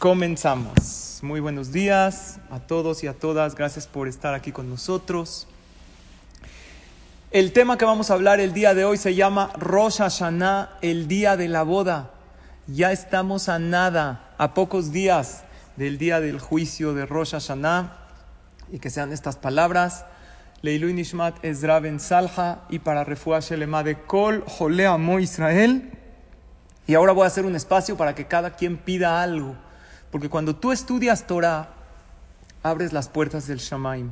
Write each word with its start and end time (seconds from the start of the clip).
Comenzamos. 0.00 1.20
Muy 1.20 1.40
buenos 1.40 1.72
días 1.72 2.38
a 2.50 2.58
todos 2.58 3.04
y 3.04 3.06
a 3.06 3.12
todas. 3.12 3.54
Gracias 3.54 3.86
por 3.86 4.08
estar 4.08 4.32
aquí 4.32 4.50
con 4.50 4.70
nosotros. 4.70 5.46
El 7.30 7.52
tema 7.52 7.76
que 7.76 7.84
vamos 7.84 8.10
a 8.10 8.14
hablar 8.14 8.40
el 8.40 8.54
día 8.54 8.72
de 8.72 8.86
hoy 8.86 8.96
se 8.96 9.14
llama 9.14 9.50
Rosh 9.58 9.98
Hashanah, 9.98 10.78
el 10.80 11.06
día 11.06 11.36
de 11.36 11.48
la 11.48 11.64
boda. 11.64 12.12
Ya 12.66 12.92
estamos 12.92 13.50
a 13.50 13.58
nada, 13.58 14.32
a 14.38 14.54
pocos 14.54 14.90
días 14.90 15.44
del 15.76 15.98
día 15.98 16.18
del 16.20 16.40
juicio 16.40 16.94
de 16.94 17.04
Rosh 17.04 17.32
Hashanah. 17.32 17.98
Y 18.72 18.78
que 18.78 18.88
sean 18.88 19.12
estas 19.12 19.36
palabras. 19.36 20.06
Leilu 20.62 20.90
Nishmat 20.94 21.44
Ezra 21.44 21.78
Ben 21.78 22.00
Salha 22.00 22.62
y 22.70 22.78
para 22.78 23.04
Refuah 23.04 23.40
Shelema 23.40 23.82
de 23.82 24.00
Kol 24.00 24.44
Jole 24.46 24.86
Amo 24.86 25.20
Israel. 25.20 25.90
Y 26.86 26.94
ahora 26.94 27.12
voy 27.12 27.24
a 27.24 27.26
hacer 27.26 27.44
un 27.44 27.54
espacio 27.54 27.98
para 27.98 28.14
que 28.14 28.24
cada 28.24 28.56
quien 28.56 28.78
pida 28.78 29.22
algo 29.22 29.56
porque 30.10 30.28
cuando 30.28 30.56
tú 30.56 30.72
estudias 30.72 31.26
Torah, 31.26 31.70
abres 32.62 32.92
las 32.92 33.08
puertas 33.08 33.46
del 33.46 33.58
Shamaim. 33.58 34.10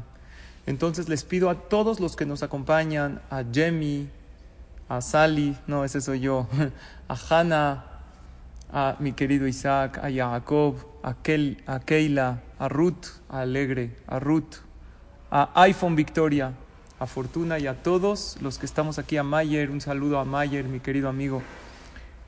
Entonces 0.66 1.09
les 1.09 1.24
pido 1.24 1.50
a 1.50 1.54
todos 1.54 1.98
los 2.00 2.14
que 2.14 2.27
nos 2.27 2.42
acompañan, 2.42 3.20
a 3.30 3.42
Jemmy, 3.50 4.09
a 4.88 5.00
Sally, 5.00 5.56
no, 5.66 5.84
ese 5.84 6.00
soy 6.00 6.20
yo, 6.20 6.46
a 7.09 7.16
Hannah, 7.28 7.84
a 8.73 8.96
mi 8.98 9.12
querido 9.12 9.46
Isaac, 9.46 9.98
a 9.98 10.10
Jacob, 10.10 10.76
a, 11.02 11.16
a 11.66 11.80
Keila, 11.80 12.42
a 12.59 12.68
Ruth, 12.68 13.06
a 13.28 13.40
Alegre, 13.40 13.96
a 14.06 14.18
Ruth, 14.18 14.56
a 15.30 15.51
iPhone 15.62 15.96
Victoria, 15.96 16.52
a 17.01 17.06
Fortuna 17.06 17.59
y 17.59 17.66
a 17.66 17.82
todos 17.82 18.37
los 18.40 18.59
que 18.59 18.66
estamos 18.66 18.98
aquí, 18.98 19.16
a 19.16 19.23
Mayer, 19.23 19.70
un 19.70 19.80
saludo 19.80 20.18
a 20.18 20.24
Mayer, 20.24 20.65
mi 20.65 20.80
querido 20.80 21.09
amigo 21.09 21.42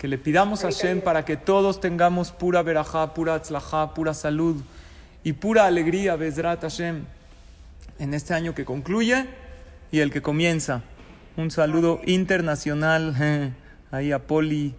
que 0.01 0.09
le 0.09 0.17
pidamos 0.17 0.65
a 0.65 0.69
Hashem 0.69 1.03
para 1.03 1.27
que 1.27 1.37
todos 1.37 1.79
tengamos 1.79 2.33
pura 2.33 2.63
verajá, 2.63 3.13
pura 3.13 3.35
atzlajá, 3.35 3.93
pura 3.93 4.15
salud 4.15 4.57
y 5.23 5.35
pura 5.35 5.67
alegría, 5.67 6.17
Bezrat 6.17 6.63
Hashem, 6.63 7.05
en 7.99 8.15
este 8.15 8.33
año 8.33 8.55
que 8.55 8.65
concluye 8.65 9.27
y 9.93 9.99
el 9.99 10.11
que 10.11 10.23
comienza. 10.23 10.81
Un 11.37 11.51
saludo 11.51 12.01
internacional 12.07 13.53
ahí 13.91 14.11
a 14.11 14.21
Poli, 14.27 14.75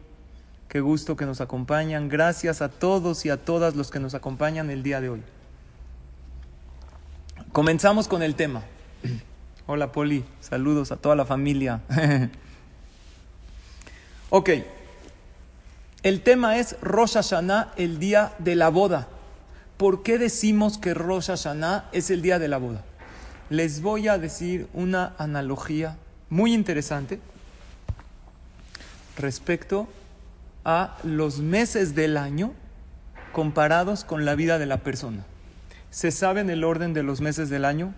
qué 0.67 0.79
gusto 0.79 1.15
que 1.15 1.27
nos 1.27 1.39
acompañan. 1.39 2.09
Gracias 2.09 2.63
a 2.63 2.69
todos 2.69 3.23
y 3.23 3.29
a 3.29 3.37
todas 3.37 3.75
los 3.75 3.91
que 3.91 3.99
nos 3.99 4.15
acompañan 4.15 4.71
el 4.71 4.81
día 4.81 5.01
de 5.01 5.09
hoy. 5.09 5.21
Comenzamos 7.51 8.07
con 8.07 8.23
el 8.23 8.33
tema. 8.33 8.63
Hola 9.67 9.91
Poli, 9.91 10.25
saludos 10.39 10.91
a 10.91 10.97
toda 10.97 11.15
la 11.15 11.25
familia. 11.25 11.79
ok. 14.31 14.49
El 16.03 16.21
tema 16.21 16.57
es 16.57 16.75
Rosh 16.81 17.13
Hashanah, 17.13 17.73
el 17.77 17.99
día 17.99 18.33
de 18.39 18.55
la 18.55 18.69
boda. 18.69 19.07
¿Por 19.77 20.01
qué 20.01 20.17
decimos 20.17 20.79
que 20.79 20.95
Rosh 20.95 21.27
Hashanah 21.27 21.89
es 21.91 22.09
el 22.09 22.23
día 22.23 22.39
de 22.39 22.47
la 22.47 22.57
boda? 22.57 22.83
Les 23.51 23.83
voy 23.83 24.07
a 24.07 24.17
decir 24.17 24.67
una 24.73 25.13
analogía 25.19 25.97
muy 26.27 26.55
interesante 26.55 27.19
respecto 29.15 29.87
a 30.65 30.97
los 31.03 31.37
meses 31.37 31.93
del 31.93 32.17
año 32.17 32.53
comparados 33.31 34.03
con 34.03 34.25
la 34.25 34.33
vida 34.33 34.57
de 34.57 34.65
la 34.65 34.77
persona. 34.77 35.23
¿Se 35.91 36.09
sabe 36.09 36.41
en 36.41 36.49
el 36.49 36.63
orden 36.63 36.93
de 36.93 37.03
los 37.03 37.21
meses 37.21 37.49
del 37.51 37.63
año? 37.63 37.93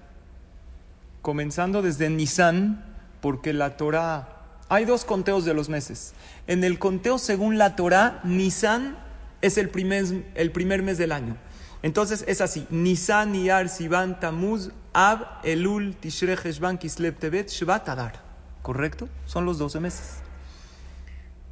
Comenzando 1.22 1.82
desde 1.82 2.10
Nisan, 2.10 2.84
porque 3.22 3.54
la 3.54 3.78
Torah 3.78 4.33
hay 4.74 4.86
dos 4.86 5.06
conteos 5.06 5.46
de 5.46 5.54
los 5.54 5.70
meses. 5.70 6.14
En 6.48 6.64
el 6.64 6.80
conteo 6.80 7.20
según 7.20 7.60
la 7.60 7.76
Torah, 7.76 8.22
Nisan 8.24 8.98
es 9.44 9.60
el 9.60 9.70
primer, 9.70 10.82
mes 10.82 10.98
del 10.98 11.12
año. 11.12 11.38
Entonces 11.84 12.26
es 12.28 12.42
así: 12.42 12.66
Nisan, 12.72 13.36
Iyar, 13.36 13.70
Sivan, 13.70 14.20
Tamuz, 14.20 14.72
Ab, 14.94 15.42
Elul, 15.44 15.96
Tishrei, 15.96 16.36
Heshvan, 16.44 16.80
Kislev, 16.80 17.16
Tevet, 17.20 17.50
Shvat, 17.50 17.88
Adar. 17.88 18.24
¿Correcto? 18.64 19.10
Son 19.28 19.46
los 19.46 19.60
12 19.60 19.80
meses. 19.80 20.16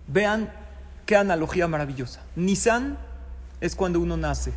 Vean 0.08 0.52
qué 1.06 1.16
analogía 1.16 1.68
maravillosa. 1.68 2.22
Nisan 2.36 2.98
es 3.60 3.76
cuando 3.76 4.00
uno 4.00 4.18
nace. 4.18 4.52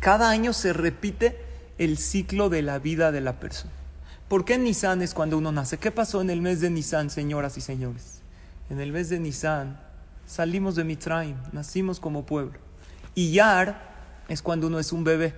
Cada 0.00 0.28
año 0.28 0.52
se 0.52 0.72
repite 0.72 1.38
el 1.78 1.98
ciclo 1.98 2.48
de 2.48 2.62
la 2.62 2.80
vida 2.80 3.12
de 3.12 3.20
la 3.20 3.38
persona. 3.38 3.83
¿Por 4.28 4.44
qué 4.44 4.58
Nisan 4.58 5.02
es 5.02 5.14
cuando 5.14 5.38
uno 5.38 5.52
nace? 5.52 5.78
¿Qué 5.78 5.90
pasó 5.90 6.20
en 6.20 6.30
el 6.30 6.40
mes 6.40 6.60
de 6.60 6.70
Nisan, 6.70 7.10
señoras 7.10 7.58
y 7.58 7.60
señores? 7.60 8.20
En 8.70 8.80
el 8.80 8.92
mes 8.92 9.10
de 9.10 9.20
Nisan 9.20 9.78
salimos 10.26 10.74
de 10.74 10.84
Mitraim, 10.84 11.36
nacimos 11.52 12.00
como 12.00 12.24
pueblo. 12.24 12.58
Y 13.14 13.32
Yar 13.32 13.94
es 14.28 14.42
cuando 14.42 14.66
uno 14.68 14.78
es 14.78 14.92
un 14.92 15.04
bebé. 15.04 15.34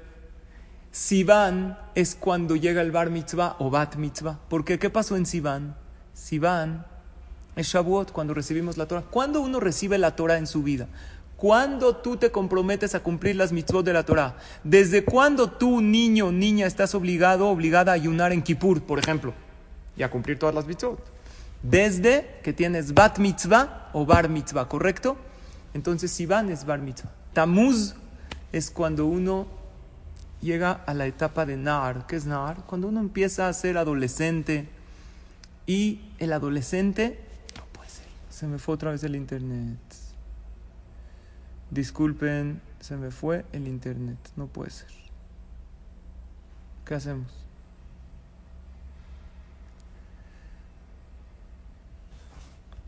Sivan 0.93 1.79
es 1.95 2.15
cuando 2.15 2.57
llega 2.57 2.81
el 2.81 2.91
bar 2.91 3.11
mitzvah 3.11 3.57
o 3.59 3.69
bat 3.71 3.97
mitzvah. 3.97 4.39
¿Por 4.49 4.65
qué? 4.65 4.79
¿Qué 4.79 4.89
pasó 4.89 5.17
en 5.17 5.27
Sivan? 5.27 5.77
Sivan 6.15 6.87
es 7.57 7.67
Shavuot, 7.69 8.13
cuando 8.13 8.35
recibimos 8.35 8.77
la 8.77 8.87
Torah. 8.87 9.03
¿Cuándo 9.03 9.41
uno 9.41 9.61
recibe 9.61 9.99
la 9.99 10.15
Torah 10.15 10.39
en 10.39 10.47
su 10.47 10.63
vida? 10.63 10.89
¿Cuándo 11.37 11.97
tú 11.97 12.17
te 12.17 12.31
comprometes 12.31 12.95
a 12.95 13.01
cumplir 13.01 13.37
las 13.37 13.53
mitzvot 13.53 13.85
de 13.85 13.93
la 13.93 14.05
Torah? 14.05 14.37
¿Desde 14.65 15.05
cuándo 15.05 15.51
tú, 15.51 15.83
niño 15.83 16.29
o 16.29 16.33
niña, 16.33 16.67
estás 16.67 16.95
obligado 16.95 17.49
obligada 17.49 17.93
a 17.93 17.95
ayunar 17.95 18.33
en 18.33 18.43
Kippur, 18.43 18.83
por 18.83 18.99
ejemplo? 18.99 19.35
Y 19.99 20.03
a 20.03 20.11
cumplir 20.11 20.39
todas 20.39 20.55
las 20.55 20.67
mitzvot. 20.67 20.99
Desde 21.63 22.39
que 22.43 22.55
tienes 22.55 22.95
bat 22.95 23.19
mitzvah 23.19 23.91
o 23.93 24.07
bar 24.07 24.31
mitzvah, 24.31 24.67
¿correcto? 24.69 25.19
Entonces, 25.75 26.11
Sivan 26.11 26.51
es 26.51 26.65
bar 26.65 26.79
mitzvah. 26.79 27.11
Tamuz 27.35 27.95
es 28.51 28.71
cuando 28.71 29.05
uno 29.05 29.47
llega 30.41 30.73
a 30.87 30.95
la 30.95 31.07
etapa 31.07 31.45
de 31.45 31.59
Nar. 31.59 32.07
¿Qué 32.07 32.17
es 32.17 32.25
Nar? 32.25 32.65
Cuando 32.67 32.89
uno 32.89 33.01
empieza 33.01 33.49
a 33.49 33.53
ser 33.53 33.77
adolescente 33.77 34.69
y 35.67 36.01
el 36.19 36.33
adolescente... 36.33 37.21
No 37.57 37.65
puede 37.73 37.91
ser. 37.91 38.07
Se 38.31 38.47
me 38.47 38.59
fue 38.59 38.75
otra 38.75 38.93
vez 38.93 39.05
el 39.05 39.17
internet. 39.17 39.77
Disculpen, 41.71 42.61
se 42.81 42.97
me 42.97 43.11
fue 43.11 43.45
el 43.53 43.67
internet, 43.67 44.19
no 44.37 44.47
puede 44.47 44.71
ser. 44.71 44.89
¿Qué 46.85 46.95
hacemos? 46.95 47.27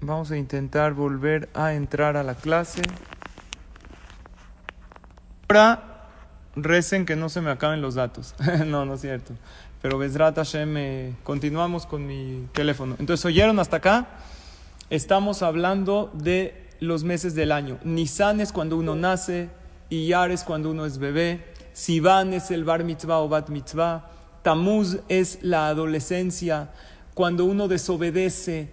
Vamos 0.01 0.31
a 0.31 0.37
intentar 0.37 0.95
volver 0.95 1.49
a 1.55 1.75
entrar 1.75 2.17
a 2.17 2.23
la 2.23 2.37
clase. 2.37 2.83
Ahora 5.49 6.07
recen 6.55 7.05
que 7.05 7.17
no 7.17 7.29
se 7.29 7.41
me 7.41 7.51
acaben 7.51 7.81
los 7.81 7.97
datos. 7.97 8.37
no, 8.67 8.85
no 8.85 8.95
es 8.95 9.01
cierto. 9.01 9.35
Pero 9.83 9.99
Besrat 9.99 10.37
Hashem, 10.37 10.77
eh, 10.77 11.15
continuamos 11.25 11.85
con 11.87 12.07
mi 12.07 12.47
teléfono. 12.53 12.95
Entonces, 13.01 13.25
¿oyeron 13.27 13.59
hasta 13.59 13.79
acá? 13.79 14.07
Estamos 14.91 15.43
hablando 15.43 16.13
de 16.15 16.68
los 16.81 17.05
meses 17.05 17.35
del 17.35 17.53
año. 17.53 17.79
Nisan 17.85 18.41
es 18.41 18.53
cuando 18.53 18.77
uno 18.77 18.95
nace, 18.95 19.51
Iyar 19.91 20.31
es 20.31 20.45
cuando 20.45 20.71
uno 20.71 20.87
es 20.87 20.99
bebé, 20.99 21.45
Sivan 21.73 22.35
es 22.35 22.51
el 22.51 22.65
bar 22.65 22.85
mitzvah 22.85 23.21
o 23.21 23.29
bat 23.29 23.49
mitzvah, 23.49 24.11
Tamuz 24.43 24.99
es 25.09 25.39
la 25.43 25.69
adolescencia, 25.69 26.71
cuando 27.15 27.45
uno 27.45 27.69
desobedece. 27.69 28.71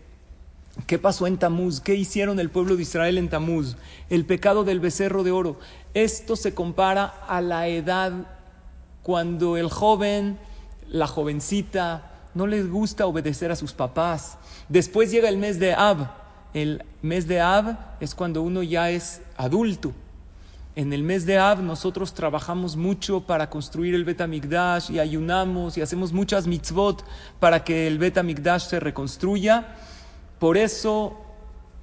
¿Qué 0.88 1.00
pasó 1.00 1.26
en 1.26 1.38
Tamuz? 1.38 1.80
¿Qué 1.80 1.96
hicieron 1.96 2.40
el 2.40 2.50
pueblo 2.50 2.76
de 2.76 2.82
Israel 2.82 3.18
en 3.18 3.30
Tamuz? 3.30 3.76
El 4.10 4.26
pecado 4.26 4.64
del 4.64 4.80
becerro 4.80 5.24
de 5.24 5.32
oro. 5.32 5.58
Esto 5.94 6.36
se 6.36 6.54
compara 6.54 7.06
a 7.06 7.42
la 7.42 7.68
edad 7.68 8.12
cuando 9.04 9.56
el 9.56 9.70
joven, 9.70 10.38
la 10.90 11.08
jovencita, 11.08 12.12
no 12.34 12.48
les 12.48 12.70
gusta 12.70 13.06
obedecer 13.06 13.52
a 13.52 13.56
sus 13.56 13.74
papás. 13.74 14.38
Después 14.68 15.12
llega 15.12 15.30
el 15.30 15.38
mes 15.38 15.60
de 15.60 15.74
Ab, 15.74 16.25
el 16.56 16.86
mes 17.02 17.28
de 17.28 17.42
Ab 17.42 17.78
es 18.00 18.16
cuando 18.16 18.42
uno 18.42 18.64
ya 18.64 18.90
es 18.90 19.22
adulto. 19.36 19.92
En 20.78 20.94
el 20.94 21.04
mes 21.04 21.26
de 21.26 21.38
Ab 21.38 21.62
nosotros 21.62 22.14
trabajamos 22.14 22.78
mucho 22.78 23.20
para 23.20 23.50
construir 23.50 23.94
el 23.94 24.06
Bet 24.06 24.22
y 24.90 25.00
ayunamos 25.00 25.78
y 25.78 25.82
hacemos 25.82 26.14
muchas 26.14 26.48
mitzvot 26.48 27.04
para 27.42 27.66
que 27.66 27.88
el 27.88 28.00
Bet 28.00 28.18
se 28.60 28.80
reconstruya. 28.80 29.76
Por 30.40 30.56
eso, 30.56 31.20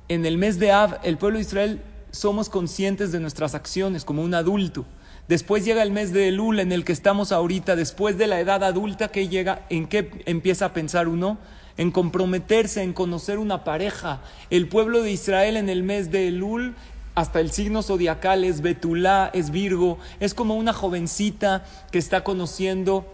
en 0.08 0.24
el 0.24 0.38
mes 0.38 0.58
de 0.58 0.72
Ab, 0.72 1.00
el 1.02 1.19
pueblo 1.19 1.36
de 1.36 1.44
Israel 1.44 1.82
somos 2.10 2.48
conscientes 2.48 3.12
de 3.12 3.20
nuestras 3.20 3.54
acciones 3.54 4.06
como 4.06 4.22
un 4.22 4.32
adulto. 4.32 4.86
Después 5.28 5.66
llega 5.66 5.82
el 5.82 5.90
mes 5.90 6.14
de 6.14 6.28
Elul 6.28 6.60
en 6.60 6.72
el 6.72 6.86
que 6.86 6.92
estamos 6.92 7.30
ahorita, 7.30 7.76
después 7.76 8.16
de 8.16 8.26
la 8.26 8.40
edad 8.40 8.64
adulta 8.64 9.08
que 9.08 9.28
llega, 9.28 9.66
¿en 9.69 9.86
qué 9.86 10.22
empieza 10.24 10.64
a 10.64 10.72
pensar 10.72 11.08
uno? 11.08 11.36
En 11.76 11.90
comprometerse, 11.90 12.82
en 12.82 12.92
conocer 12.92 13.38
una 13.38 13.64
pareja. 13.64 14.22
El 14.50 14.69
pueblo 14.69 15.02
de 15.02 15.12
Israel 15.12 15.56
en 15.56 15.69
el 15.69 15.82
mes 15.82 16.10
de 16.10 16.28
Elul, 16.28 16.74
hasta 17.14 17.40
el 17.40 17.50
signo 17.52 17.82
zodiacal 17.82 18.44
es 18.44 18.62
Betulá, 18.62 19.30
es 19.34 19.50
Virgo, 19.50 19.98
es 20.20 20.34
como 20.34 20.54
una 20.54 20.72
jovencita 20.72 21.64
que 21.90 21.98
está 21.98 22.24
conociendo 22.24 23.06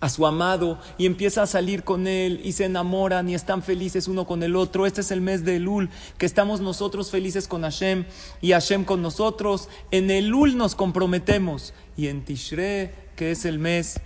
a 0.00 0.08
su 0.08 0.26
amado 0.26 0.78
y 0.98 1.06
empieza 1.06 1.42
a 1.42 1.46
salir 1.46 1.82
con 1.82 2.06
él 2.06 2.40
y 2.44 2.52
se 2.52 2.66
enamoran 2.66 3.28
y 3.28 3.34
están 3.34 3.62
felices 3.62 4.08
uno 4.08 4.26
con 4.26 4.42
el 4.42 4.56
otro. 4.56 4.86
Este 4.86 5.00
es 5.00 5.10
el 5.10 5.20
mes 5.20 5.44
de 5.44 5.56
Elul, 5.56 5.90
que 6.18 6.26
estamos 6.26 6.60
nosotros 6.60 7.10
felices 7.10 7.48
con 7.48 7.62
Hashem 7.62 8.04
y 8.40 8.52
Hashem 8.52 8.84
con 8.84 9.02
nosotros. 9.02 9.68
En 9.90 10.10
Elul 10.10 10.56
nos 10.56 10.74
comprometemos 10.74 11.72
y 11.96 12.08
en 12.08 12.24
Tishre, 12.24 12.94
que 13.16 13.30
es 13.30 13.44
el 13.44 13.58
mes 13.58 14.00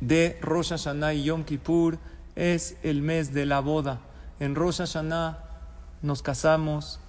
de 0.00 0.38
Rosh 0.40 0.68
Hashanah 0.70 1.14
y 1.14 1.24
Yom 1.24 1.44
Kippur, 1.44 1.98
es 2.38 2.76
el 2.82 3.02
mes 3.02 3.34
de 3.34 3.44
la 3.44 3.60
boda. 3.60 4.00
En 4.40 4.54
Rosh 4.54 4.78
Hashanah 4.78 5.38
nos 6.00 6.22
casamos 6.22 7.00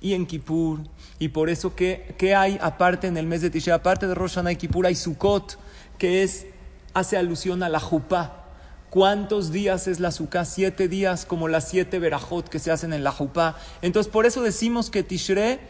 y 0.00 0.14
en 0.14 0.26
Kippur. 0.26 0.80
Y 1.18 1.28
por 1.28 1.48
eso, 1.48 1.74
¿qué, 1.76 2.14
qué 2.18 2.34
hay 2.34 2.58
aparte 2.60 3.06
en 3.06 3.16
el 3.16 3.26
mes 3.26 3.40
de 3.40 3.50
Tishre? 3.50 3.72
Aparte 3.72 4.08
de 4.08 4.14
Rosh 4.14 4.34
Hashanah 4.34 4.52
y 4.52 4.56
Kippur 4.56 4.86
hay 4.86 4.96
Sukkot, 4.96 5.58
que 5.96 6.22
es 6.22 6.46
hace 6.92 7.16
alusión 7.16 7.62
a 7.62 7.68
la 7.68 7.80
jupá. 7.80 8.44
¿Cuántos 8.90 9.52
días 9.52 9.86
es 9.86 10.00
la 10.00 10.10
suká? 10.10 10.44
Siete 10.44 10.88
días, 10.88 11.24
como 11.24 11.46
las 11.46 11.68
siete 11.68 11.98
verajot 11.98 12.48
que 12.48 12.58
se 12.58 12.70
hacen 12.70 12.92
en 12.92 13.04
la 13.04 13.12
jupá. 13.12 13.56
Entonces, 13.82 14.10
por 14.10 14.26
eso 14.26 14.42
decimos 14.42 14.90
que 14.90 15.02
Tishre 15.02 15.60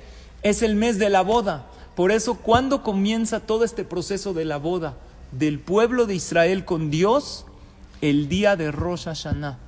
es 0.43 0.63
el 0.63 0.77
mes 0.77 0.99
de 0.99 1.11
la 1.11 1.23
boda. 1.23 1.67
Por 1.95 2.13
eso, 2.13 2.37
cuando 2.37 2.83
comienza 2.83 3.41
todo 3.41 3.65
este 3.65 3.85
proceso 3.85 4.33
de 4.33 4.45
la 4.45 4.57
boda 4.57 4.95
del 5.33 5.59
pueblo 5.59 6.07
de 6.07 6.15
Israel 6.15 6.65
con 6.65 6.91
Dios? 6.91 7.45
El 8.01 8.29
día 8.29 8.55
de 8.55 8.71
Rosh 8.71 9.07
Hashanah. 9.07 9.59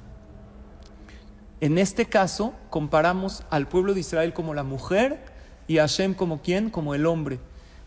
En 1.61 1.79
este 1.79 2.07
caso, 2.07 2.55
comparamos 2.71 3.43
al 3.51 3.67
pueblo 3.67 3.93
de 3.93 4.01
Israel 4.01 4.33
como 4.33 4.55
la 4.55 4.63
mujer 4.63 5.25
y 5.67 5.79
a 5.79 5.83
Hashem 5.83 6.15
como 6.15 6.41
quién? 6.41 6.71
Como 6.71 6.95
el 6.95 7.07
hombre. 7.07 7.41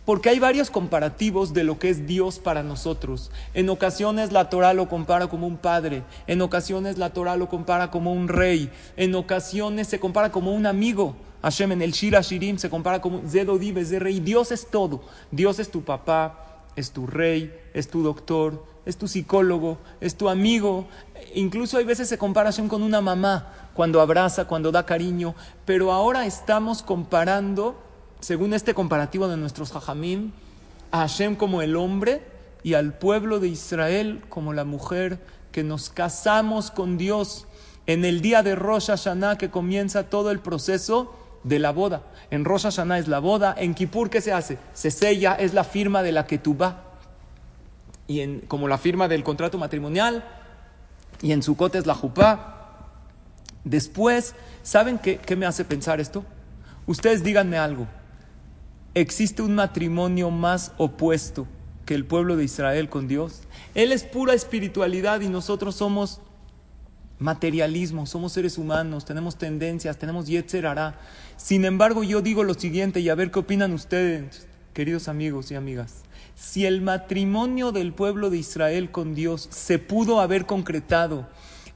Porque 0.04 0.28
hay 0.28 0.40
varios 0.40 0.70
comparativos 0.70 1.54
de 1.54 1.64
lo 1.64 1.80
que 1.80 1.90
es 1.90 2.06
Dios 2.06 2.40
para 2.40 2.62
nosotros. 2.62 3.32
En 3.54 3.70
ocasiones 3.70 4.34
la 4.34 4.50
Torah 4.50 4.74
lo 4.74 4.90
compara 4.90 5.28
como 5.28 5.48
un 5.48 5.56
padre, 5.56 6.04
en 6.28 6.42
ocasiones 6.42 6.98
la 6.98 7.12
Torah 7.12 7.38
lo 7.38 7.48
compara 7.48 7.90
como 7.90 8.12
un 8.12 8.28
rey, 8.28 8.70
en 8.98 9.16
ocasiones 9.16 9.88
se 9.88 10.02
compara 10.02 10.30
como 10.34 10.52
un 10.52 10.66
amigo. 10.66 11.16
Hashem 11.42 11.72
en 11.72 11.82
el 11.82 11.94
Shira 11.94 12.20
Shirim 12.20 12.58
se 12.58 12.70
compara 12.70 13.00
como 13.00 13.20
de 13.20 14.00
rey. 14.00 14.20
Dios 14.20 14.52
es 14.52 14.68
todo. 14.68 15.04
Dios 15.32 15.60
es 15.60 15.72
tu 15.72 15.84
papá, 15.84 16.53
es 16.76 16.92
tu 16.92 17.08
rey, 17.08 17.54
es 17.74 17.88
tu 17.90 18.04
doctor, 18.04 18.66
es 18.86 18.98
tu 18.98 19.08
psicólogo, 19.08 19.78
es 20.02 20.16
tu 20.16 20.30
amigo. 20.30 20.88
Incluso 21.36 21.78
hay 21.78 21.86
veces 21.86 22.10
se 22.10 22.18
compara 22.18 22.52
Hashem 22.52 22.68
con 22.68 22.84
una 22.84 23.02
mamá, 23.02 23.54
cuando 23.74 24.02
abraza, 24.02 24.46
cuando 24.46 24.72
da 24.72 24.86
cariño. 24.86 25.36
Pero 25.66 25.92
ahora 25.92 26.26
estamos 26.26 26.84
comparando 26.84 27.76
según 28.20 28.54
este 28.54 28.74
comparativo 28.74 29.28
de 29.28 29.36
nuestros 29.36 29.76
hajamim, 29.76 30.32
a 30.92 31.00
Hashem 31.00 31.36
como 31.36 31.62
el 31.62 31.76
hombre 31.76 32.22
y 32.64 32.76
al 32.76 32.98
pueblo 32.98 33.40
de 33.40 33.50
Israel 33.50 34.24
como 34.30 34.54
la 34.54 34.64
mujer, 34.64 35.20
que 35.52 35.64
nos 35.64 35.90
casamos 35.90 36.72
con 36.72 36.98
Dios 36.98 37.48
en 37.86 38.06
el 38.06 38.22
día 38.22 38.42
de 38.42 38.56
Rosh 38.56 38.88
Hashanah 38.88 39.38
que 39.38 39.50
comienza 39.50 40.10
todo 40.10 40.32
el 40.32 40.40
proceso 40.40 41.14
de 41.44 41.60
la 41.60 41.72
boda. 41.72 42.04
En 42.32 42.46
Rosh 42.46 42.64
Hashanah 42.64 43.00
es 43.00 43.08
la 43.08 43.20
boda, 43.20 43.56
en 43.58 43.74
Kippur 43.74 44.10
¿qué 44.10 44.22
se 44.22 44.34
hace? 44.34 44.58
Se 44.74 44.92
sella, 44.92 45.36
es 45.36 45.54
la 45.54 45.64
firma 45.64 46.04
de 46.04 46.12
la 46.12 46.26
que. 46.26 46.40
Y 48.08 48.22
en, 48.22 48.42
como 48.42 48.68
la 48.68 48.78
firma 48.78 49.08
del 49.08 49.24
contrato 49.24 49.58
matrimonial, 49.58 50.24
y 51.22 51.32
en 51.32 51.42
Sukkot 51.42 51.76
es 51.76 51.86
la 51.86 51.96
jupá. 51.96 52.50
Después, 53.64 54.36
¿saben 54.62 55.00
qué, 55.00 55.18
qué 55.18 55.36
me 55.36 55.46
hace 55.46 55.64
pensar 55.64 56.02
esto? 56.02 56.26
Ustedes 56.86 57.24
díganme 57.24 57.58
algo. 57.58 57.88
¿Existe 58.94 59.42
un 59.42 59.56
matrimonio 59.56 60.30
más 60.30 60.74
opuesto 60.78 61.48
que 61.86 61.96
el 61.96 62.06
pueblo 62.06 62.36
de 62.36 62.44
Israel 62.44 62.90
con 62.90 63.08
Dios? 63.08 63.42
Él 63.74 63.92
es 63.92 64.04
pura 64.04 64.34
espiritualidad 64.34 65.22
y 65.22 65.30
nosotros 65.30 65.76
somos 65.76 66.20
materialismo, 67.24 68.06
somos 68.06 68.34
seres 68.34 68.58
humanos, 68.58 69.06
tenemos 69.06 69.38
tendencias, 69.38 69.98
tenemos 69.98 70.28
yetzer 70.28 70.66
Sin 71.38 71.64
embargo, 71.64 72.04
yo 72.04 72.22
digo 72.22 72.44
lo 72.44 72.54
siguiente 72.54 73.00
y 73.00 73.10
a 73.10 73.16
ver 73.16 73.32
qué 73.32 73.40
opinan 73.40 73.72
ustedes, 73.72 74.46
queridos 74.74 75.08
amigos 75.08 75.50
y 75.50 75.56
amigas. 75.56 76.04
Si 76.36 76.66
el 76.66 76.82
matrimonio 76.82 77.72
del 77.72 77.94
pueblo 77.94 78.30
de 78.30 78.38
Israel 78.38 78.92
con 78.92 79.16
Dios 79.16 79.48
se 79.52 79.80
pudo 79.80 80.20
haber 80.20 80.46
concretado 80.46 81.30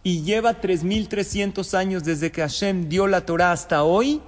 y 0.04 0.24
lleva 0.24 0.60
3.300 0.62 1.74
años 1.78 2.04
desde 2.04 2.32
que 2.32 2.42
Hashem 2.42 2.90
dio 2.90 3.08
la 3.08 3.26
Torah 3.26 3.54
hasta 3.54 3.84
hoy, 3.84 4.22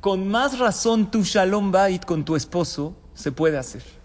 con 0.00 0.26
más 0.28 0.58
razón 0.58 1.12
tu 1.12 1.22
shalom 1.22 1.70
bait 1.70 2.04
con 2.04 2.24
tu 2.24 2.34
esposo 2.34 2.96
se 3.14 3.30
puede 3.30 3.56
hacer. 3.56 3.99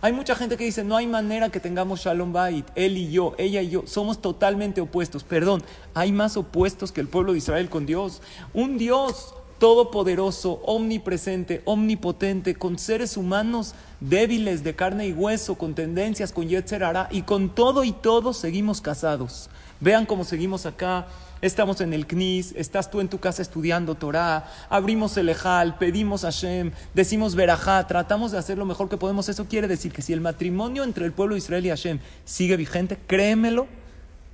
Hay 0.00 0.12
mucha 0.12 0.36
gente 0.36 0.56
que 0.56 0.64
dice, 0.64 0.84
no 0.84 0.96
hay 0.96 1.08
manera 1.08 1.48
que 1.48 1.58
tengamos 1.58 2.00
shalom 2.00 2.32
bait, 2.32 2.66
él 2.76 2.96
y 2.96 3.10
yo, 3.10 3.34
ella 3.36 3.62
y 3.62 3.70
yo, 3.70 3.82
somos 3.86 4.22
totalmente 4.22 4.80
opuestos. 4.80 5.24
Perdón, 5.24 5.62
hay 5.92 6.12
más 6.12 6.36
opuestos 6.36 6.92
que 6.92 7.00
el 7.00 7.08
pueblo 7.08 7.32
de 7.32 7.38
Israel 7.38 7.68
con 7.68 7.84
Dios. 7.84 8.22
Un 8.54 8.78
Dios 8.78 9.34
todopoderoso, 9.58 10.60
omnipresente, 10.64 11.62
omnipotente, 11.64 12.54
con 12.54 12.78
seres 12.78 13.16
humanos 13.16 13.74
débiles 13.98 14.62
de 14.62 14.76
carne 14.76 15.08
y 15.08 15.12
hueso, 15.12 15.56
con 15.56 15.74
tendencias, 15.74 16.32
con 16.32 16.48
yetzer 16.48 16.84
y 17.10 17.22
con 17.22 17.48
todo 17.52 17.82
y 17.82 17.90
todo 17.90 18.32
seguimos 18.32 18.80
casados. 18.80 19.50
Vean 19.80 20.06
cómo 20.06 20.24
seguimos 20.24 20.64
acá 20.66 21.06
Estamos 21.40 21.80
en 21.80 21.92
el 21.94 22.06
CNIS, 22.06 22.52
estás 22.56 22.90
tú 22.90 23.00
en 23.00 23.08
tu 23.08 23.18
casa 23.18 23.42
estudiando 23.42 23.94
Torah, 23.94 24.50
abrimos 24.68 25.16
el 25.16 25.28
Ejal, 25.28 25.78
pedimos 25.78 26.24
a 26.24 26.32
Hashem, 26.32 26.72
decimos 26.94 27.36
Berajá, 27.36 27.86
tratamos 27.86 28.32
de 28.32 28.38
hacer 28.38 28.58
lo 28.58 28.64
mejor 28.64 28.88
que 28.88 28.96
podemos. 28.96 29.28
Eso 29.28 29.44
quiere 29.44 29.68
decir 29.68 29.92
que 29.92 30.02
si 30.02 30.12
el 30.12 30.20
matrimonio 30.20 30.82
entre 30.82 31.06
el 31.06 31.12
pueblo 31.12 31.34
de 31.34 31.38
Israel 31.38 31.66
y 31.66 31.68
Hashem 31.68 32.00
sigue 32.24 32.56
vigente, 32.56 32.98
créemelo 33.06 33.68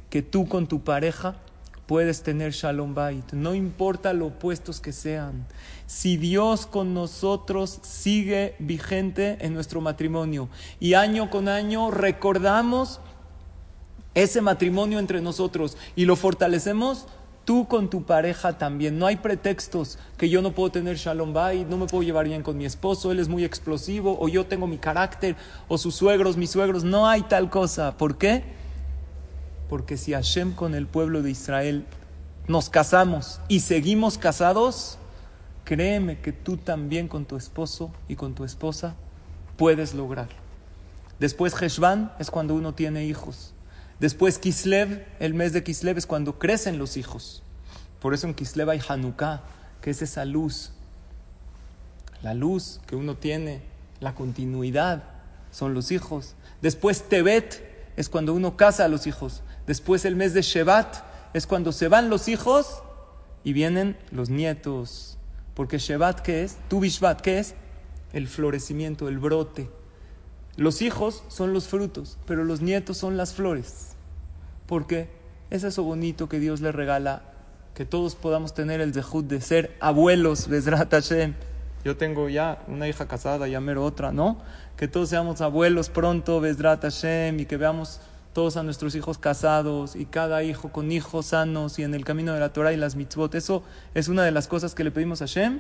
que 0.08 0.22
tú 0.22 0.48
con 0.48 0.66
tu 0.66 0.82
pareja 0.82 1.36
puedes 1.86 2.22
tener 2.22 2.52
Shalom 2.52 2.94
Bait, 2.94 3.32
no 3.32 3.54
importa 3.54 4.12
lo 4.12 4.26
opuestos 4.26 4.80
que 4.80 4.92
sean. 4.92 5.46
Si 5.86 6.16
Dios 6.16 6.66
con 6.66 6.94
nosotros 6.94 7.80
sigue 7.82 8.54
vigente 8.58 9.36
en 9.40 9.52
nuestro 9.52 9.82
matrimonio 9.82 10.48
y 10.80 10.94
año 10.94 11.28
con 11.28 11.48
año 11.48 11.90
recordamos 11.90 13.00
ese 14.14 14.40
matrimonio 14.40 14.98
entre 14.98 15.20
nosotros 15.20 15.76
y 15.96 16.04
lo 16.04 16.16
fortalecemos, 16.16 17.06
tú 17.44 17.66
con 17.68 17.90
tu 17.90 18.04
pareja 18.04 18.58
también. 18.58 18.98
No 18.98 19.06
hay 19.06 19.16
pretextos 19.16 19.98
que 20.16 20.28
yo 20.28 20.42
no 20.42 20.52
puedo 20.52 20.70
tener 20.70 20.96
shalom 20.96 21.32
bay, 21.32 21.66
no 21.68 21.76
me 21.76 21.86
puedo 21.86 22.02
llevar 22.02 22.26
bien 22.26 22.42
con 22.42 22.56
mi 22.56 22.64
esposo, 22.64 23.12
él 23.12 23.18
es 23.18 23.28
muy 23.28 23.44
explosivo, 23.44 24.16
o 24.20 24.28
yo 24.28 24.46
tengo 24.46 24.66
mi 24.66 24.78
carácter, 24.78 25.36
o 25.68 25.78
sus 25.78 25.94
suegros, 25.94 26.36
mis 26.36 26.50
suegros. 26.50 26.84
No 26.84 27.06
hay 27.06 27.22
tal 27.22 27.50
cosa. 27.50 27.96
¿Por 27.96 28.16
qué? 28.16 28.44
Porque 29.68 29.96
si 29.96 30.12
Hashem 30.12 30.52
con 30.54 30.74
el 30.74 30.86
pueblo 30.86 31.22
de 31.22 31.30
Israel 31.30 31.84
nos 32.46 32.68
casamos 32.68 33.40
y 33.48 33.60
seguimos 33.60 34.18
casados, 34.18 34.98
créeme 35.64 36.20
que 36.20 36.32
tú 36.32 36.56
también 36.56 37.08
con 37.08 37.24
tu 37.24 37.36
esposo 37.36 37.90
y 38.08 38.16
con 38.16 38.34
tu 38.34 38.44
esposa 38.44 38.94
puedes 39.56 39.94
lograrlo. 39.94 40.36
Después 41.18 41.60
Heshvan 41.60 42.12
es 42.18 42.30
cuando 42.30 42.54
uno 42.54 42.74
tiene 42.74 43.04
hijos. 43.04 43.53
Después 44.00 44.38
Kislev, 44.38 45.06
el 45.20 45.34
mes 45.34 45.52
de 45.52 45.62
Kislev 45.62 45.98
es 45.98 46.06
cuando 46.06 46.38
crecen 46.38 46.78
los 46.78 46.96
hijos. 46.96 47.42
Por 48.00 48.14
eso 48.14 48.26
en 48.26 48.34
Kislev 48.34 48.70
hay 48.70 48.80
Hanukkah, 48.86 49.42
que 49.80 49.90
es 49.90 50.02
esa 50.02 50.24
luz. 50.24 50.72
La 52.22 52.34
luz 52.34 52.80
que 52.86 52.96
uno 52.96 53.16
tiene, 53.16 53.62
la 54.00 54.14
continuidad, 54.14 55.04
son 55.50 55.74
los 55.74 55.90
hijos. 55.90 56.34
Después 56.62 57.08
Tebet 57.08 57.92
es 57.96 58.08
cuando 58.08 58.34
uno 58.34 58.56
casa 58.56 58.84
a 58.84 58.88
los 58.88 59.06
hijos. 59.06 59.42
Después 59.66 60.04
el 60.04 60.16
mes 60.16 60.34
de 60.34 60.42
Shevat 60.42 60.96
es 61.32 61.46
cuando 61.46 61.72
se 61.72 61.88
van 61.88 62.10
los 62.10 62.28
hijos 62.28 62.82
y 63.44 63.52
vienen 63.52 63.96
los 64.10 64.30
nietos. 64.30 65.16
Porque 65.54 65.78
Shevat, 65.78 66.20
¿qué 66.20 66.44
es? 66.44 66.56
Tu 66.68 66.80
Bishvat, 66.80 67.20
¿qué 67.20 67.38
es? 67.38 67.54
El 68.12 68.26
florecimiento, 68.26 69.08
el 69.08 69.18
brote. 69.18 69.70
Los 70.56 70.82
hijos 70.82 71.24
son 71.28 71.52
los 71.52 71.66
frutos, 71.66 72.16
pero 72.26 72.44
los 72.44 72.60
nietos 72.60 72.96
son 72.96 73.16
las 73.16 73.34
flores. 73.34 73.96
¿Por 74.66 74.86
qué? 74.86 75.08
Es 75.50 75.64
eso 75.64 75.82
bonito 75.82 76.28
que 76.28 76.38
Dios 76.38 76.60
le 76.60 76.70
regala, 76.70 77.22
que 77.74 77.84
todos 77.84 78.14
podamos 78.14 78.54
tener 78.54 78.80
el 78.80 78.92
dejud 78.92 79.24
de 79.24 79.40
ser 79.40 79.76
abuelos, 79.80 80.46
Bezrat 80.46 80.92
Hashem. 80.92 81.34
Yo 81.84 81.96
tengo 81.96 82.28
ya 82.28 82.62
una 82.68 82.86
hija 82.86 83.08
casada, 83.08 83.48
ya 83.48 83.60
mero 83.60 83.84
otra, 83.84 84.12
¿no? 84.12 84.38
Que 84.76 84.86
todos 84.86 85.08
seamos 85.08 85.40
abuelos 85.40 85.90
pronto, 85.90 86.40
Bezrat 86.40 86.82
Hashem, 86.82 87.40
y 87.40 87.46
que 87.46 87.56
veamos 87.56 88.00
todos 88.32 88.56
a 88.56 88.62
nuestros 88.62 88.94
hijos 88.94 89.18
casados 89.18 89.96
y 89.96 90.06
cada 90.06 90.44
hijo 90.44 90.70
con 90.70 90.92
hijos 90.92 91.26
sanos 91.26 91.80
y 91.80 91.82
en 91.82 91.94
el 91.94 92.04
camino 92.04 92.32
de 92.32 92.40
la 92.40 92.52
Torah 92.52 92.72
y 92.72 92.76
las 92.76 92.94
mitzvot. 92.94 93.34
Eso 93.34 93.64
es 93.94 94.06
una 94.06 94.22
de 94.22 94.30
las 94.30 94.46
cosas 94.46 94.74
que 94.74 94.84
le 94.84 94.92
pedimos 94.92 95.20
a 95.20 95.26
Hashem 95.26 95.58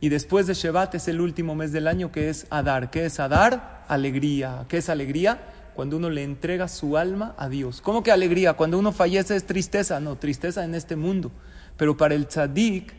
y 0.00 0.08
después 0.10 0.46
de 0.46 0.54
Shevat 0.54 0.94
es 0.94 1.08
el 1.08 1.20
último 1.20 1.54
mes 1.54 1.72
del 1.72 1.88
año 1.88 2.12
que 2.12 2.28
es 2.28 2.46
Adar. 2.50 2.90
¿Qué 2.90 3.06
es 3.06 3.18
Adar? 3.18 3.84
Alegría. 3.88 4.66
¿Qué 4.68 4.78
es 4.78 4.90
alegría? 4.90 5.40
Cuando 5.74 5.96
uno 5.96 6.10
le 6.10 6.22
entrega 6.22 6.68
su 6.68 6.96
alma 6.96 7.34
a 7.38 7.48
Dios. 7.48 7.80
¿Cómo 7.80 8.02
que 8.02 8.12
alegría? 8.12 8.54
Cuando 8.54 8.78
uno 8.78 8.92
fallece 8.92 9.36
es 9.36 9.46
tristeza. 9.46 9.98
No, 10.00 10.16
tristeza 10.16 10.64
en 10.64 10.74
este 10.74 10.96
mundo. 10.96 11.32
Pero 11.76 11.96
para 11.96 12.14
el 12.14 12.26
tzadik 12.26 12.92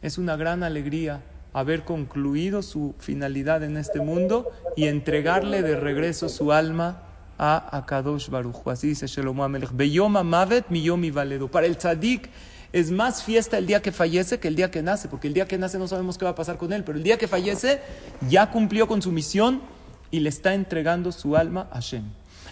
es 0.00 0.16
una 0.16 0.36
gran 0.36 0.62
alegría 0.62 1.22
haber 1.52 1.84
concluido 1.84 2.62
su 2.62 2.94
finalidad 2.98 3.62
en 3.62 3.76
este 3.76 4.00
mundo 4.00 4.50
y 4.76 4.86
entregarle 4.86 5.62
de 5.62 5.76
regreso 5.76 6.28
su 6.28 6.52
alma 6.52 7.02
a 7.38 7.76
Akadosh 7.76 8.28
Baruch. 8.28 8.66
Así 8.66 8.88
dice 8.88 9.06
Shelomo 9.06 9.44
Amelech. 9.44 9.72
Beyom 9.72 10.12
Mavet 10.12 10.68
miyom 10.70 11.02
valedo. 11.12 11.50
Para 11.50 11.66
el 11.66 11.76
tzadik 11.76 12.30
es 12.72 12.90
más 12.90 13.22
fiesta 13.22 13.58
el 13.58 13.66
día 13.66 13.80
que 13.80 13.92
fallece 13.92 14.38
que 14.38 14.48
el 14.48 14.56
día 14.56 14.70
que 14.70 14.82
nace, 14.82 15.08
porque 15.08 15.28
el 15.28 15.34
día 15.34 15.46
que 15.46 15.58
nace 15.58 15.78
no 15.78 15.88
sabemos 15.88 16.18
qué 16.18 16.24
va 16.24 16.32
a 16.32 16.34
pasar 16.34 16.58
con 16.58 16.72
él, 16.72 16.84
pero 16.84 16.98
el 16.98 17.04
día 17.04 17.18
que 17.18 17.28
fallece 17.28 17.80
ya 18.28 18.50
cumplió 18.50 18.86
con 18.86 19.02
su 19.02 19.12
misión 19.12 19.62
y 20.10 20.20
le 20.20 20.28
está 20.28 20.54
entregando 20.54 21.12
su 21.12 21.36
alma 21.36 21.68
a 21.70 21.76
Hashem. 21.76 22.04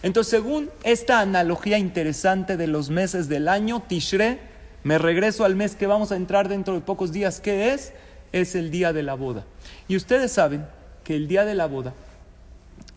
Entonces, 0.02 0.30
según 0.30 0.70
esta 0.82 1.20
analogía 1.20 1.78
interesante 1.78 2.56
de 2.56 2.66
los 2.66 2.90
meses 2.90 3.28
del 3.28 3.48
año, 3.48 3.82
Tishre, 3.86 4.38
me 4.82 4.98
regreso 4.98 5.44
al 5.44 5.56
mes 5.56 5.76
que 5.76 5.86
vamos 5.86 6.12
a 6.12 6.16
entrar 6.16 6.48
dentro 6.48 6.74
de 6.74 6.80
pocos 6.80 7.10
días, 7.10 7.40
¿qué 7.40 7.72
es? 7.72 7.92
Es 8.32 8.54
el 8.54 8.70
día 8.70 8.92
de 8.92 9.02
la 9.02 9.14
boda. 9.14 9.44
Y 9.88 9.96
ustedes 9.96 10.32
saben 10.32 10.66
que 11.04 11.16
el 11.16 11.26
día 11.26 11.44
de 11.44 11.54
la 11.54 11.66
boda 11.66 11.94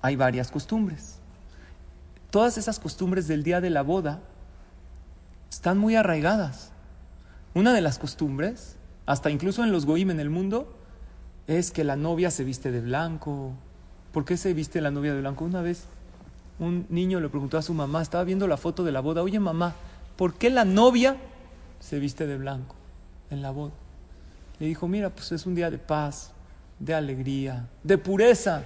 hay 0.01 0.15
varias 0.15 0.51
costumbres. 0.51 1.15
Todas 2.29 2.57
esas 2.57 2.79
costumbres 2.79 3.27
del 3.27 3.43
día 3.43 3.62
de 3.62 3.69
la 3.69 3.83
boda 3.83 4.19
están 5.50 5.77
muy 5.77 5.95
arraigadas. 5.95 6.71
Una 7.58 7.74
de 7.74 7.82
las 7.82 7.98
costumbres, 7.98 8.76
hasta 9.08 9.32
incluso 9.32 9.64
en 9.64 9.72
los 9.72 9.88
goim 9.88 10.12
en 10.12 10.20
el 10.20 10.30
mundo, 10.30 10.78
es 11.48 11.72
que 11.72 11.84
la 11.84 11.96
novia 11.96 12.30
se 12.30 12.44
viste 12.44 12.70
de 12.70 12.82
blanco. 12.82 13.52
¿Por 14.12 14.26
qué 14.26 14.38
se 14.38 14.54
viste 14.54 14.80
la 14.80 14.92
novia 14.92 15.16
de 15.16 15.22
blanco? 15.22 15.44
Una 15.44 15.64
vez 15.64 15.86
un 16.60 16.86
niño 16.90 17.20
le 17.20 17.30
preguntó 17.30 17.58
a 17.58 17.64
su 17.64 17.74
mamá, 17.74 18.04
estaba 18.04 18.24
viendo 18.26 18.46
la 18.46 18.58
foto 18.58 18.84
de 18.84 18.92
la 18.92 19.00
boda, 19.00 19.24
oye 19.24 19.40
mamá, 19.40 19.74
¿por 20.18 20.36
qué 20.36 20.52
la 20.52 20.66
novia 20.66 21.18
se 21.80 21.98
viste 21.98 22.28
de 22.28 22.38
blanco 22.38 22.76
en 23.32 23.42
la 23.42 23.50
boda? 23.50 23.74
Le 24.60 24.68
dijo, 24.68 24.88
mira, 24.88 25.10
pues 25.10 25.32
es 25.32 25.48
un 25.48 25.56
día 25.56 25.72
de 25.72 25.80
paz, 25.80 26.34
de 26.78 26.94
alegría, 26.94 27.68
de 27.82 27.98
pureza. 27.98 28.66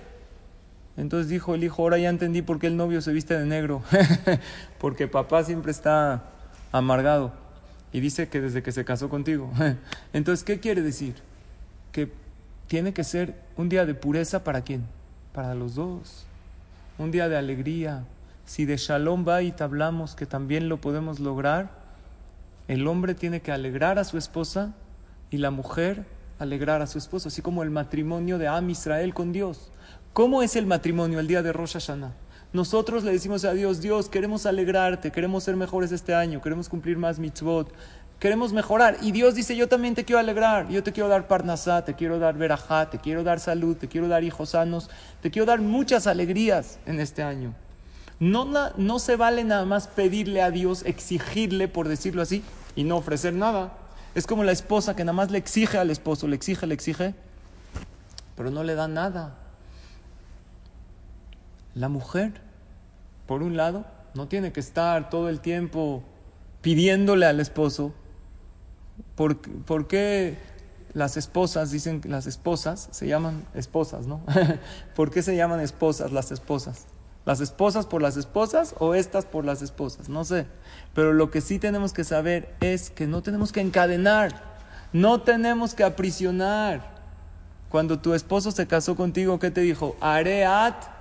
Entonces 0.98 1.30
dijo 1.30 1.56
el 1.56 1.64
hijo, 1.64 1.82
ahora 1.82 1.98
ya 1.98 2.10
entendí 2.10 2.42
por 2.42 2.60
qué 2.60 2.68
el 2.68 2.76
novio 2.76 3.00
se 3.00 3.14
viste 3.14 3.40
de 3.40 3.46
negro, 3.46 3.84
porque 4.80 5.08
papá 5.08 5.46
siempre 5.46 5.72
está 5.72 6.24
amargado 6.74 7.41
y 7.94 8.00
dice 8.00 8.30
que 8.30 8.42
desde 8.42 8.64
que 8.64 8.72
se 8.72 8.86
casó 8.86 9.10
contigo. 9.10 9.52
Entonces, 10.14 10.44
¿qué 10.44 10.60
quiere 10.60 10.82
decir? 10.82 11.16
Que 11.92 12.12
tiene 12.68 12.94
que 12.94 13.04
ser 13.04 13.36
un 13.58 13.70
día 13.70 13.86
de 13.86 13.94
pureza 13.94 14.44
para 14.44 14.62
quién? 14.62 14.86
Para 15.34 15.56
los 15.56 15.76
dos. 15.76 16.26
Un 16.98 17.12
día 17.12 17.28
de 17.28 17.38
alegría. 17.38 18.06
Si 18.46 18.66
de 18.66 18.78
Shalom 18.78 19.26
Bait 19.26 19.62
hablamos 19.62 20.16
que 20.16 20.26
también 20.26 20.70
lo 20.70 20.80
podemos 20.80 21.20
lograr, 21.20 21.70
el 22.68 22.88
hombre 22.88 23.14
tiene 23.14 23.42
que 23.42 23.52
alegrar 23.52 24.00
a 24.00 24.04
su 24.04 24.18
esposa 24.18 24.74
y 25.30 25.38
la 25.38 25.52
mujer 25.52 26.06
alegrar 26.40 26.82
a 26.82 26.88
su 26.88 26.98
esposo, 26.98 27.28
así 27.28 27.42
como 27.42 27.62
el 27.62 27.70
matrimonio 27.70 28.38
de 28.38 28.48
Am 28.48 28.70
Israel 28.70 29.14
con 29.14 29.32
Dios. 29.32 29.70
¿Cómo 30.14 30.42
es 30.42 30.56
el 30.56 30.66
matrimonio 30.66 31.20
el 31.20 31.28
día 31.28 31.44
de 31.44 31.54
Rosh 31.54 31.74
Hashanah? 31.74 32.14
Nosotros 32.54 33.06
le 33.06 33.14
decimos 33.14 33.46
a 33.46 33.54
Dios, 33.54 33.80
Dios, 33.80 34.10
queremos 34.10 34.46
alegrarte, 34.46 35.12
queremos 35.12 35.46
ser 35.46 35.56
mejores 35.56 35.94
este 35.94 36.14
año, 36.14 36.42
queremos 36.42 36.68
cumplir 36.68 36.98
más 36.98 37.18
mitzvot, 37.18 37.72
queremos 38.20 38.52
mejorar. 38.52 38.98
Y 39.02 39.14
Dios 39.14 39.36
dice, 39.36 39.56
yo 39.56 39.70
también 39.70 39.96
te 39.96 40.04
quiero 40.04 40.20
alegrar, 40.20 40.68
yo 40.68 40.84
te 40.84 40.92
quiero 40.92 41.08
dar 41.08 41.30
parnasá, 41.30 41.86
te 41.86 41.96
quiero 41.96 42.20
dar 42.20 42.36
verajá, 42.38 42.90
te 42.90 42.98
quiero 42.98 43.24
dar 43.24 43.40
salud, 43.40 43.78
te 43.78 43.88
quiero 43.88 44.10
dar 44.10 44.26
hijos 44.26 44.50
sanos, 44.50 44.90
te 45.22 45.32
quiero 45.32 45.46
dar 45.46 45.62
muchas 45.62 46.08
alegrías 46.08 46.78
en 46.86 47.00
este 47.00 47.24
año. 47.24 47.54
No, 48.20 48.46
no 48.78 49.00
se 49.00 49.16
vale 49.16 49.46
nada 49.46 49.66
más 49.66 49.88
pedirle 49.88 50.42
a 50.42 50.52
Dios, 50.52 50.84
exigirle, 50.86 51.70
por 51.70 51.88
decirlo 51.88 52.22
así, 52.22 52.44
y 52.76 52.84
no 52.84 52.98
ofrecer 52.98 53.34
nada. 53.34 53.74
Es 54.14 54.28
como 54.28 54.44
la 54.44 54.52
esposa 54.52 54.94
que 54.94 55.06
nada 55.06 55.14
más 55.14 55.32
le 55.32 55.38
exige 55.38 55.78
al 55.78 55.90
esposo, 55.90 56.28
le 56.28 56.36
exige, 56.36 56.68
le 56.68 56.74
exige, 56.74 57.16
pero 58.36 58.52
no 58.52 58.64
le 58.64 58.76
da 58.76 58.90
nada. 58.90 59.41
La 61.76 61.90
mujer, 61.90 62.34
por 63.28 63.44
un 63.44 63.58
lado, 63.58 63.86
no 64.14 64.28
tiene 64.28 64.52
que 64.52 64.60
estar 64.60 65.10
todo 65.10 65.30
el 65.30 65.40
tiempo 65.40 66.04
pidiéndole 66.62 67.26
al 67.26 67.40
esposo. 67.40 67.94
¿Por, 69.16 69.38
¿por 69.40 69.88
qué 69.88 70.38
las 70.94 71.18
esposas, 71.18 71.72
dicen 71.72 72.02
que 72.02 72.10
las 72.10 72.28
esposas 72.28 72.90
se 72.92 73.08
llaman 73.08 73.46
esposas, 73.54 74.08
¿no? 74.08 74.22
¿Por 74.96 75.12
qué 75.12 75.22
se 75.22 75.36
llaman 75.36 75.60
esposas 75.60 76.12
las 76.12 76.32
esposas? 76.32 76.86
¿Las 77.26 77.40
esposas 77.40 77.86
por 77.86 78.02
las 78.02 78.18
esposas 78.18 78.76
o 78.80 78.96
estas 78.96 79.26
por 79.26 79.46
las 79.46 79.62
esposas? 79.62 80.10
No 80.10 80.26
sé. 80.26 80.48
Pero 80.94 81.14
lo 81.14 81.30
que 81.30 81.40
sí 81.40 81.60
tenemos 81.60 81.94
que 81.94 82.04
saber 82.04 82.54
es 82.62 82.90
que 82.90 83.06
no 83.08 83.22
tenemos 83.22 83.52
que 83.52 83.62
encadenar, 83.62 84.34
no 84.92 85.22
tenemos 85.22 85.76
que 85.76 85.84
aprisionar. 85.84 87.00
Cuando 87.70 88.00
tu 88.00 88.14
esposo 88.14 88.52
se 88.52 88.68
casó 88.68 88.96
contigo, 88.96 89.40
¿qué 89.40 89.52
te 89.52 89.62
dijo? 89.62 89.96
Areat 90.02 91.01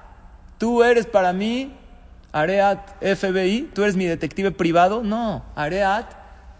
tú 0.61 0.85
eres 0.85 1.07
para 1.07 1.33
mí, 1.33 1.73
Areat 2.33 3.03
FBI, 3.03 3.71
tú 3.75 3.83
eres 3.83 3.97
mi 3.97 4.05
detective 4.05 4.53
privado. 4.53 5.03
No, 5.03 5.43
Areat 5.55 6.13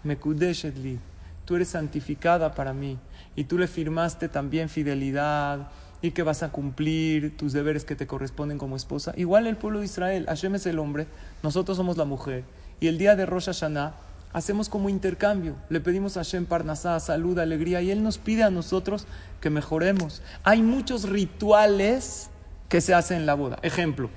Mekudeshetli, 0.03 0.99
tú 1.45 1.55
eres 1.55 1.69
santificada 1.69 2.55
para 2.55 2.73
mí. 2.73 2.97
Y 3.35 3.43
tú 3.43 3.59
le 3.59 3.67
firmaste 3.67 4.27
también 4.27 4.69
fidelidad 4.69 5.69
y 6.01 6.11
que 6.11 6.23
vas 6.23 6.41
a 6.41 6.51
cumplir 6.51 7.37
tus 7.37 7.53
deberes 7.53 7.85
que 7.85 7.95
te 7.95 8.07
corresponden 8.07 8.57
como 8.57 8.75
esposa. 8.75 9.13
Igual 9.15 9.45
el 9.45 9.55
pueblo 9.55 9.79
de 9.79 9.85
Israel, 9.85 10.25
Hashem 10.27 10.55
es 10.55 10.65
el 10.65 10.79
hombre, 10.79 11.05
nosotros 11.43 11.77
somos 11.77 11.95
la 11.95 12.05
mujer. 12.05 12.43
Y 12.79 12.87
el 12.87 12.97
día 12.97 13.15
de 13.15 13.27
Rosh 13.27 13.45
Hashanah 13.45 13.93
hacemos 14.33 14.67
como 14.67 14.89
intercambio. 14.89 15.55
Le 15.69 15.79
pedimos 15.79 16.17
a 16.17 16.21
Hashem 16.21 16.47
Parnasá, 16.47 16.99
salud, 16.99 17.37
alegría, 17.37 17.83
y 17.83 17.91
Él 17.91 18.01
nos 18.01 18.17
pide 18.17 18.41
a 18.41 18.49
nosotros 18.49 19.05
que 19.41 19.51
mejoremos. 19.51 20.23
Hay 20.43 20.63
muchos 20.63 21.07
rituales 21.07 22.30
¿Qué 22.71 22.79
se 22.79 22.93
hace 22.93 23.17
en 23.17 23.25
la 23.25 23.33
boda. 23.33 23.59
Ejemplo, 23.63 24.09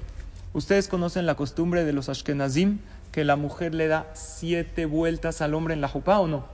ustedes 0.52 0.86
conocen 0.86 1.26
la 1.26 1.34
costumbre 1.34 1.84
de 1.84 1.92
los 1.92 2.08
Ashkenazim 2.08 2.78
que 3.10 3.24
la 3.24 3.34
mujer 3.34 3.74
le 3.74 3.88
da 3.88 4.06
siete 4.14 4.86
vueltas 4.86 5.40
al 5.40 5.54
hombre 5.54 5.74
en 5.74 5.80
la 5.80 5.88
jupá 5.88 6.20
o 6.20 6.28
no. 6.28 6.44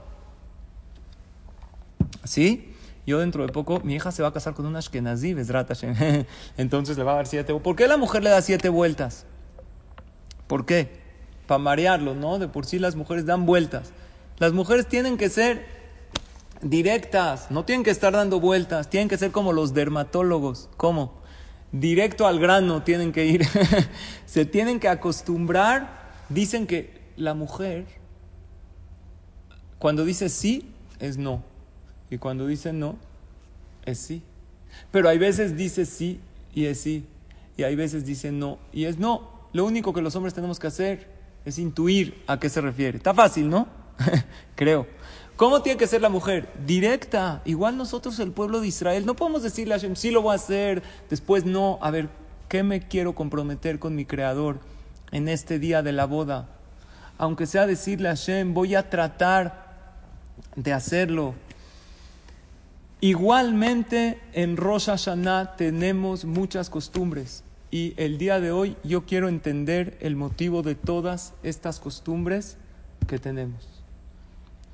¿Sí? 2.23 2.73
Yo 3.05 3.19
dentro 3.19 3.45
de 3.45 3.53
poco, 3.53 3.81
mi 3.81 3.93
hija 3.93 4.11
se 4.11 4.23
va 4.23 4.29
a 4.29 4.33
casar 4.33 4.55
con 4.55 4.65
un 4.65 4.75
Ashkenazí, 4.77 5.35
Entonces 6.57 6.97
le 6.97 7.03
va 7.03 7.11
a 7.11 7.15
dar 7.17 7.27
siete. 7.27 7.53
¿Por 7.53 7.75
qué 7.75 7.87
la 7.87 7.97
mujer 7.97 8.23
le 8.23 8.31
da 8.31 8.41
siete 8.41 8.69
vueltas? 8.69 9.27
¿Por 10.47 10.65
qué? 10.65 10.89
Para 11.45 11.59
marearlo, 11.59 12.15
¿no? 12.15 12.39
De 12.39 12.47
por 12.47 12.65
sí 12.65 12.79
las 12.79 12.95
mujeres 12.95 13.27
dan 13.27 13.45
vueltas. 13.45 13.91
Las 14.39 14.53
mujeres 14.53 14.87
tienen 14.87 15.19
que 15.19 15.29
ser 15.29 15.67
directas, 16.63 17.51
no 17.51 17.63
tienen 17.63 17.83
que 17.83 17.91
estar 17.91 18.11
dando 18.11 18.39
vueltas, 18.39 18.89
tienen 18.89 19.07
que 19.07 19.19
ser 19.19 19.29
como 19.29 19.53
los 19.53 19.75
dermatólogos. 19.75 20.67
¿Cómo? 20.77 21.20
Directo 21.71 22.27
al 22.27 22.39
grano 22.39 22.83
tienen 22.83 23.11
que 23.11 23.25
ir. 23.25 23.45
Se 24.25 24.45
tienen 24.45 24.79
que 24.79 24.87
acostumbrar. 24.87 26.01
Dicen 26.29 26.67
que 26.67 27.01
la 27.17 27.33
mujer, 27.33 27.85
cuando 29.79 30.05
dice 30.05 30.29
sí, 30.29 30.69
es 30.99 31.17
no. 31.17 31.43
Y 32.09 32.17
cuando 32.17 32.47
dice 32.47 32.73
no, 32.73 32.97
es 33.85 33.99
sí. 33.99 34.21
Pero 34.91 35.09
hay 35.09 35.17
veces 35.17 35.57
dice 35.57 35.85
sí 35.85 36.19
y 36.53 36.65
es 36.65 36.79
sí. 36.79 37.05
Y 37.57 37.63
hay 37.63 37.75
veces 37.75 38.05
dice 38.05 38.31
no 38.31 38.59
y 38.71 38.85
es 38.85 38.97
no. 38.97 39.29
Lo 39.53 39.65
único 39.65 39.93
que 39.93 40.01
los 40.01 40.15
hombres 40.15 40.33
tenemos 40.33 40.59
que 40.59 40.67
hacer 40.67 41.07
es 41.43 41.57
intuir 41.57 42.23
a 42.27 42.39
qué 42.39 42.49
se 42.49 42.61
refiere. 42.61 42.97
Está 42.97 43.13
fácil, 43.13 43.49
¿no? 43.49 43.67
Creo. 44.55 44.87
¿Cómo 45.41 45.63
tiene 45.63 45.79
que 45.79 45.87
ser 45.87 46.03
la 46.03 46.09
mujer? 46.09 46.47
Directa. 46.67 47.41
Igual 47.45 47.75
nosotros, 47.75 48.19
el 48.19 48.31
pueblo 48.31 48.61
de 48.61 48.67
Israel, 48.67 49.07
no 49.07 49.15
podemos 49.15 49.41
decirle 49.41 49.73
a 49.73 49.77
Hashem, 49.77 49.95
sí 49.95 50.11
lo 50.11 50.21
voy 50.21 50.33
a 50.33 50.35
hacer, 50.35 50.83
después 51.09 51.45
no. 51.45 51.79
A 51.81 51.89
ver, 51.89 52.09
¿qué 52.47 52.61
me 52.61 52.87
quiero 52.87 53.15
comprometer 53.15 53.79
con 53.79 53.95
mi 53.95 54.05
Creador 54.05 54.59
en 55.11 55.27
este 55.27 55.57
día 55.57 55.81
de 55.81 55.93
la 55.93 56.05
boda? 56.05 56.47
Aunque 57.17 57.47
sea 57.47 57.65
decirle 57.65 58.09
a 58.09 58.11
Hashem, 58.11 58.53
voy 58.53 58.75
a 58.75 58.91
tratar 58.91 59.65
de 60.55 60.73
hacerlo. 60.73 61.33
Igualmente 62.99 64.21
en 64.33 64.57
Rosh 64.57 64.89
Hashanah 64.89 65.55
tenemos 65.55 66.23
muchas 66.23 66.69
costumbres 66.69 67.43
y 67.71 67.95
el 67.97 68.19
día 68.19 68.39
de 68.39 68.51
hoy 68.51 68.77
yo 68.83 69.07
quiero 69.07 69.27
entender 69.27 69.97
el 70.01 70.15
motivo 70.15 70.61
de 70.61 70.75
todas 70.75 71.33
estas 71.41 71.79
costumbres 71.79 72.57
que 73.07 73.17
tenemos. 73.17 73.70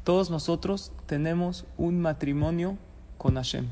Todos 0.08 0.30
nosotros 0.30 0.94
tenemos 1.06 1.66
un 1.78 2.00
matrimonio 2.00 2.78
con 3.18 3.36
Hashem. 3.36 3.66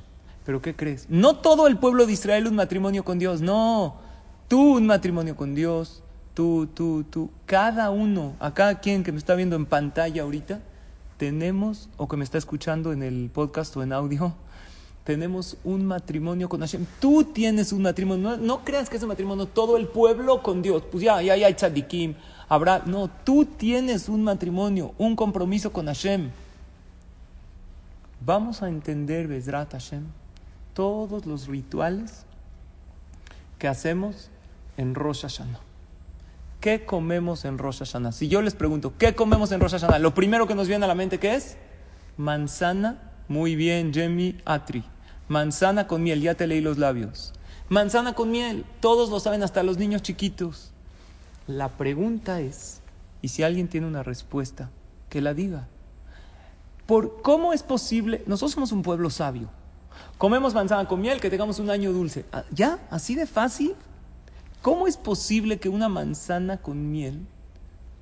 ¿Pero 0.43 0.61
qué 0.61 0.75
crees? 0.75 1.05
No 1.07 1.37
todo 1.37 1.65
el 1.65 1.77
pueblo 1.77 2.05
de 2.05 2.11
Israel 2.11 2.47
un 2.47 2.57
matrimonio 2.57 3.05
con 3.05 3.19
Dios, 3.19 3.39
no. 3.39 4.01
Tú 4.49 4.75
un 4.75 4.85
matrimonio 4.85 5.37
con 5.37 5.55
Dios, 5.55 6.03
tú, 6.33 6.67
tú, 6.67 7.05
tú. 7.09 7.29
Cada 7.45 7.89
uno, 7.89 8.35
a 8.41 8.53
cada 8.53 8.81
quien 8.81 9.05
que 9.05 9.13
me 9.13 9.17
está 9.17 9.33
viendo 9.35 9.55
en 9.55 9.65
pantalla 9.65 10.23
ahorita, 10.23 10.59
tenemos, 11.15 11.87
o 11.95 12.09
que 12.09 12.17
me 12.17 12.25
está 12.25 12.37
escuchando 12.37 12.91
en 12.91 13.01
el 13.01 13.29
podcast 13.33 13.77
o 13.77 13.81
en 13.81 13.93
audio, 13.93 14.33
tenemos 15.05 15.55
un 15.63 15.85
matrimonio 15.85 16.49
con 16.49 16.59
Hashem. 16.59 16.85
Tú 16.99 17.23
tienes 17.23 17.71
un 17.71 17.83
matrimonio. 17.83 18.35
No, 18.35 18.65
creas 18.65 18.89
que 18.89 18.97
es 18.97 19.03
un 19.03 19.07
matrimonio 19.07 19.45
todo 19.45 19.77
el 19.77 19.87
pueblo 19.87 20.43
con 20.43 20.61
Dios. 20.61 20.83
Pues 20.91 21.01
ya, 21.01 21.21
ya, 21.21 21.37
ya 21.37 21.47
hay 21.47 21.53
tzadikim, 21.53 22.15
habrá. 22.49 22.83
No, 22.85 23.09
tú 23.09 23.45
tienes 23.45 24.09
un 24.09 24.23
matrimonio, 24.23 24.93
un 24.97 25.15
compromiso 25.15 25.71
con 25.71 25.87
Hashem. 25.87 26.31
Vamos 28.21 28.61
a 28.61 28.69
entender, 28.69 29.27
Besrat 29.27 29.71
Hashem, 29.73 30.03
todos 30.73 31.25
los 31.25 31.47
rituales 31.47 32.25
que 33.59 33.67
hacemos 33.67 34.29
en 34.77 34.95
Rosh 34.95 35.21
Hashanah. 35.21 35.59
¿qué 36.65 36.83
comemos 36.83 37.45
en 37.45 37.59
Rosh 37.59 37.77
Hashanah? 37.77 38.11
Si 38.11 38.27
yo 38.27 38.41
les 38.41 38.55
pregunto, 38.55 38.91
¿qué 38.97 39.13
comemos 39.13 39.51
en 39.51 39.59
Rosh 39.59 39.73
Hashanah? 39.73 39.99
Lo 39.99 40.15
primero 40.15 40.47
que 40.47 40.55
nos 40.55 40.67
viene 40.67 40.83
a 40.85 40.87
la 40.87 40.95
mente, 40.95 41.19
¿qué 41.19 41.35
es? 41.35 41.57
Manzana, 42.17 43.11
muy 43.27 43.55
bien, 43.55 43.93
Jemmy 43.93 44.41
Atri. 44.45 44.83
Manzana 45.27 45.85
con 45.85 46.01
miel, 46.01 46.21
ya 46.21 46.33
te 46.33 46.47
leí 46.47 46.61
los 46.61 46.79
labios. 46.79 47.33
Manzana 47.69 48.13
con 48.13 48.31
miel, 48.31 48.65
todos 48.79 49.11
lo 49.11 49.19
saben, 49.19 49.43
hasta 49.43 49.61
los 49.61 49.77
niños 49.77 50.01
chiquitos. 50.01 50.73
La 51.47 51.69
pregunta 51.69 52.41
es, 52.41 52.81
y 53.21 53.27
si 53.27 53.43
alguien 53.43 53.67
tiene 53.67 53.87
una 53.87 54.03
respuesta, 54.03 54.69
que 55.09 55.21
la 55.21 55.33
diga. 55.33 55.67
¿Por 56.85 57.21
cómo 57.21 57.53
es 57.53 57.63
posible? 57.63 58.23
Nosotros 58.27 58.51
somos 58.51 58.71
un 58.71 58.81
pueblo 58.81 59.09
sabio. 59.09 59.49
Comemos 60.17 60.53
manzana 60.53 60.87
con 60.87 61.01
miel, 61.01 61.19
que 61.19 61.29
tengamos 61.29 61.59
un 61.59 61.69
año 61.69 61.91
dulce. 61.93 62.25
Ah, 62.31 62.43
¿Ya? 62.51 62.79
¿Así 62.89 63.15
de 63.15 63.25
fácil? 63.25 63.75
¿Cómo 64.61 64.87
es 64.87 64.97
posible 64.97 65.59
que 65.59 65.69
una 65.69 65.89
manzana 65.89 66.57
con 66.57 66.91
miel 66.91 67.27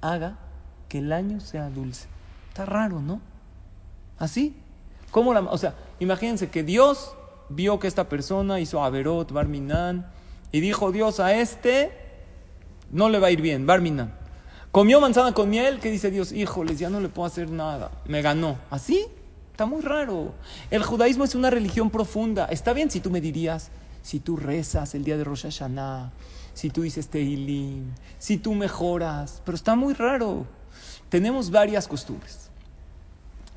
haga 0.01 0.37
que 0.89 0.99
el 0.99 1.11
año 1.11 1.39
sea 1.39 1.69
dulce? 1.69 2.07
Está 2.49 2.65
raro, 2.65 3.01
¿no? 3.01 3.19
¿Así? 4.17 4.55
¿Cómo 5.11 5.33
la, 5.33 5.41
o 5.41 5.57
sea, 5.57 5.75
imagínense 5.99 6.49
que 6.49 6.63
Dios 6.63 7.15
vio 7.49 7.79
que 7.79 7.87
esta 7.87 8.09
persona 8.09 8.59
hizo 8.59 8.83
Averot, 8.83 9.31
Barminan, 9.31 10.07
y 10.51 10.59
dijo 10.59 10.91
Dios 10.91 11.19
a 11.19 11.35
este 11.35 12.02
no 12.93 13.09
le 13.09 13.19
va 13.19 13.27
a 13.27 13.31
ir 13.31 13.41
bien, 13.41 13.65
Barminan. 13.65 14.13
Comió 14.71 15.01
manzana 15.01 15.33
con 15.33 15.49
miel, 15.49 15.79
que 15.79 15.91
dice 15.91 16.09
Dios, 16.09 16.31
híjoles, 16.31 16.79
ya 16.79 16.89
no 16.89 16.99
le 16.99 17.09
puedo 17.09 17.25
hacer 17.25 17.49
nada, 17.49 17.91
me 18.05 18.21
ganó. 18.21 18.57
¿Así? 18.69 19.05
Está 19.51 19.65
muy 19.65 19.81
raro. 19.81 20.33
El 20.71 20.83
judaísmo 20.83 21.23
es 21.23 21.35
una 21.35 21.49
religión 21.49 21.89
profunda. 21.89 22.45
Está 22.45 22.73
bien 22.73 22.89
si 22.89 22.99
tú 22.99 23.11
me 23.11 23.21
dirías, 23.21 23.69
si 24.01 24.19
tú 24.19 24.37
rezas 24.37 24.95
el 24.95 25.03
día 25.03 25.17
de 25.17 25.23
Rosh 25.23 25.43
Hashanah, 25.43 26.11
si 26.53 26.69
tú 26.69 26.83
dices 26.83 27.07
Tehilim, 27.07 27.91
si 28.17 28.37
tú 28.37 28.53
mejoras, 28.53 29.41
pero 29.45 29.55
está 29.55 29.75
muy 29.75 29.93
raro. 29.93 30.45
Tenemos 31.09 31.51
varias 31.51 31.87
costumbres. 31.87 32.49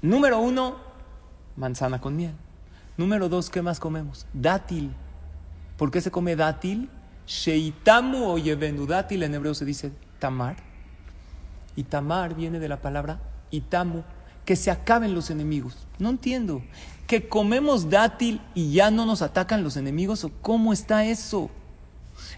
Número 0.02 0.38
uno, 0.38 0.76
manzana 1.56 2.00
con 2.00 2.16
miel. 2.16 2.34
Número 2.96 3.28
dos, 3.28 3.48
¿qué 3.50 3.62
más 3.62 3.80
comemos? 3.80 4.26
Dátil. 4.32 4.92
¿Por 5.76 5.90
qué 5.90 6.00
se 6.00 6.10
come 6.10 6.36
dátil? 6.36 6.90
Sheitamu 7.26 8.32
o 8.32 8.86
dátil 8.86 9.22
en 9.22 9.34
hebreo 9.34 9.54
se 9.54 9.64
dice 9.64 9.92
tamar. 10.18 10.56
Y 11.74 11.84
tamar 11.84 12.34
viene 12.34 12.58
de 12.58 12.68
la 12.68 12.80
palabra 12.80 13.20
itamu, 13.50 14.02
que 14.44 14.56
se 14.56 14.70
acaben 14.70 15.14
los 15.14 15.30
enemigos. 15.30 15.86
No 15.98 16.10
entiendo. 16.10 16.62
¿Que 17.06 17.28
comemos 17.28 17.90
dátil 17.90 18.40
y 18.54 18.72
ya 18.72 18.90
no 18.90 19.06
nos 19.06 19.22
atacan 19.22 19.62
los 19.62 19.76
enemigos? 19.76 20.24
¿O 20.24 20.30
cómo 20.40 20.72
está 20.72 21.04
eso? 21.04 21.50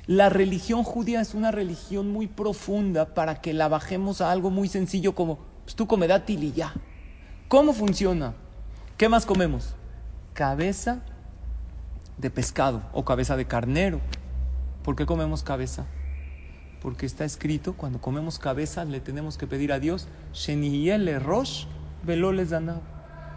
La 0.07 0.28
religión 0.28 0.83
judía 0.85 1.21
es 1.21 1.35
una 1.35 1.50
religión 1.50 2.11
muy 2.11 2.26
profunda 2.26 3.14
para 3.14 3.40
que 3.40 3.52
la 3.52 3.68
bajemos 3.68 4.21
a 4.21 4.33
algo 4.33 4.50
muy 4.50 4.68
sencillo 4.68 5.14
como, 5.14 5.38
pues 5.64 5.76
tú 5.76 5.87
come 5.87 6.09
dátil 6.09 6.42
y 6.45 6.52
ya. 6.52 6.75
¿Cómo 7.49 7.73
funciona? 7.73 8.35
¿Qué 8.97 9.09
más 9.09 9.25
comemos? 9.25 9.75
Cabeza 10.35 11.00
de 12.16 12.30
pescado 12.30 12.83
o 12.92 13.04
cabeza 13.04 13.37
de 13.37 13.47
carnero. 13.47 14.00
¿Por 14.88 14.97
qué 14.97 15.04
comemos 15.04 15.42
cabeza? 15.42 15.85
Porque 16.80 17.04
está 17.04 17.26
escrito, 17.26 17.75
cuando 17.75 18.00
comemos 18.00 18.38
cabeza 18.38 18.87
le 18.87 19.00
tenemos 19.00 19.37
que 19.37 19.47
pedir 19.47 19.71
a 19.71 19.80
Dios, 19.80 20.09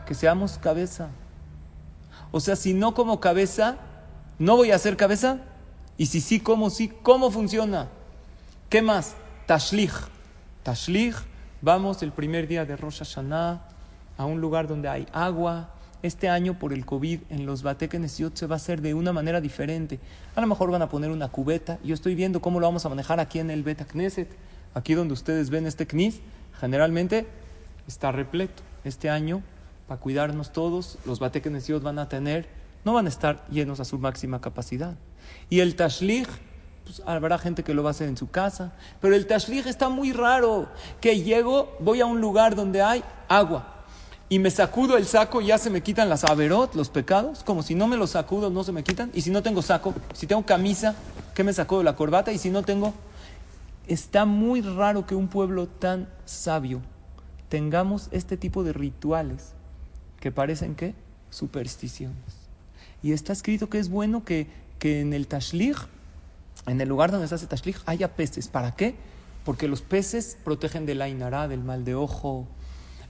que 0.06 0.14
seamos 0.14 0.58
cabeza. 0.60 1.10
O 2.32 2.40
sea, 2.40 2.56
si 2.56 2.74
no 2.74 2.94
como 2.94 3.20
cabeza, 3.20 3.80
no 4.40 4.56
voy 4.56 4.72
a 4.72 4.76
hacer 4.76 4.96
cabeza. 4.96 5.42
Y 5.98 6.06
si 6.06 6.22
sí 6.22 6.40
como, 6.40 6.70
sí, 6.70 6.88
¿cómo 7.04 7.32
funciona? 7.32 7.90
¿Qué 8.70 8.82
más? 8.82 9.16
Tashlich. 9.46 9.92
Tashlich, 10.64 11.18
vamos 11.62 12.02
el 12.02 12.14
primer 12.14 12.48
día 12.48 12.64
de 12.64 12.78
Rosh 12.78 13.00
Hashanah 13.00 13.62
a 14.18 14.26
un 14.26 14.40
lugar 14.40 14.70
donde 14.70 14.88
hay 14.88 15.06
agua, 15.12 15.72
este 16.04 16.30
año 16.30 16.58
por 16.58 16.74
el 16.74 16.86
COVID 16.86 17.20
en 17.30 17.46
los 17.46 17.64
Batekenesiot 17.64 18.36
se 18.36 18.48
va 18.48 18.56
a 18.56 18.58
hacer 18.58 18.82
de 18.82 18.94
una 18.94 19.14
manera 19.14 19.40
diferente. 19.42 20.00
A 20.36 20.42
lo 20.42 20.48
mejor 20.48 20.72
van 20.72 20.82
a 20.82 20.90
poner 20.90 21.12
una 21.12 21.28
cubeta. 21.28 21.78
Yo 21.84 21.94
estoy 21.94 22.16
viendo 22.16 22.42
cómo 22.42 22.60
lo 22.60 22.68
vamos 22.68 22.86
a 22.86 22.90
manejar 22.90 23.20
aquí 23.20 23.40
en 23.40 23.52
el 23.52 23.64
Beta 23.64 23.86
Knesset. 23.86 24.30
Aquí 24.74 24.94
donde 24.94 25.14
ustedes 25.14 25.50
ven 25.50 25.68
este 25.68 25.86
Knis, 25.86 26.20
generalmente 26.60 27.28
está 27.88 28.12
repleto. 28.12 28.64
Este 28.84 29.10
año, 29.10 29.44
para 29.88 30.00
cuidarnos 30.00 30.52
todos, 30.54 30.98
los 31.06 31.20
Batekenesiot 31.20 31.84
van 31.84 32.00
a 32.00 32.10
tener, 32.10 32.48
no 32.84 32.94
van 32.94 33.06
a 33.06 33.10
estar 33.10 33.46
llenos 33.50 33.80
a 33.80 33.86
su 33.86 34.00
máxima 34.00 34.42
capacidad. 34.42 34.96
Y 35.50 35.60
el 35.60 35.76
Tashlich, 35.76 36.30
pues 36.84 37.04
habrá 37.06 37.38
gente 37.38 37.64
que 37.64 37.76
lo 37.76 37.84
va 37.84 37.90
a 37.90 37.92
hacer 37.92 38.08
en 38.08 38.18
su 38.18 38.32
casa. 38.32 38.74
Pero 39.02 39.14
el 39.14 39.28
Tashlich 39.28 39.68
está 39.68 39.90
muy 39.90 40.14
raro. 40.14 40.68
Que 41.00 41.22
llego, 41.22 41.78
voy 41.80 42.02
a 42.02 42.08
un 42.08 42.22
lugar 42.22 42.56
donde 42.56 42.82
hay 42.82 43.04
agua 43.28 43.81
y 44.32 44.40
me 44.40 44.50
sacudo 44.50 44.96
el 44.96 45.06
saco, 45.06 45.42
ya 45.42 45.58
se 45.58 45.70
me 45.70 45.84
quitan 45.84 46.08
las 46.08 46.24
averot, 46.24 46.74
los 46.74 46.88
pecados, 46.88 47.44
como 47.44 47.64
si 47.64 47.76
no 47.76 47.88
me 47.88 47.98
los 47.98 48.12
sacudo, 48.12 48.50
no 48.50 48.64
se 48.64 48.72
me 48.72 48.82
quitan. 48.82 49.12
Y 49.14 49.24
si 49.24 49.30
no 49.30 49.44
tengo 49.44 49.62
saco, 49.62 49.94
si 50.14 50.26
tengo 50.26 50.46
camisa, 50.46 50.96
¿qué 51.36 51.44
me 51.44 51.52
sacó 51.52 51.80
de 51.80 51.84
la 51.84 51.98
corbata? 51.98 52.32
Y 52.32 52.38
si 52.38 52.50
no 52.50 52.64
tengo, 52.64 52.94
está 53.88 54.24
muy 54.24 54.62
raro 54.62 55.06
que 55.06 55.16
un 55.16 55.28
pueblo 55.28 55.68
tan 55.68 56.08
sabio 56.24 56.80
tengamos 57.50 58.08
este 58.12 58.38
tipo 58.38 58.64
de 58.64 58.72
rituales 58.72 59.52
que 60.22 60.32
parecen 60.32 60.76
que 60.76 60.96
supersticiones. 61.30 62.48
Y 63.04 63.12
está 63.12 63.34
escrito 63.34 63.70
que 63.70 63.80
es 63.80 63.90
bueno 63.90 64.24
que, 64.24 64.48
que 64.80 65.02
en 65.02 65.12
el 65.12 65.28
tashlich, 65.28 65.76
en 66.68 66.80
el 66.80 66.88
lugar 66.88 67.12
donde 67.12 67.28
se 67.28 67.36
hace 67.36 67.48
tashlich, 67.48 67.82
haya 67.86 68.16
peces. 68.16 68.48
¿Para 68.48 68.78
qué? 68.78 68.96
Porque 69.44 69.68
los 69.68 69.82
peces 69.82 70.38
protegen 70.42 70.86
de 70.86 70.96
la 70.96 71.10
inará, 71.10 71.50
del 71.50 71.66
mal 71.66 71.84
de 71.84 71.96
ojo, 71.96 72.48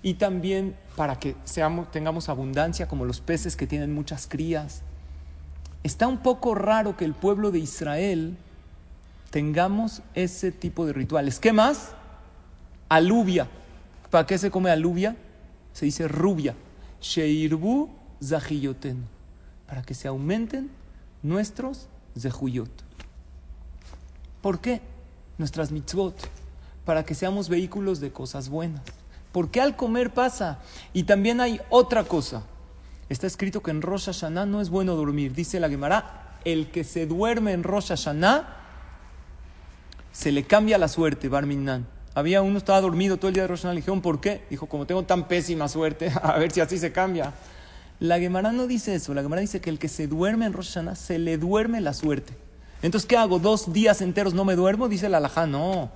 y 0.04 0.16
también 0.16 0.76
para 0.96 1.20
que 1.20 1.36
seamos, 1.44 1.92
tengamos 1.92 2.30
abundancia 2.30 2.88
como 2.88 3.06
los 3.06 3.22
peces 3.22 3.56
que 3.56 3.68
tienen 3.68 3.94
muchas 3.94 4.28
crías. 4.28 4.82
Está 5.84 6.08
un 6.08 6.18
poco 6.20 6.56
raro 6.56 6.98
que 6.98 7.06
el 7.06 7.14
pueblo 7.14 7.52
de 7.52 7.60
Israel 7.60 8.38
tengamos 9.30 10.02
ese 10.14 10.52
tipo 10.52 10.86
de 10.86 10.94
rituales. 10.94 11.40
¿Qué 11.40 11.54
más? 11.54 11.94
Aluvia. 12.90 13.48
¿Para 14.10 14.28
qué 14.28 14.38
se 14.38 14.52
come 14.52 14.70
aluvia? 14.70 15.16
Se 15.74 15.86
dice 15.86 16.08
rubia. 16.08 16.56
Sheirbu 17.02 17.90
zahiyoten. 18.24 19.06
Para 19.68 19.82
que 19.84 19.94
se 19.94 20.08
aumenten 20.08 20.70
nuestros 21.24 21.88
zehuyot. 22.18 22.72
¿Por 24.42 24.60
qué? 24.60 24.82
Nuestras 25.38 25.72
mitzvot. 25.72 26.16
Para 26.86 27.06
que 27.06 27.16
seamos 27.16 27.48
vehículos 27.48 28.00
de 28.00 28.12
cosas 28.12 28.50
buenas. 28.50 28.82
¿Por 29.32 29.50
qué 29.50 29.62
al 29.62 29.76
comer 29.76 30.14
pasa? 30.14 30.60
Y 30.94 31.04
también 31.04 31.40
hay 31.40 31.62
otra 31.70 32.04
cosa. 32.04 32.44
Está 33.10 33.28
escrito 33.28 33.62
que 33.62 33.72
en 33.72 33.82
Rosh 33.82 34.06
Hashanah 34.06 34.46
no 34.46 34.62
es 34.62 34.70
bueno 34.70 34.96
dormir. 34.96 35.34
Dice 35.34 35.60
la 35.60 35.70
Gemara, 35.70 36.38
el 36.44 36.70
que 36.70 36.84
se 36.84 37.06
duerme 37.06 37.54
en 37.54 37.64
Rosh 37.64 37.90
Hashanah 37.90 38.58
se 40.12 40.32
le 40.32 40.44
cambia 40.44 40.78
la 40.78 40.88
suerte, 40.88 41.30
Barminan. 41.30 41.88
Había 42.14 42.42
uno 42.42 42.58
estaba 42.58 42.82
dormido 42.82 43.16
todo 43.18 43.30
el 43.30 43.34
día 43.34 43.44
de 43.44 43.48
Rosh 43.48 43.60
Hashanah. 43.60 43.74
Le 43.74 43.80
dijeron, 43.82 44.02
¿por 44.02 44.20
qué? 44.20 44.46
Dijo, 44.50 44.66
como 44.66 44.86
tengo 44.86 45.04
tan 45.04 45.28
pésima 45.28 45.70
suerte, 45.70 46.12
a 46.22 46.38
ver 46.38 46.52
si 46.52 46.60
así 46.60 46.78
se 46.78 46.92
cambia. 46.92 47.34
La 48.00 48.20
Gemara 48.20 48.52
no 48.52 48.68
dice 48.68 48.96
eso. 48.96 49.14
La 49.14 49.22
Gemara 49.22 49.42
dice 49.42 49.62
que 49.62 49.70
el 49.70 49.80
que 49.80 49.88
se 49.88 50.08
duerme 50.08 50.46
en 50.46 50.54
Rosh 50.54 50.74
Hashanah 50.74 50.96
se 50.96 51.20
le 51.20 51.38
duerme 51.38 51.80
la 51.80 51.94
suerte. 51.94 52.34
Entonces, 52.82 53.08
¿qué 53.08 53.16
hago? 53.16 53.40
¿Dos 53.40 53.72
días 53.72 54.02
enteros 54.02 54.34
no 54.34 54.44
me 54.44 54.56
duermo? 54.56 54.90
Dice 54.90 55.08
la 55.08 55.18
Alajá, 55.18 55.48
no. 55.48 55.90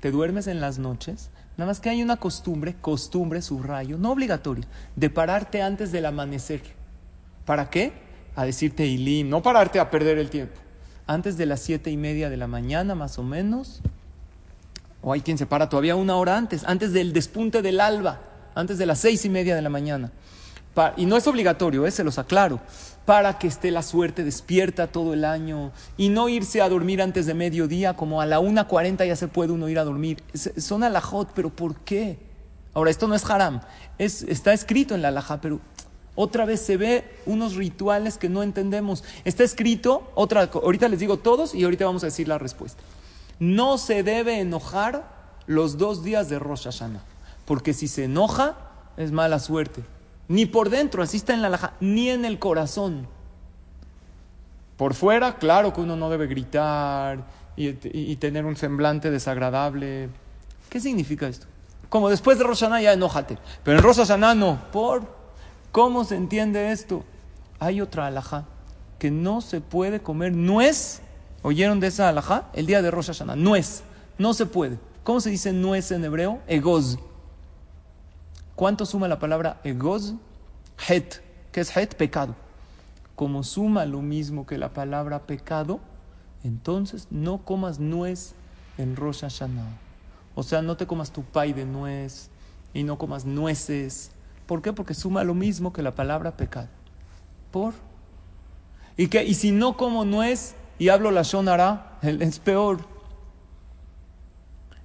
Te 0.00 0.10
duermes 0.10 0.46
en 0.46 0.60
las 0.60 0.78
noches 0.78 1.30
Nada 1.56 1.70
más 1.70 1.80
que 1.80 1.88
hay 1.88 2.02
una 2.02 2.16
costumbre, 2.16 2.74
costumbre, 2.80 3.40
subrayo, 3.40 3.96
no 3.96 4.12
obligatorio, 4.12 4.64
de 4.96 5.10
pararte 5.10 5.62
antes 5.62 5.92
del 5.92 6.06
amanecer. 6.06 6.62
¿Para 7.44 7.70
qué? 7.70 7.92
A 8.34 8.44
decirte 8.44 8.86
Ilim, 8.86 9.28
no 9.28 9.42
pararte 9.42 9.78
a 9.78 9.90
perder 9.90 10.18
el 10.18 10.30
tiempo. 10.30 10.60
Antes 11.06 11.36
de 11.36 11.46
las 11.46 11.60
siete 11.60 11.90
y 11.90 11.96
media 11.96 12.28
de 12.28 12.36
la 12.36 12.48
mañana, 12.48 12.94
más 12.94 13.18
o 13.18 13.22
menos, 13.22 13.82
o 15.02 15.12
hay 15.12 15.20
quien 15.20 15.38
se 15.38 15.46
para 15.46 15.68
todavía 15.68 15.94
una 15.94 16.16
hora 16.16 16.36
antes, 16.36 16.64
antes 16.64 16.92
del 16.92 17.12
despunte 17.12 17.62
del 17.62 17.78
alba, 17.78 18.20
antes 18.54 18.78
de 18.78 18.86
las 18.86 18.98
seis 18.98 19.24
y 19.24 19.28
media 19.28 19.54
de 19.54 19.62
la 19.62 19.68
mañana. 19.68 20.10
y 20.96 21.06
no 21.06 21.16
es 21.16 21.26
obligatorio, 21.28 21.86
¿eh? 21.86 21.90
se 21.90 22.02
los 22.02 22.18
aclaro 22.18 22.60
para 23.04 23.38
que 23.38 23.46
esté 23.46 23.70
la 23.70 23.82
suerte 23.82 24.24
despierta 24.24 24.86
todo 24.86 25.12
el 25.12 25.24
año 25.24 25.72
y 25.96 26.08
no 26.08 26.28
irse 26.28 26.62
a 26.62 26.68
dormir 26.68 27.02
antes 27.02 27.26
de 27.26 27.34
mediodía, 27.34 27.94
como 27.94 28.20
a 28.20 28.26
la 28.26 28.40
1.40 28.40 29.06
ya 29.06 29.16
se 29.16 29.28
puede 29.28 29.52
uno 29.52 29.68
ir 29.68 29.78
a 29.78 29.84
dormir. 29.84 30.22
Son 30.56 30.82
alajot, 30.82 31.30
pero 31.34 31.50
¿por 31.50 31.76
qué? 31.76 32.18
Ahora, 32.72 32.90
esto 32.90 33.06
no 33.06 33.14
es 33.14 33.28
haram, 33.30 33.60
es, 33.98 34.22
está 34.22 34.52
escrito 34.52 34.94
en 34.94 35.02
la 35.02 35.08
alajá, 35.08 35.40
pero 35.40 35.60
otra 36.16 36.44
vez 36.44 36.60
se 36.60 36.76
ve 36.76 37.04
unos 37.26 37.54
rituales 37.54 38.18
que 38.18 38.28
no 38.28 38.42
entendemos. 38.42 39.04
Está 39.24 39.44
escrito, 39.44 40.10
otra, 40.14 40.50
ahorita 40.52 40.88
les 40.88 41.00
digo 41.00 41.18
todos 41.18 41.54
y 41.54 41.64
ahorita 41.64 41.84
vamos 41.84 42.02
a 42.02 42.06
decir 42.06 42.26
la 42.26 42.38
respuesta. 42.38 42.82
No 43.38 43.78
se 43.78 44.02
debe 44.02 44.40
enojar 44.40 45.12
los 45.46 45.76
dos 45.76 46.02
días 46.02 46.28
de 46.28 46.38
Rosh 46.38 46.64
Hashanah, 46.64 47.02
porque 47.44 47.74
si 47.74 47.88
se 47.88 48.04
enoja 48.04 48.56
es 48.96 49.12
mala 49.12 49.38
suerte. 49.38 49.82
Ni 50.28 50.46
por 50.46 50.70
dentro, 50.70 51.02
así 51.02 51.18
está 51.18 51.34
en 51.34 51.42
la 51.42 51.50
laja, 51.50 51.74
ni 51.80 52.08
en 52.08 52.24
el 52.24 52.38
corazón. 52.38 53.06
Por 54.76 54.94
fuera, 54.94 55.36
claro 55.36 55.72
que 55.72 55.80
uno 55.80 55.96
no 55.96 56.10
debe 56.10 56.26
gritar, 56.26 57.24
y, 57.56 58.16
tener 58.16 58.44
un 58.44 58.56
semblante 58.56 59.10
desagradable. 59.10 60.08
¿Qué 60.68 60.80
significa 60.80 61.28
esto? 61.28 61.46
Como 61.88 62.08
después 62.08 62.38
de 62.38 62.44
Rosh 62.44 62.60
ya 62.60 62.92
enójate, 62.92 63.38
pero 63.62 63.78
en 63.78 63.84
Rosh 63.84 64.10
no. 64.16 64.60
¿Por? 64.72 65.02
¿Cómo 65.70 66.04
se 66.04 66.16
entiende 66.16 66.72
esto? 66.72 67.04
Hay 67.60 67.80
otra 67.80 68.06
alhaja 68.06 68.46
que 68.98 69.10
no 69.10 69.40
se 69.40 69.60
puede 69.60 70.00
comer 70.00 70.32
nuez. 70.32 71.00
¿Oyeron 71.42 71.78
de 71.78 71.88
esa 71.88 72.08
alhaja? 72.08 72.48
El 72.54 72.66
día 72.66 72.82
de 72.82 72.90
Rosh 72.90 73.08
Hashanah. 73.08 73.36
Nuez. 73.36 73.82
No 74.18 74.34
se 74.34 74.46
puede. 74.46 74.78
¿Cómo 75.04 75.20
se 75.20 75.30
dice 75.30 75.52
nuez 75.52 75.90
en 75.92 76.04
hebreo? 76.04 76.40
Egoz. 76.46 76.98
¿Cuánto 78.56 78.86
suma 78.86 79.08
la 79.08 79.18
palabra 79.18 79.60
egoz? 79.64 80.14
Het. 80.88 81.20
¿Qué 81.52 81.60
es 81.60 81.76
het? 81.76 81.96
Pecado. 81.96 82.34
Como 83.16 83.42
suma 83.42 83.84
lo 83.84 84.00
mismo 84.00 84.46
que 84.46 84.58
la 84.58 84.72
palabra 84.72 85.20
pecado, 85.20 85.80
entonces 86.42 87.08
no 87.10 87.38
comas 87.38 87.78
nuez 87.78 88.34
en 88.78 88.96
Rosh 88.96 89.20
Hashanah. 89.20 89.78
O 90.34 90.42
sea, 90.42 90.62
no 90.62 90.76
te 90.76 90.86
comas 90.86 91.12
tu 91.12 91.22
pay 91.22 91.52
de 91.52 91.64
nuez 91.64 92.30
y 92.72 92.82
no 92.82 92.98
comas 92.98 93.24
nueces. 93.24 94.10
¿Por 94.46 94.62
qué? 94.62 94.72
Porque 94.72 94.94
suma 94.94 95.24
lo 95.24 95.34
mismo 95.34 95.72
que 95.72 95.82
la 95.82 95.94
palabra 95.94 96.36
pecado. 96.36 96.68
¿Por? 97.50 97.74
¿Y, 98.96 99.08
qué? 99.08 99.24
y 99.24 99.34
si 99.34 99.52
no 99.52 99.76
como 99.76 100.04
nuez 100.04 100.54
y 100.78 100.88
hablo 100.88 101.10
la 101.10 101.22
shonara, 101.22 101.98
es 102.02 102.38
peor. 102.38 102.78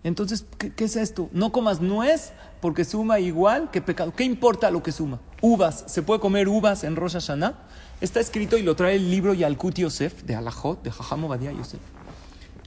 Entonces, 0.03 0.45
¿qué, 0.57 0.85
es 0.85 0.95
esto? 0.95 1.29
No 1.33 1.51
comas 1.51 1.81
nuez 1.81 2.31
porque 2.61 2.83
suma 2.83 3.19
igual 3.19 3.71
que 3.71 3.81
pecado. 3.81 4.13
¿Qué 4.15 4.23
importa 4.23 4.71
lo 4.71 4.83
que 4.83 4.91
suma? 4.91 5.19
Uvas. 5.41 5.85
¿Se 5.87 6.01
puede 6.01 6.19
comer 6.19 6.47
uvas 6.47 6.83
en 6.83 6.95
Rosh 6.95 7.13
Hashanah? 7.13 7.53
Está 8.01 8.19
escrito 8.19 8.57
y 8.57 8.63
lo 8.63 8.75
trae 8.75 8.95
el 8.95 9.09
libro 9.09 9.33
Yalkut 9.33 9.75
Yosef 9.75 10.23
de 10.23 10.35
Alajot, 10.35 10.81
de 10.83 10.91
Jajam 10.91 11.27
Yosef. 11.57 11.79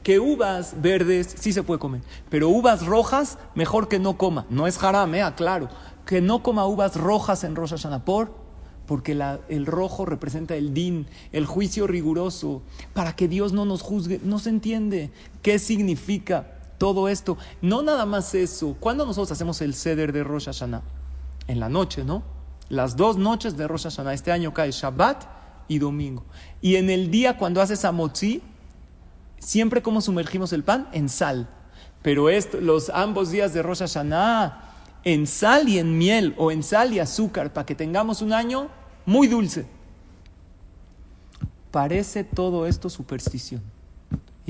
Que 0.02 0.18
uvas 0.18 0.74
verdes 0.83 1.35
sí 1.38 1.52
se 1.52 1.62
puede 1.62 1.78
comer, 1.78 2.00
pero 2.28 2.48
uvas 2.48 2.85
rojas 2.85 3.38
mejor 3.55 3.88
que 3.88 3.98
no 3.98 4.18
coma. 4.18 4.46
No 4.50 4.66
es 4.66 4.83
haram, 4.83 5.14
eh, 5.14 5.22
aclaro. 5.22 5.68
Que 6.07 6.20
no 6.20 6.42
coma 6.42 6.66
uvas 6.66 6.96
rojas 6.96 7.44
en 7.44 7.55
Rosh 7.55 7.70
Hashanah. 7.70 8.05
¿Por? 8.05 8.35
Porque 8.87 9.12
el 9.48 9.64
rojo 9.64 10.05
representa 10.05 10.57
el 10.57 10.74
din, 10.74 11.07
el 11.31 11.46
juicio 11.46 11.87
riguroso, 11.87 12.62
para 12.94 13.14
que 13.14 13.28
Dios 13.28 13.52
no 13.52 13.64
nos 13.64 13.81
juzgue. 13.81 14.20
No 14.24 14.38
se 14.38 14.50
entiende 14.50 15.11
qué 15.40 15.59
significa 15.59 16.62
todo 16.83 17.09
esto. 17.09 17.38
No 17.61 17.81
nada 17.85 18.07
más 18.07 18.35
eso. 18.35 18.77
¿Cuándo 18.81 19.07
nosotros 19.07 19.31
hacemos 19.31 19.61
el 19.61 19.73
ceder 19.73 20.12
de 20.12 20.25
Rosh 20.25 20.47
Hashanah? 20.47 20.83
En 21.47 21.61
la 21.61 21.68
noche, 21.68 22.03
¿no? 22.03 22.25
Las 22.71 22.97
dos 22.97 23.16
noches 23.16 23.57
de 23.57 23.68
Rosh 23.68 23.85
Hashanah. 23.85 24.12
Este 24.12 24.33
año 24.33 24.53
cae 24.53 24.73
Shabbat 24.73 25.23
y 25.68 25.79
domingo. 25.79 26.25
Y 26.61 26.75
en 26.75 26.90
el 26.90 27.09
día 27.09 27.38
cuando 27.38 27.62
haces 27.62 27.85
amotzi, 27.85 28.42
siempre 29.38 29.81
como 29.81 30.01
sumergimos 30.01 30.53
el 30.53 30.64
pan 30.64 30.88
en 30.90 31.09
sal. 31.09 31.49
Pero 32.03 32.27
los 32.61 32.90
ambos 32.90 33.31
días 33.31 33.55
de 33.55 33.62
Rosh 33.62 33.79
Hashanah, 33.79 34.73
en 35.05 35.29
sal 35.29 35.68
y 35.68 35.79
en 35.79 35.97
miel, 35.97 36.35
o 36.37 36.51
en 36.51 36.64
sal 36.64 36.92
y 36.92 36.99
azúcar, 36.99 37.53
para 37.53 37.64
que 37.64 37.77
tengamos 37.77 38.23
un 38.23 38.33
año 38.33 38.71
muy 39.07 39.29
dulce. 39.29 39.66
Parece 41.71 42.25
todo 42.25 42.66
esto 42.66 42.90
superstición. 42.90 43.72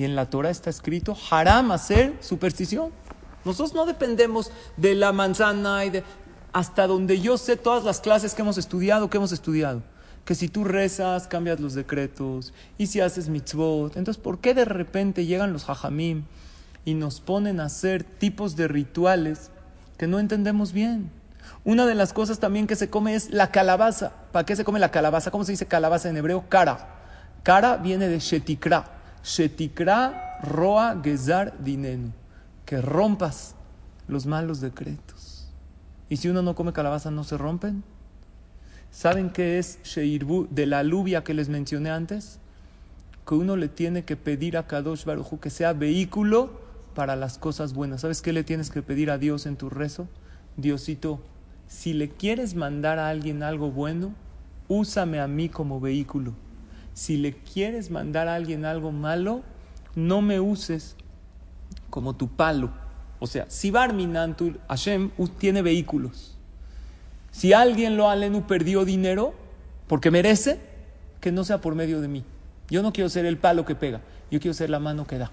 Y 0.02 0.04
en 0.04 0.16
la 0.16 0.28
Torah 0.28 0.50
está 0.50 0.68
escrito, 0.68 1.16
haram 1.30 1.70
hacer 1.70 2.16
superstición. 2.18 2.90
Nosotros 3.44 3.72
no 3.72 3.86
dependemos 3.86 4.50
de 4.76 4.96
la 4.96 5.12
manzana 5.12 5.84
y 5.84 5.90
de... 5.90 6.02
Hasta 6.52 6.88
donde 6.88 7.20
yo 7.20 7.38
sé 7.38 7.56
todas 7.56 7.84
las 7.84 8.00
clases 8.00 8.34
que 8.34 8.42
hemos 8.42 8.58
estudiado, 8.58 9.08
que 9.08 9.18
hemos 9.18 9.30
estudiado. 9.30 9.80
Que 10.24 10.34
si 10.34 10.48
tú 10.48 10.64
rezas, 10.64 11.28
cambias 11.28 11.60
los 11.60 11.74
decretos. 11.74 12.52
Y 12.78 12.88
si 12.88 12.98
haces 12.98 13.28
mitzvot. 13.28 13.96
Entonces, 13.96 14.20
¿por 14.20 14.40
qué 14.40 14.54
de 14.54 14.64
repente 14.64 15.24
llegan 15.24 15.52
los 15.52 15.70
hajamim 15.70 16.24
y 16.84 16.94
nos 16.94 17.20
ponen 17.20 17.60
a 17.60 17.66
hacer 17.66 18.02
tipos 18.02 18.56
de 18.56 18.66
rituales 18.66 19.52
que 19.98 20.08
no 20.08 20.18
entendemos 20.18 20.72
bien? 20.72 21.12
Una 21.62 21.86
de 21.86 21.94
las 21.94 22.12
cosas 22.12 22.40
también 22.40 22.66
que 22.66 22.74
se 22.74 22.90
come 22.90 23.14
es 23.14 23.30
la 23.30 23.52
calabaza. 23.52 24.10
¿Para 24.32 24.46
qué 24.46 24.56
se 24.56 24.64
come 24.64 24.80
la 24.80 24.90
calabaza? 24.90 25.30
¿Cómo 25.30 25.44
se 25.44 25.52
dice 25.52 25.66
calabaza 25.66 26.08
en 26.08 26.16
hebreo? 26.16 26.46
Cara. 26.48 26.88
Cara 27.44 27.76
viene 27.76 28.08
de 28.08 28.18
shetikra. 28.18 28.98
Shetikra 29.22 30.40
roa 30.42 31.00
gezar 31.02 31.54
dinenu. 31.62 32.12
Que 32.66 32.80
rompas 32.80 33.54
los 34.08 34.26
malos 34.26 34.60
decretos. 34.60 35.48
Y 36.08 36.16
si 36.16 36.28
uno 36.28 36.42
no 36.42 36.54
come 36.54 36.72
calabaza, 36.72 37.10
¿no 37.10 37.24
se 37.24 37.38
rompen? 37.38 37.82
¿Saben 38.90 39.30
qué 39.30 39.58
es 39.58 39.78
Sheirbu 39.84 40.48
de 40.50 40.66
la 40.66 40.80
alubia 40.80 41.24
que 41.24 41.34
les 41.34 41.48
mencioné 41.48 41.90
antes? 41.90 42.38
Que 43.26 43.34
uno 43.34 43.56
le 43.56 43.68
tiene 43.68 44.04
que 44.04 44.16
pedir 44.16 44.56
a 44.56 44.66
Kadosh 44.66 45.04
Baruchu 45.04 45.40
que 45.40 45.50
sea 45.50 45.72
vehículo 45.72 46.60
para 46.94 47.16
las 47.16 47.38
cosas 47.38 47.72
buenas. 47.72 48.02
¿Sabes 48.02 48.20
qué 48.20 48.32
le 48.32 48.44
tienes 48.44 48.70
que 48.70 48.82
pedir 48.82 49.10
a 49.10 49.18
Dios 49.18 49.46
en 49.46 49.56
tu 49.56 49.70
rezo? 49.70 50.08
Diosito, 50.56 51.20
si 51.68 51.94
le 51.94 52.10
quieres 52.10 52.54
mandar 52.54 52.98
a 52.98 53.08
alguien 53.08 53.42
algo 53.42 53.70
bueno, 53.70 54.12
úsame 54.68 55.20
a 55.20 55.28
mí 55.28 55.48
como 55.48 55.80
vehículo 55.80 56.34
si 56.94 57.16
le 57.16 57.32
quieres 57.32 57.90
mandar 57.90 58.28
a 58.28 58.34
alguien 58.34 58.64
algo 58.64 58.92
malo, 58.92 59.42
no 59.94 60.22
me 60.22 60.40
uses 60.40 60.96
como 61.90 62.14
tu 62.14 62.28
palo. 62.28 62.70
O 63.18 63.26
sea, 63.26 63.46
si 63.48 63.70
Barminantur 63.70 64.58
Hashem 64.68 65.10
tiene 65.38 65.62
vehículos. 65.62 66.36
Si 67.30 67.52
alguien 67.52 67.96
lo 67.96 68.08
alenu 68.08 68.46
perdió 68.46 68.84
dinero 68.84 69.34
porque 69.86 70.10
merece, 70.10 70.60
que 71.20 71.32
no 71.32 71.44
sea 71.44 71.60
por 71.60 71.74
medio 71.74 72.00
de 72.00 72.08
mí. 72.08 72.24
Yo 72.68 72.82
no 72.82 72.92
quiero 72.92 73.08
ser 73.08 73.26
el 73.26 73.38
palo 73.38 73.64
que 73.64 73.74
pega, 73.74 74.00
yo 74.30 74.40
quiero 74.40 74.54
ser 74.54 74.70
la 74.70 74.78
mano 74.78 75.06
que 75.06 75.18
da. 75.18 75.30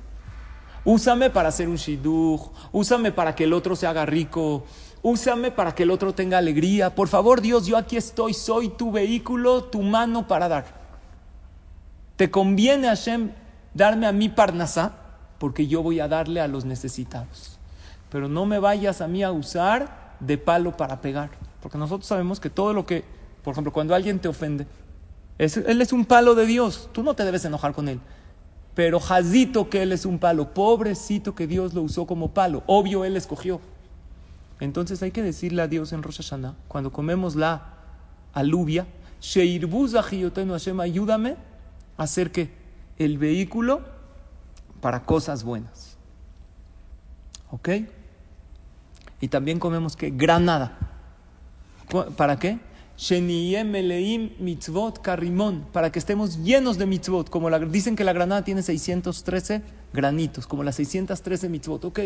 Úsame 0.85 1.29
para 1.29 1.49
hacer 1.49 1.67
un 1.67 1.75
shidduch, 1.75 2.51
úsame 2.71 3.11
para 3.11 3.35
que 3.35 3.43
el 3.43 3.53
otro 3.53 3.75
se 3.75 3.87
haga 3.87 4.05
rico, 4.05 4.65
úsame 5.01 5.51
para 5.51 5.75
que 5.75 5.83
el 5.83 5.91
otro 5.91 6.13
tenga 6.13 6.37
alegría. 6.37 6.95
Por 6.95 7.07
favor, 7.07 7.41
Dios, 7.41 7.65
yo 7.65 7.75
aquí 7.75 7.97
estoy, 7.97 8.33
soy 8.33 8.69
tu 8.69 8.91
vehículo, 8.91 9.65
tu 9.65 9.81
mano 9.81 10.27
para 10.27 10.47
dar. 10.47 10.78
Te 12.19 12.29
conviene, 12.29 12.87
Hashem, 12.87 13.31
darme 13.73 14.05
a 14.05 14.11
mí 14.11 14.27
Parnasá, 14.27 14.91
porque 15.37 15.67
yo 15.67 15.81
voy 15.81 16.01
a 16.01 16.09
darle 16.09 16.41
a 16.41 16.49
los 16.49 16.65
necesitados. 16.65 17.57
Pero 18.11 18.27
no 18.27 18.45
me 18.45 18.59
vayas 18.59 18.99
a 18.99 19.07
mí 19.07 19.23
a 19.23 19.31
usar 19.31 20.17
de 20.19 20.37
palo 20.37 20.75
para 20.75 20.99
pegar. 20.99 21.29
Porque 21.61 21.77
nosotros 21.77 22.05
sabemos 22.05 22.41
que 22.41 22.49
todo 22.49 22.73
lo 22.73 22.85
que, 22.85 23.05
por 23.41 23.53
ejemplo, 23.53 23.71
cuando 23.71 23.95
alguien 23.95 24.19
te 24.19 24.27
ofende, 24.27 24.67
él 25.37 25.81
es 25.81 25.93
un 25.93 26.03
palo 26.03 26.35
de 26.35 26.45
Dios. 26.45 26.89
Tú 26.91 27.03
no 27.03 27.13
te 27.13 27.23
debes 27.23 27.45
enojar 27.45 27.71
con 27.71 27.87
él. 27.87 28.01
Pero 28.75 28.99
jazito 28.99 29.69
que 29.69 29.83
él 29.83 29.93
es 29.93 30.05
un 30.05 30.19
palo, 30.19 30.53
pobrecito 30.53 31.35
que 31.35 31.47
Dios 31.47 31.73
lo 31.73 31.83
usó 31.83 32.05
como 32.05 32.33
palo. 32.33 32.63
Obvio, 32.67 33.05
él 33.05 33.15
escogió. 33.15 33.61
Entonces 34.59 35.01
hay 35.03 35.11
que 35.11 35.23
decirle 35.23 35.61
a 35.61 35.69
Dios 35.69 35.93
en 35.93 36.03
Rosh 36.03 36.17
Hashanah, 36.17 36.55
cuando 36.67 36.91
comemos 36.91 37.37
la 37.37 37.75
alubia, 38.33 38.87
Hashem, 39.21 40.79
ayúdame 40.81 41.48
hacer 41.99 42.31
que 42.31 42.49
el 42.97 43.17
vehículo 43.17 43.81
para 44.81 45.05
cosas 45.05 45.43
buenas. 45.43 45.97
¿Ok? 47.51 47.69
Y 49.21 49.27
también 49.27 49.59
comemos 49.59 49.95
que 49.95 50.09
granada. 50.09 50.77
¿Para 52.15 52.39
qué? 52.39 52.59
mitzvot 54.39 55.01
karimon, 55.01 55.65
para 55.71 55.91
que 55.91 55.99
estemos 55.99 56.43
llenos 56.43 56.77
de 56.77 56.85
mitzvot. 56.85 57.29
Como 57.29 57.49
dicen 57.59 57.95
que 57.95 58.03
la 58.03 58.13
granada 58.13 58.43
tiene 58.43 58.61
613 58.61 59.61
granitos, 59.93 60.47
como 60.47 60.63
las 60.63 60.75
613 60.75 61.49
mitzvot. 61.49 61.85
Ok, 61.85 61.99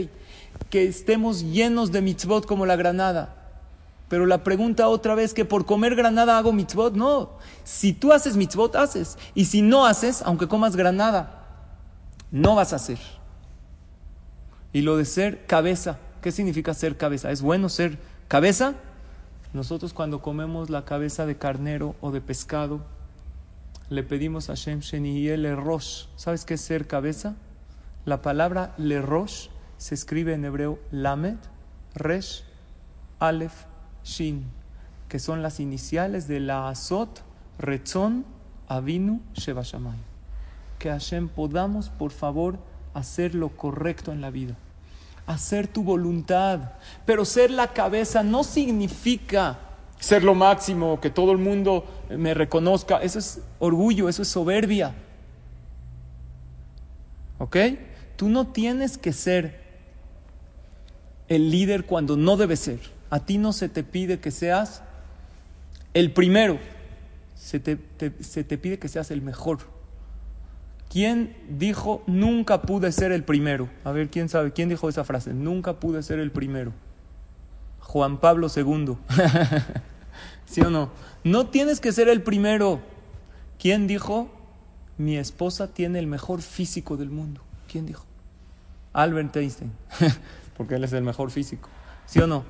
que 0.69 0.83
estemos 0.85 1.43
llenos 1.43 1.91
de 1.91 2.01
mitzvot 2.01 2.45
como 2.45 2.65
la 2.65 2.75
granada. 2.75 3.42
Pero 4.13 4.27
la 4.27 4.43
pregunta 4.43 4.89
otra 4.89 5.15
vez 5.15 5.33
que 5.33 5.43
por 5.43 5.65
comer 5.65 5.95
granada 5.95 6.37
hago 6.37 6.53
mitzvot, 6.53 6.93
no. 6.93 7.31
Si 7.63 7.93
tú 7.93 8.11
haces 8.13 8.37
mitzvot, 8.37 8.75
haces. 8.75 9.17
Y 9.33 9.45
si 9.45 9.63
no 9.63 9.87
haces, 9.87 10.21
aunque 10.21 10.47
comas 10.47 10.75
granada, 10.75 11.47
no 12.29 12.53
vas 12.53 12.73
a 12.73 12.75
hacer. 12.75 12.99
Y 14.71 14.81
lo 14.81 14.97
de 14.97 15.05
ser 15.05 15.47
cabeza, 15.47 15.97
¿qué 16.21 16.31
significa 16.31 16.75
ser 16.75 16.95
cabeza? 16.95 17.31
¿Es 17.31 17.41
bueno 17.41 17.69
ser 17.69 17.97
cabeza? 18.27 18.75
Nosotros 19.51 19.93
cuando 19.93 20.21
comemos 20.21 20.69
la 20.69 20.85
cabeza 20.85 21.25
de 21.25 21.39
carnero 21.39 21.95
o 21.99 22.11
de 22.11 22.21
pescado, 22.21 22.81
le 23.89 24.03
pedimos 24.03 24.51
a 24.51 24.53
Shem 24.53 24.81
Sheniye 24.81 25.37
le 25.37 25.55
rosh. 25.55 26.05
¿Sabes 26.17 26.45
qué 26.45 26.53
es 26.53 26.61
ser 26.61 26.85
cabeza? 26.85 27.33
La 28.05 28.21
palabra 28.21 28.75
le 28.77 29.01
rosh 29.01 29.47
se 29.79 29.95
escribe 29.95 30.35
en 30.35 30.45
hebreo 30.45 30.77
lamed, 30.91 31.37
resh, 31.95 32.43
alef, 33.19 33.72
Shin, 34.03 34.45
que 35.07 35.19
son 35.19 35.41
las 35.41 35.59
iniciales 35.59 36.27
de 36.27 36.39
la 36.39 36.69
Azot, 36.69 37.23
Retzon, 37.59 38.25
Avinu, 38.67 39.21
Sheba 39.33 39.63
Que 40.79 40.89
Hashem 40.89 41.29
podamos, 41.29 41.89
por 41.89 42.11
favor, 42.11 42.57
hacer 42.93 43.35
lo 43.35 43.49
correcto 43.49 44.11
en 44.11 44.21
la 44.21 44.29
vida. 44.29 44.55
Hacer 45.25 45.67
tu 45.67 45.83
voluntad. 45.83 46.73
Pero 47.05 47.25
ser 47.25 47.51
la 47.51 47.73
cabeza 47.73 48.23
no 48.23 48.43
significa 48.43 49.59
ser 49.99 50.23
lo 50.23 50.35
máximo, 50.35 50.99
que 50.99 51.09
todo 51.09 51.31
el 51.31 51.37
mundo 51.37 51.85
me 52.09 52.33
reconozca. 52.33 52.97
Eso 53.01 53.19
es 53.19 53.41
orgullo, 53.59 54.09
eso 54.09 54.21
es 54.21 54.27
soberbia. 54.27 54.93
¿Ok? 57.39 57.57
tú 58.15 58.29
no 58.29 58.47
tienes 58.47 58.97
que 58.97 59.13
ser 59.13 59.61
el 61.27 61.51
líder 61.51 61.85
cuando 61.85 62.15
no 62.15 62.37
debe 62.37 62.55
ser. 62.55 62.79
A 63.13 63.19
ti 63.19 63.37
no 63.37 63.53
se 63.53 63.69
te 63.69 63.83
pide 63.83 64.19
que 64.19 64.31
seas 64.31 64.81
el 65.93 66.13
primero, 66.13 66.57
se 67.35 67.59
te, 67.59 67.77
se 68.21 68.43
te 68.43 68.57
pide 68.57 68.79
que 68.79 68.87
seas 68.87 69.11
el 69.11 69.21
mejor. 69.21 69.59
¿Quién 70.89 71.37
dijo 71.47 72.01
nunca 72.07 72.63
pude 72.63 72.91
ser 72.91 73.11
el 73.11 73.23
primero? 73.23 73.69
A 73.83 73.91
ver, 73.91 74.09
¿quién 74.09 74.29
sabe? 74.29 74.51
¿Quién 74.51 74.67
dijo 74.67 74.89
esa 74.89 75.03
frase? 75.03 75.31
Nunca 75.31 75.79
pude 75.79 76.01
ser 76.01 76.17
el 76.17 76.31
primero. 76.31 76.73
Juan 77.81 78.17
Pablo 78.17 78.47
II. 78.47 78.97
¿Sí 80.47 80.61
o 80.61 80.71
no? 80.71 80.89
No 81.23 81.45
tienes 81.45 81.79
que 81.79 81.91
ser 81.91 82.09
el 82.09 82.23
primero. 82.23 82.81
¿Quién 83.59 83.85
dijo? 83.85 84.31
Mi 84.97 85.17
esposa 85.17 85.67
tiene 85.67 85.99
el 85.99 86.07
mejor 86.07 86.41
físico 86.41 86.97
del 86.97 87.11
mundo. 87.11 87.41
¿Quién 87.71 87.85
dijo? 87.85 88.05
Albert 88.91 89.35
Einstein. 89.35 89.71
Porque 90.57 90.73
él 90.73 90.83
es 90.83 90.93
el 90.93 91.03
mejor 91.03 91.29
físico. 91.29 91.69
¿Sí 92.07 92.17
o 92.19 92.25
no? 92.25 92.43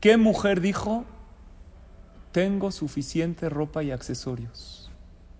¿Qué 0.00 0.16
mujer 0.16 0.60
dijo? 0.60 1.04
Tengo 2.32 2.70
suficiente 2.70 3.48
ropa 3.48 3.82
y 3.82 3.90
accesorios. 3.90 4.90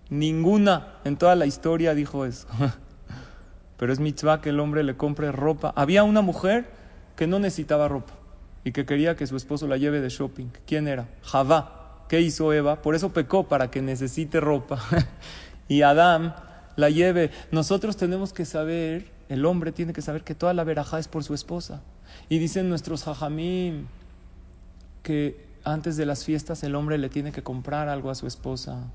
Ninguna 0.09 0.95
en 1.05 1.17
toda 1.17 1.35
la 1.35 1.45
historia 1.45 1.93
dijo 1.93 2.25
eso. 2.25 2.47
Pero 3.77 3.93
es 3.93 3.99
mitzvah 3.99 4.41
que 4.41 4.49
el 4.49 4.59
hombre 4.59 4.83
le 4.83 4.97
compre 4.97 5.31
ropa. 5.31 5.71
Había 5.77 6.03
una 6.03 6.21
mujer 6.21 6.69
que 7.15 7.27
no 7.27 7.39
necesitaba 7.39 7.87
ropa 7.87 8.13
y 8.65 8.73
que 8.73 8.85
quería 8.85 9.15
que 9.15 9.27
su 9.27 9.37
esposo 9.37 9.67
la 9.67 9.77
lleve 9.77 10.01
de 10.01 10.09
shopping. 10.09 10.47
¿Quién 10.65 10.87
era? 10.87 11.07
Javá. 11.21 12.05
¿Qué 12.09 12.19
hizo 12.19 12.51
Eva? 12.51 12.81
Por 12.81 12.95
eso 12.95 13.13
pecó, 13.13 13.47
para 13.47 13.71
que 13.71 13.81
necesite 13.81 14.41
ropa. 14.41 14.81
y 15.69 15.83
Adán 15.83 16.35
la 16.75 16.89
lleve. 16.89 17.31
Nosotros 17.51 17.95
tenemos 17.95 18.33
que 18.33 18.43
saber, 18.45 19.11
el 19.29 19.45
hombre 19.45 19.71
tiene 19.71 19.93
que 19.93 20.01
saber 20.01 20.23
que 20.23 20.35
toda 20.35 20.53
la 20.53 20.63
verajá 20.65 20.99
es 20.99 21.07
por 21.07 21.23
su 21.23 21.33
esposa. 21.33 21.81
Y 22.27 22.39
dicen 22.39 22.67
nuestros 22.67 23.03
jajamim 23.03 23.85
antes 25.63 25.97
de 25.97 26.05
las 26.05 26.23
fiestas 26.23 26.63
el 26.63 26.75
hombre 26.75 26.97
le 26.97 27.09
tiene 27.09 27.31
que 27.31 27.43
comprar 27.43 27.89
algo 27.89 28.09
a 28.09 28.15
su 28.15 28.27
esposa. 28.27 28.91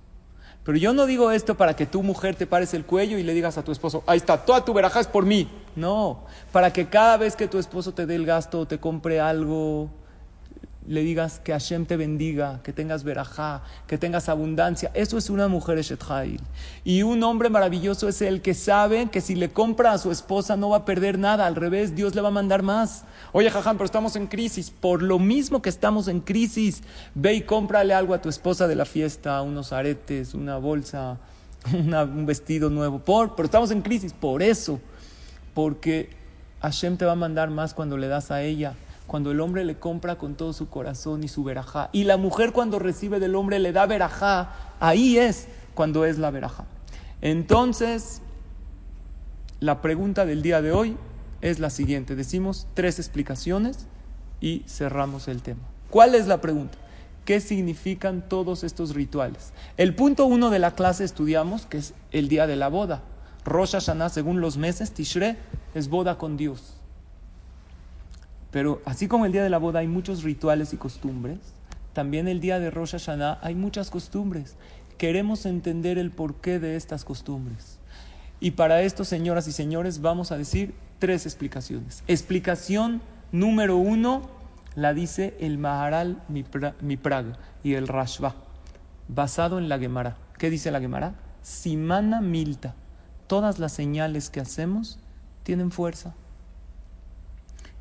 Pero 0.64 0.78
yo 0.78 0.94
no 0.94 1.04
digo 1.06 1.30
esto 1.30 1.56
para 1.56 1.76
que 1.76 1.84
tu 1.84 2.02
mujer 2.02 2.36
te 2.36 2.46
pares 2.46 2.72
el 2.72 2.86
cuello 2.86 3.18
y 3.18 3.22
le 3.22 3.34
digas 3.34 3.58
a 3.58 3.64
tu 3.64 3.70
esposo, 3.70 4.02
ahí 4.06 4.16
está, 4.16 4.44
toda 4.44 4.64
tu 4.64 4.72
verajá 4.72 5.00
es 5.00 5.06
por 5.06 5.26
mí. 5.26 5.48
No, 5.76 6.24
para 6.52 6.72
que 6.72 6.88
cada 6.88 7.18
vez 7.18 7.36
que 7.36 7.48
tu 7.48 7.58
esposo 7.58 7.92
te 7.92 8.06
dé 8.06 8.14
el 8.14 8.24
gasto 8.24 8.66
te 8.66 8.78
compre 8.78 9.20
algo, 9.20 9.90
le 10.86 11.02
digas 11.02 11.38
que 11.38 11.52
Hashem 11.52 11.86
te 11.86 11.96
bendiga, 11.96 12.60
que 12.62 12.72
tengas 12.72 13.04
verajá, 13.04 13.62
que 13.86 13.96
tengas 13.96 14.28
abundancia. 14.28 14.90
Eso 14.94 15.16
es 15.16 15.30
una 15.30 15.48
mujer 15.48 15.78
Eshethail. 15.78 16.40
Y 16.84 17.02
un 17.02 17.22
hombre 17.22 17.48
maravilloso 17.48 18.08
es 18.08 18.20
el 18.20 18.42
que 18.42 18.52
sabe 18.52 19.08
que 19.08 19.20
si 19.20 19.34
le 19.34 19.50
compra 19.50 19.92
a 19.92 19.98
su 19.98 20.10
esposa 20.10 20.56
no 20.56 20.70
va 20.70 20.78
a 20.78 20.84
perder 20.84 21.18
nada. 21.18 21.46
Al 21.46 21.56
revés, 21.56 21.96
Dios 21.96 22.14
le 22.14 22.20
va 22.20 22.28
a 22.28 22.32
mandar 22.32 22.62
más. 22.62 23.04
Oye, 23.32 23.50
Jajam, 23.50 23.76
pero 23.76 23.86
estamos 23.86 24.14
en 24.16 24.26
crisis. 24.26 24.70
Por 24.70 25.02
lo 25.02 25.18
mismo 25.18 25.62
que 25.62 25.70
estamos 25.70 26.06
en 26.08 26.20
crisis, 26.20 26.82
ve 27.14 27.34
y 27.34 27.42
cómprale 27.42 27.94
algo 27.94 28.12
a 28.12 28.20
tu 28.20 28.28
esposa 28.28 28.68
de 28.68 28.76
la 28.76 28.84
fiesta, 28.84 29.40
unos 29.40 29.72
aretes, 29.72 30.34
una 30.34 30.58
bolsa, 30.58 31.18
un 31.72 32.26
vestido 32.26 32.68
nuevo. 32.68 32.98
Por, 32.98 33.34
pero 33.34 33.46
estamos 33.46 33.70
en 33.70 33.80
crisis. 33.80 34.12
Por 34.12 34.42
eso. 34.42 34.80
Porque 35.54 36.10
Hashem 36.60 36.98
te 36.98 37.06
va 37.06 37.12
a 37.12 37.16
mandar 37.16 37.48
más 37.48 37.72
cuando 37.72 37.96
le 37.96 38.08
das 38.08 38.30
a 38.30 38.42
ella 38.42 38.74
cuando 39.06 39.30
el 39.30 39.40
hombre 39.40 39.64
le 39.64 39.78
compra 39.78 40.16
con 40.16 40.34
todo 40.34 40.52
su 40.52 40.68
corazón 40.68 41.24
y 41.24 41.28
su 41.28 41.44
verajá. 41.44 41.90
Y 41.92 42.04
la 42.04 42.16
mujer 42.16 42.52
cuando 42.52 42.78
recibe 42.78 43.20
del 43.20 43.34
hombre 43.34 43.58
le 43.58 43.72
da 43.72 43.86
verajá, 43.86 44.74
ahí 44.80 45.18
es 45.18 45.46
cuando 45.74 46.04
es 46.04 46.18
la 46.18 46.30
verajá. 46.30 46.64
Entonces, 47.20 48.22
la 49.60 49.80
pregunta 49.82 50.24
del 50.24 50.42
día 50.42 50.62
de 50.62 50.72
hoy 50.72 50.96
es 51.40 51.58
la 51.58 51.70
siguiente. 51.70 52.16
Decimos 52.16 52.66
tres 52.74 52.98
explicaciones 52.98 53.86
y 54.40 54.62
cerramos 54.66 55.28
el 55.28 55.42
tema. 55.42 55.62
¿Cuál 55.90 56.14
es 56.14 56.26
la 56.26 56.40
pregunta? 56.40 56.78
¿Qué 57.24 57.40
significan 57.40 58.28
todos 58.28 58.64
estos 58.64 58.94
rituales? 58.94 59.52
El 59.76 59.94
punto 59.94 60.26
uno 60.26 60.50
de 60.50 60.58
la 60.58 60.74
clase 60.74 61.04
estudiamos 61.04 61.66
que 61.66 61.78
es 61.78 61.94
el 62.12 62.28
día 62.28 62.46
de 62.46 62.56
la 62.56 62.68
boda. 62.68 63.02
Rosh 63.44 63.72
Hashanah, 63.72 64.08
según 64.08 64.40
los 64.40 64.56
meses, 64.56 64.92
Tishre 64.92 65.36
es 65.74 65.88
boda 65.88 66.18
con 66.18 66.36
Dios. 66.36 66.80
Pero 68.54 68.80
así 68.84 69.08
como 69.08 69.26
el 69.26 69.32
día 69.32 69.42
de 69.42 69.50
la 69.50 69.58
boda 69.58 69.80
hay 69.80 69.88
muchos 69.88 70.22
rituales 70.22 70.72
y 70.72 70.76
costumbres, 70.76 71.40
también 71.92 72.28
el 72.28 72.38
día 72.38 72.60
de 72.60 72.70
Rosh 72.70 72.92
Hashanah 72.92 73.40
hay 73.42 73.56
muchas 73.56 73.90
costumbres. 73.90 74.54
Queremos 74.96 75.44
entender 75.44 75.98
el 75.98 76.12
porqué 76.12 76.60
de 76.60 76.76
estas 76.76 77.04
costumbres. 77.04 77.80
Y 78.38 78.52
para 78.52 78.82
esto, 78.82 79.04
señoras 79.04 79.48
y 79.48 79.52
señores, 79.52 80.02
vamos 80.02 80.30
a 80.30 80.38
decir 80.38 80.72
tres 81.00 81.26
explicaciones. 81.26 82.04
Explicación 82.06 83.02
número 83.32 83.76
uno 83.76 84.22
la 84.76 84.94
dice 84.94 85.36
el 85.40 85.58
Maharal 85.58 86.22
Miprag 86.28 87.36
y 87.64 87.74
el 87.74 87.88
Rashba, 87.88 88.36
basado 89.08 89.58
en 89.58 89.68
la 89.68 89.80
Gemara. 89.80 90.16
¿Qué 90.38 90.48
dice 90.48 90.70
la 90.70 90.78
Gemara? 90.78 91.16
Simana 91.42 92.20
Milta. 92.20 92.76
Todas 93.26 93.58
las 93.58 93.72
señales 93.72 94.30
que 94.30 94.38
hacemos 94.38 95.00
tienen 95.42 95.72
fuerza 95.72 96.14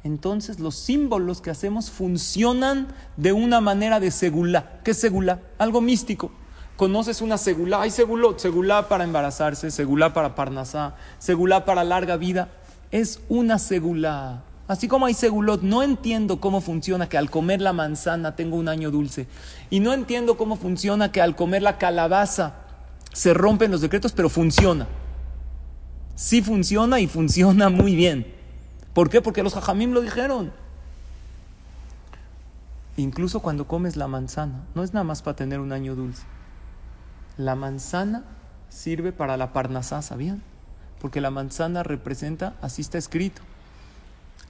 entonces 0.04 0.60
los 0.60 0.76
símbolos 0.76 1.40
que 1.40 1.50
hacemos 1.50 1.90
funcionan 1.90 2.88
de 3.16 3.32
una 3.32 3.62
manera 3.62 4.00
de 4.00 4.12
segulá. 4.12 4.80
¿Qué 4.84 4.92
es 4.92 4.98
segulá? 4.98 5.40
Algo 5.58 5.80
místico. 5.80 6.32
Conoces 6.76 7.22
una 7.22 7.38
segulá, 7.38 7.82
hay 7.82 7.92
segulot, 7.92 8.40
segulá 8.40 8.90
para 8.90 9.04
embarazarse, 9.04 9.72
segulá 9.72 10.14
para 10.14 10.36
parnasá, 10.36 10.96
segulá 11.20 11.66
para 11.66 11.84
larga 11.84 12.18
vida. 12.18 12.50
Es 12.92 13.22
una 13.30 13.60
segulá. 13.60 14.44
Así 14.68 14.88
como 14.88 15.06
hay 15.06 15.14
segulot, 15.14 15.62
no 15.62 15.84
entiendo 15.84 16.40
cómo 16.42 16.60
funciona 16.60 17.08
que 17.08 17.18
al 17.18 17.30
comer 17.30 17.62
la 17.62 17.74
manzana 17.74 18.36
tengo 18.36 18.58
un 18.58 18.68
año 18.68 18.92
dulce. 18.92 19.28
Y 19.70 19.80
no 19.80 19.94
entiendo 19.94 20.36
cómo 20.36 20.56
funciona 20.56 21.12
que 21.12 21.22
al 21.22 21.36
comer 21.36 21.62
la 21.62 21.78
calabaza 21.78 22.56
se 23.14 23.34
rompen 23.34 23.72
los 23.72 23.82
decretos, 23.82 24.12
pero 24.12 24.30
funciona. 24.30 24.88
Sí 26.16 26.42
funciona 26.42 27.00
y 27.00 27.08
funciona 27.08 27.70
muy 27.70 27.96
bien. 27.96 28.43
¿Por 28.94 29.10
qué? 29.10 29.22
Porque 29.22 29.44
los 29.44 29.54
jajamim 29.54 29.92
lo 29.92 30.02
dijeron. 30.02 30.52
Incluso 32.96 33.40
cuando 33.40 33.68
comes 33.68 33.96
la 33.96 34.08
manzana, 34.08 34.62
no 34.76 34.84
es 34.84 34.94
nada 34.94 35.04
más 35.04 35.24
para 35.24 35.36
tener 35.36 35.60
un 35.60 35.72
año 35.72 35.96
dulce. 35.96 36.24
La 37.38 37.56
manzana 37.56 38.24
sirve 38.70 39.12
para 39.12 39.36
la 39.36 39.52
parnasá, 39.52 40.02
¿sabían? 40.04 40.44
Porque 41.00 41.20
la 41.20 41.32
manzana 41.32 41.82
representa, 41.82 42.54
así 42.62 42.82
está 42.82 43.00
escrito, 43.00 43.42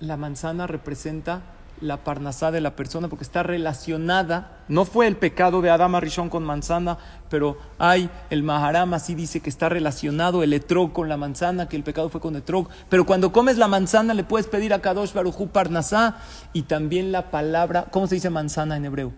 la 0.02 0.18
manzana 0.18 0.68
representa 0.68 1.42
la 1.84 2.04
parnasá 2.04 2.52
de 2.52 2.62
la 2.62 2.76
persona 2.76 3.10
porque 3.10 3.24
está 3.24 3.44
relacionada, 3.44 4.64
no 4.68 4.86
fue 4.86 5.06
el 5.06 5.18
pecado 5.18 5.62
de 5.62 5.70
Adama 5.70 6.00
Rishon 6.00 6.30
con 6.30 6.44
manzana, 6.44 6.98
pero 7.30 7.58
hay 7.78 8.10
el 8.30 8.42
Maharam 8.42 8.94
así 8.94 9.14
dice 9.16 9.42
que 9.42 9.50
está 9.50 9.70
relacionado 9.70 10.44
el 10.44 10.54
etrog 10.54 10.94
con 10.94 11.10
la 11.10 11.18
manzana, 11.18 11.68
que 11.68 11.76
el 11.76 11.84
pecado 11.84 12.10
fue 12.10 12.22
con 12.22 12.36
etrog, 12.36 12.70
pero 12.90 13.06
cuando 13.06 13.32
comes 13.32 13.58
la 13.58 13.68
manzana 13.68 14.14
le 14.14 14.24
puedes 14.24 14.48
pedir 14.48 14.74
a 14.74 14.80
Kadosh 14.80 15.14
Baruchu 15.14 15.50
parnasá 15.50 16.18
y 16.54 16.64
también 16.64 17.12
la 17.12 17.30
palabra, 17.30 17.88
¿cómo 17.92 18.08
se 18.08 18.16
dice 18.16 18.30
manzana 18.30 18.78
en 18.78 18.86
hebreo? 18.86 19.12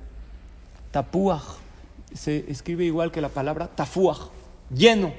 Tapuach, 0.92 1.44
se 2.14 2.50
escribe 2.50 2.86
igual 2.86 3.12
que 3.12 3.22
la 3.22 3.30
palabra 3.30 3.68
tafuach, 3.68 4.30
lleno, 4.74 5.14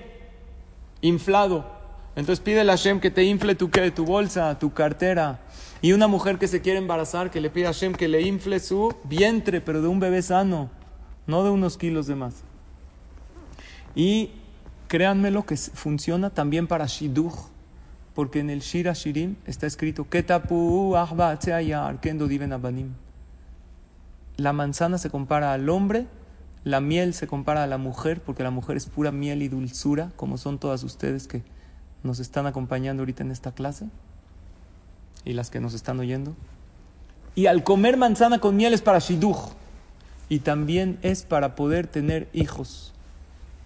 inflado. 1.00 1.76
Entonces 2.16 2.42
pide 2.42 2.62
a 2.62 2.64
Hashem 2.64 2.98
que 2.98 3.11
te 3.11 3.24
infle 3.24 3.54
tu, 3.54 3.68
tu 3.94 4.04
bolsa, 4.04 4.59
tu 4.59 4.72
cartera, 4.72 5.40
y 5.82 5.92
una 5.92 6.08
mujer 6.08 6.38
que 6.38 6.48
se 6.48 6.60
quiere 6.60 6.78
embarazar, 6.78 7.30
que 7.30 7.40
le 7.40 7.50
pide 7.50 7.66
a 7.66 7.72
Hashem 7.72 7.92
que 7.92 8.08
le 8.08 8.22
infle 8.22 8.60
su 8.60 8.94
vientre, 9.04 9.60
pero 9.60 9.82
de 9.82 9.88
un 9.88 10.00
bebé 10.00 10.22
sano, 10.22 10.70
no 11.26 11.44
de 11.44 11.50
unos 11.50 11.76
kilos 11.76 12.06
de 12.06 12.14
más. 12.14 12.42
Y 13.94 14.30
créanme 14.88 15.30
lo 15.30 15.44
que 15.44 15.56
funciona 15.56 16.30
también 16.30 16.66
para 16.66 16.86
Shiduch, 16.86 17.34
porque 18.14 18.40
en 18.40 18.50
el 18.50 18.60
Shira 18.60 18.94
Shirim 18.94 19.36
está 19.46 19.66
escrito, 19.66 20.06
la 24.38 24.52
manzana 24.52 24.98
se 24.98 25.10
compara 25.10 25.52
al 25.52 25.68
hombre, 25.68 26.06
la 26.64 26.80
miel 26.80 27.14
se 27.14 27.26
compara 27.26 27.62
a 27.62 27.66
la 27.66 27.78
mujer, 27.78 28.22
porque 28.22 28.42
la 28.42 28.50
mujer 28.50 28.76
es 28.76 28.86
pura 28.86 29.12
miel 29.12 29.42
y 29.42 29.48
dulzura, 29.48 30.12
como 30.16 30.38
son 30.38 30.58
todas 30.58 30.82
ustedes 30.82 31.28
que 31.28 31.42
nos 32.02 32.18
están 32.18 32.46
acompañando 32.46 33.02
ahorita 33.02 33.22
en 33.22 33.30
esta 33.30 33.52
clase 33.52 33.88
y 35.26 35.34
las 35.34 35.50
que 35.50 35.60
nos 35.60 35.74
están 35.74 36.00
oyendo. 36.00 36.34
Y 37.34 37.46
al 37.46 37.64
comer 37.64 37.98
manzana 37.98 38.38
con 38.38 38.56
miel 38.56 38.72
es 38.72 38.80
para 38.80 39.00
shiduch 39.00 39.50
y 40.30 40.38
también 40.38 40.98
es 41.02 41.24
para 41.24 41.54
poder 41.54 41.86
tener 41.86 42.28
hijos. 42.32 42.94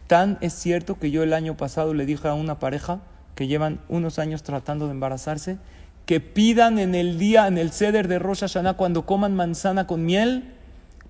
Tan 0.08 0.38
es 0.40 0.54
cierto 0.54 0.98
que 0.98 1.12
yo 1.12 1.22
el 1.22 1.32
año 1.32 1.56
pasado 1.56 1.94
le 1.94 2.06
dije 2.06 2.26
a 2.26 2.34
una 2.34 2.58
pareja 2.58 3.00
que 3.36 3.46
llevan 3.46 3.80
unos 3.88 4.18
años 4.18 4.42
tratando 4.42 4.86
de 4.86 4.92
embarazarse 4.92 5.58
que 6.06 6.18
pidan 6.18 6.80
en 6.80 6.96
el 6.96 7.20
día, 7.20 7.46
en 7.46 7.56
el 7.56 7.70
ceder 7.70 8.08
de 8.08 8.18
Rosh 8.18 8.40
Hashanah, 8.40 8.74
cuando 8.74 9.06
coman 9.06 9.36
manzana 9.36 9.86
con 9.86 10.04
miel, 10.04 10.52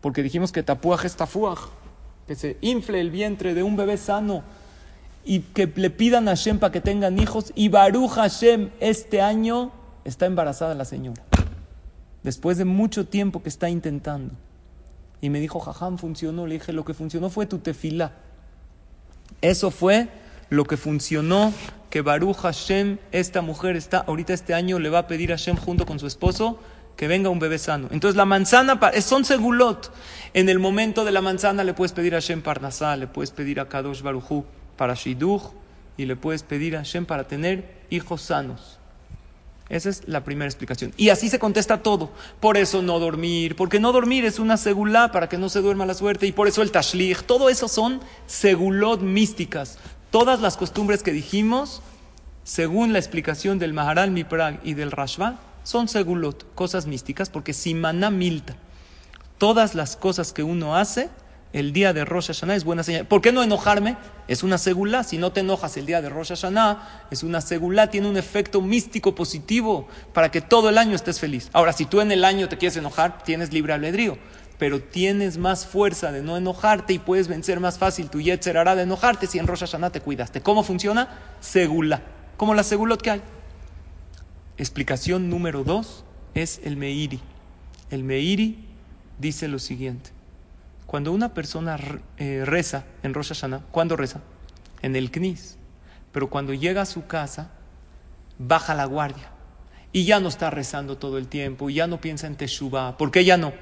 porque 0.02 0.22
dijimos 0.22 0.52
que 0.52 0.62
tapuaj 0.62 1.06
es 1.06 1.16
tafuaj, 1.16 1.70
que 2.26 2.34
se 2.34 2.58
infle 2.60 3.00
el 3.00 3.10
vientre 3.10 3.54
de 3.54 3.62
un 3.62 3.76
bebé 3.76 3.96
sano 3.96 4.42
y 5.24 5.40
que 5.40 5.72
le 5.74 5.88
pidan 5.88 6.28
a 6.28 6.32
Hashem 6.32 6.58
para 6.58 6.72
que 6.72 6.82
tengan 6.82 7.18
hijos. 7.18 7.50
Y 7.54 7.68
Baruch 7.68 8.10
Hashem 8.10 8.68
este 8.80 9.22
año 9.22 9.72
está 10.04 10.26
embarazada 10.26 10.74
la 10.74 10.84
señora. 10.84 11.22
Después 12.22 12.58
de 12.58 12.64
mucho 12.64 13.06
tiempo 13.06 13.42
que 13.42 13.48
está 13.48 13.70
intentando. 13.70 14.34
Y 15.20 15.30
me 15.30 15.40
dijo, 15.40 15.60
jajam, 15.60 15.98
funcionó. 15.98 16.46
Le 16.46 16.54
dije, 16.54 16.72
lo 16.72 16.84
que 16.84 16.94
funcionó 16.94 17.30
fue 17.30 17.46
tu 17.46 17.58
tefila. 17.58 18.12
Eso 19.40 19.70
fue 19.70 20.08
lo 20.50 20.64
que 20.64 20.76
funcionó, 20.76 21.52
que 21.88 22.02
Baruch 22.02 22.36
Hashem, 22.36 22.98
esta 23.12 23.40
mujer 23.40 23.76
está, 23.76 23.98
ahorita 23.98 24.32
este 24.32 24.52
año 24.52 24.78
le 24.78 24.90
va 24.90 25.00
a 25.00 25.06
pedir 25.06 25.32
a 25.32 25.36
Hashem 25.36 25.56
junto 25.56 25.86
con 25.86 25.98
su 25.98 26.06
esposo 26.06 26.58
que 26.96 27.08
venga 27.08 27.30
un 27.30 27.38
bebé 27.38 27.58
sano. 27.58 27.88
Entonces 27.92 28.16
la 28.16 28.26
manzana, 28.26 28.78
son 29.00 29.24
segulot. 29.24 29.92
En 30.34 30.48
el 30.48 30.58
momento 30.58 31.04
de 31.04 31.12
la 31.12 31.22
manzana 31.22 31.64
le 31.64 31.72
puedes 31.72 31.92
pedir 31.92 32.14
a 32.14 32.18
Hashem 32.18 32.42
Parnasá, 32.42 32.96
le 32.96 33.06
puedes 33.06 33.30
pedir 33.30 33.60
a 33.60 33.68
Kadosh 33.68 34.02
Baruchu 34.02 34.44
para 34.76 34.94
Shiduch 34.94 35.42
y 35.96 36.04
le 36.04 36.16
puedes 36.16 36.42
pedir 36.42 36.76
a 36.76 36.80
Hashem 36.80 37.06
para 37.06 37.26
tener 37.26 37.86
hijos 37.88 38.22
sanos. 38.22 38.79
Esa 39.70 39.88
es 39.88 40.02
la 40.08 40.24
primera 40.24 40.48
explicación. 40.48 40.92
Y 40.96 41.10
así 41.10 41.28
se 41.30 41.38
contesta 41.38 41.80
todo. 41.80 42.10
Por 42.40 42.56
eso 42.56 42.82
no 42.82 42.98
dormir, 42.98 43.54
porque 43.54 43.78
no 43.78 43.92
dormir 43.92 44.24
es 44.24 44.40
una 44.40 44.56
segulá 44.56 45.12
para 45.12 45.28
que 45.28 45.38
no 45.38 45.48
se 45.48 45.60
duerma 45.60 45.86
la 45.86 45.94
suerte. 45.94 46.26
Y 46.26 46.32
por 46.32 46.48
eso 46.48 46.62
el 46.62 46.72
tashlich, 46.72 47.22
todo 47.22 47.48
eso 47.48 47.68
son 47.68 48.00
segulot 48.26 49.00
místicas. 49.00 49.78
Todas 50.10 50.40
las 50.40 50.56
costumbres 50.56 51.04
que 51.04 51.12
dijimos, 51.12 51.82
según 52.42 52.92
la 52.92 52.98
explicación 52.98 53.60
del 53.60 53.72
Maharal 53.72 54.10
Miprag 54.10 54.60
y 54.64 54.74
del 54.74 54.90
Rashba, 54.90 55.38
son 55.62 55.86
segulot, 55.86 56.52
cosas 56.56 56.86
místicas, 56.86 57.30
porque 57.30 57.52
simana 57.52 58.10
milta. 58.10 58.56
Todas 59.38 59.76
las 59.76 59.96
cosas 59.96 60.32
que 60.32 60.42
uno 60.42 60.74
hace 60.74 61.10
el 61.52 61.72
día 61.72 61.92
de 61.92 62.04
Rosh 62.04 62.28
Hashanah 62.28 62.54
es 62.54 62.64
buena 62.64 62.84
señal. 62.84 63.06
¿Por 63.06 63.20
qué 63.20 63.32
no 63.32 63.42
enojarme? 63.42 63.96
Es 64.28 64.44
una 64.44 64.56
segula. 64.56 65.02
Si 65.02 65.18
no 65.18 65.32
te 65.32 65.40
enojas 65.40 65.76
el 65.76 65.86
día 65.86 66.00
de 66.00 66.08
Rosh 66.08 66.28
Hashanah, 66.28 67.06
es 67.10 67.24
una 67.24 67.40
segula. 67.40 67.88
Tiene 67.90 68.08
un 68.08 68.16
efecto 68.16 68.60
místico 68.60 69.16
positivo 69.16 69.88
para 70.12 70.30
que 70.30 70.40
todo 70.40 70.68
el 70.68 70.78
año 70.78 70.94
estés 70.94 71.18
feliz. 71.18 71.50
Ahora, 71.52 71.72
si 71.72 71.86
tú 71.86 72.00
en 72.00 72.12
el 72.12 72.24
año 72.24 72.48
te 72.48 72.56
quieres 72.56 72.76
enojar, 72.76 73.24
tienes 73.24 73.52
libre 73.52 73.72
albedrío. 73.72 74.16
Pero 74.58 74.80
tienes 74.80 75.38
más 75.38 75.66
fuerza 75.66 76.12
de 76.12 76.22
no 76.22 76.36
enojarte 76.36 76.92
y 76.92 76.98
puedes 77.00 77.26
vencer 77.26 77.58
más 77.58 77.78
fácil 77.78 78.10
tu 78.10 78.20
yetzer 78.20 78.56
hará 78.56 78.76
de 78.76 78.82
enojarte 78.82 79.26
si 79.26 79.38
en 79.38 79.48
Rosh 79.48 79.60
Hashanah 79.60 79.90
te 79.90 80.00
cuidaste. 80.00 80.42
¿Cómo 80.42 80.62
funciona? 80.62 81.08
Segula. 81.40 82.02
Como 82.36 82.54
la 82.54 82.62
segulot 82.62 83.02
que 83.02 83.10
hay. 83.10 83.22
Explicación 84.56 85.30
número 85.30 85.64
dos 85.64 86.04
es 86.34 86.60
el 86.62 86.76
Meiri. 86.76 87.18
El 87.90 88.04
Meiri 88.04 88.68
dice 89.18 89.48
lo 89.48 89.58
siguiente 89.58 90.19
cuando 90.90 91.12
una 91.12 91.32
persona 91.34 91.78
eh, 92.18 92.42
reza 92.44 92.82
en 93.04 93.14
Rosh 93.14 93.28
Hashanah, 93.28 93.60
¿cuándo 93.70 93.94
reza? 93.94 94.22
En 94.82 94.96
el 94.96 95.12
Knis. 95.12 95.56
Pero 96.10 96.28
cuando 96.28 96.52
llega 96.52 96.82
a 96.82 96.84
su 96.84 97.06
casa, 97.06 97.52
baja 98.40 98.74
la 98.74 98.86
guardia. 98.86 99.30
Y 99.92 100.04
ya 100.04 100.18
no 100.18 100.28
está 100.28 100.50
rezando 100.50 100.98
todo 100.98 101.16
el 101.16 101.28
tiempo, 101.28 101.70
y 101.70 101.74
ya 101.74 101.86
no 101.86 102.00
piensa 102.00 102.26
en 102.26 102.34
Teshuvah. 102.34 102.96
¿Por 102.96 103.12
qué 103.12 103.24
ya 103.24 103.36
no? 103.36 103.52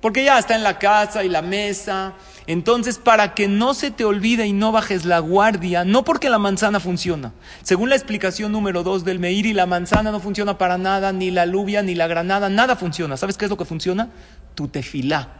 Porque 0.00 0.22
ya 0.22 0.38
está 0.38 0.54
en 0.54 0.62
la 0.62 0.78
casa 0.78 1.24
y 1.24 1.28
la 1.28 1.42
mesa. 1.42 2.14
Entonces, 2.46 2.98
para 2.98 3.34
que 3.34 3.48
no 3.48 3.74
se 3.74 3.90
te 3.90 4.04
olvide 4.04 4.46
y 4.46 4.52
no 4.52 4.70
bajes 4.70 5.04
la 5.04 5.18
guardia, 5.18 5.84
no 5.84 6.04
porque 6.04 6.30
la 6.30 6.38
manzana 6.38 6.78
funciona. 6.78 7.32
Según 7.64 7.88
la 7.88 7.96
explicación 7.96 8.52
número 8.52 8.84
dos 8.84 9.04
del 9.04 9.18
Meiri, 9.18 9.54
la 9.54 9.66
manzana 9.66 10.12
no 10.12 10.20
funciona 10.20 10.56
para 10.56 10.78
nada, 10.78 11.12
ni 11.12 11.32
la 11.32 11.46
lluvia, 11.46 11.82
ni 11.82 11.96
la 11.96 12.06
granada, 12.06 12.48
nada 12.48 12.76
funciona. 12.76 13.16
¿Sabes 13.16 13.36
qué 13.36 13.46
es 13.46 13.50
lo 13.50 13.56
que 13.56 13.64
funciona? 13.64 14.10
Tu 14.54 14.68
tefilá. 14.68 15.39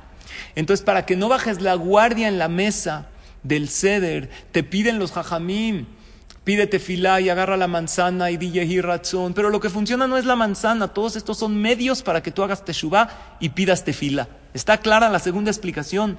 Entonces, 0.54 0.84
para 0.84 1.06
que 1.06 1.16
no 1.16 1.28
bajes 1.28 1.60
la 1.60 1.74
guardia 1.74 2.28
en 2.28 2.38
la 2.38 2.48
mesa 2.48 3.08
del 3.42 3.68
ceder, 3.68 4.30
te 4.52 4.62
piden 4.62 4.98
los 4.98 5.12
jajamim, 5.12 5.86
pídete 6.44 6.78
filá 6.78 7.20
y 7.20 7.28
agarra 7.28 7.56
la 7.56 7.68
manzana 7.68 8.30
y 8.30 8.36
di 8.36 8.80
razón. 8.80 9.34
Pero 9.34 9.50
lo 9.50 9.60
que 9.60 9.70
funciona 9.70 10.06
no 10.06 10.16
es 10.16 10.24
la 10.24 10.36
manzana, 10.36 10.88
todos 10.88 11.16
estos 11.16 11.38
son 11.38 11.60
medios 11.60 12.02
para 12.02 12.22
que 12.22 12.30
tú 12.30 12.42
hagas 12.42 12.64
teshuvá 12.64 13.36
y 13.40 13.50
pidas 13.50 13.84
tefila. 13.84 14.28
¿Está 14.54 14.78
clara 14.78 15.08
la 15.08 15.18
segunda 15.18 15.50
explicación? 15.50 16.18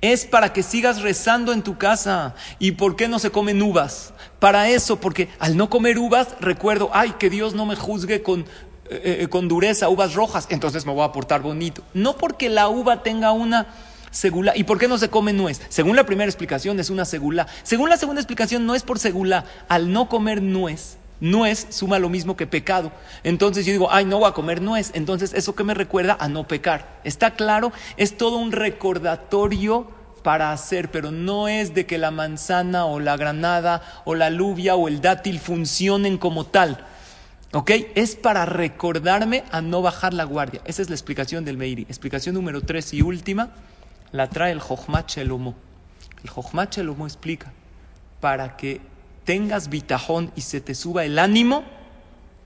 Es 0.00 0.24
para 0.24 0.52
que 0.52 0.62
sigas 0.62 1.02
rezando 1.02 1.52
en 1.52 1.62
tu 1.62 1.76
casa. 1.76 2.34
¿Y 2.58 2.72
por 2.72 2.96
qué 2.96 3.06
no 3.06 3.18
se 3.18 3.30
comen 3.30 3.60
uvas? 3.60 4.14
Para 4.38 4.70
eso, 4.70 4.98
porque 4.98 5.28
al 5.38 5.56
no 5.56 5.68
comer 5.68 5.98
uvas, 5.98 6.36
recuerdo, 6.40 6.90
ay, 6.94 7.14
que 7.18 7.28
Dios 7.28 7.54
no 7.54 7.66
me 7.66 7.76
juzgue 7.76 8.22
con, 8.22 8.46
eh, 8.92 9.18
eh, 9.20 9.28
con 9.28 9.46
dureza, 9.46 9.88
uvas 9.88 10.14
rojas, 10.14 10.48
entonces 10.50 10.84
me 10.84 10.92
voy 10.92 11.04
a 11.04 11.12
portar 11.12 11.42
bonito. 11.42 11.82
No 11.94 12.16
porque 12.16 12.48
la 12.48 12.68
uva 12.68 13.04
tenga 13.04 13.30
una 13.30 13.68
segula. 14.10 14.56
¿Y 14.56 14.64
por 14.64 14.80
qué 14.80 14.88
no 14.88 14.98
se 14.98 15.08
come 15.08 15.32
nuez? 15.32 15.60
Según 15.68 15.94
la 15.94 16.04
primera 16.04 16.28
explicación 16.28 16.80
es 16.80 16.90
una 16.90 17.04
segula. 17.04 17.46
Según 17.62 17.88
la 17.88 17.96
segunda 17.96 18.20
explicación 18.20 18.66
no 18.66 18.74
es 18.74 18.82
por 18.82 18.98
segula. 18.98 19.44
Al 19.68 19.92
no 19.92 20.08
comer 20.08 20.42
nuez, 20.42 20.98
nuez 21.20 21.68
suma 21.70 22.00
lo 22.00 22.08
mismo 22.08 22.36
que 22.36 22.48
pecado. 22.48 22.90
Entonces 23.22 23.64
yo 23.64 23.70
digo, 23.70 23.92
ay, 23.92 24.06
no 24.06 24.18
voy 24.18 24.28
a 24.28 24.34
comer 24.34 24.60
nuez. 24.60 24.90
Entonces 24.94 25.34
eso 25.34 25.54
que 25.54 25.62
me 25.62 25.74
recuerda 25.74 26.16
a 26.18 26.28
no 26.28 26.48
pecar. 26.48 27.00
¿Está 27.04 27.30
claro? 27.36 27.72
Es 27.96 28.16
todo 28.16 28.38
un 28.38 28.50
recordatorio 28.50 29.86
para 30.24 30.50
hacer, 30.50 30.90
pero 30.90 31.12
no 31.12 31.46
es 31.46 31.74
de 31.74 31.86
que 31.86 31.96
la 31.96 32.10
manzana 32.10 32.86
o 32.86 32.98
la 32.98 33.16
granada 33.16 33.82
o 34.04 34.16
la 34.16 34.30
lluvia 34.30 34.74
o 34.74 34.88
el 34.88 35.00
dátil 35.00 35.38
funcionen 35.38 36.18
como 36.18 36.44
tal. 36.44 36.86
¿Ok? 37.52 37.70
Es 37.94 38.14
para 38.14 38.46
recordarme 38.46 39.44
a 39.50 39.60
no 39.60 39.82
bajar 39.82 40.14
la 40.14 40.24
guardia. 40.24 40.60
Esa 40.64 40.82
es 40.82 40.88
la 40.88 40.94
explicación 40.94 41.44
del 41.44 41.56
Meiri. 41.56 41.82
Explicación 41.82 42.34
número 42.34 42.60
tres 42.60 42.94
y 42.94 43.02
última 43.02 43.50
la 44.12 44.28
trae 44.28 44.52
el 44.52 44.60
Jochmat 44.60 45.08
Shelomo. 45.08 45.56
El 46.22 46.30
Jochmat 46.30 46.76
Shelomo 46.76 47.06
explica 47.06 47.52
para 48.20 48.56
que 48.56 48.80
tengas 49.24 49.68
bitajón 49.68 50.32
y 50.36 50.42
se 50.42 50.60
te 50.60 50.74
suba 50.74 51.04
el 51.04 51.18
ánimo. 51.18 51.64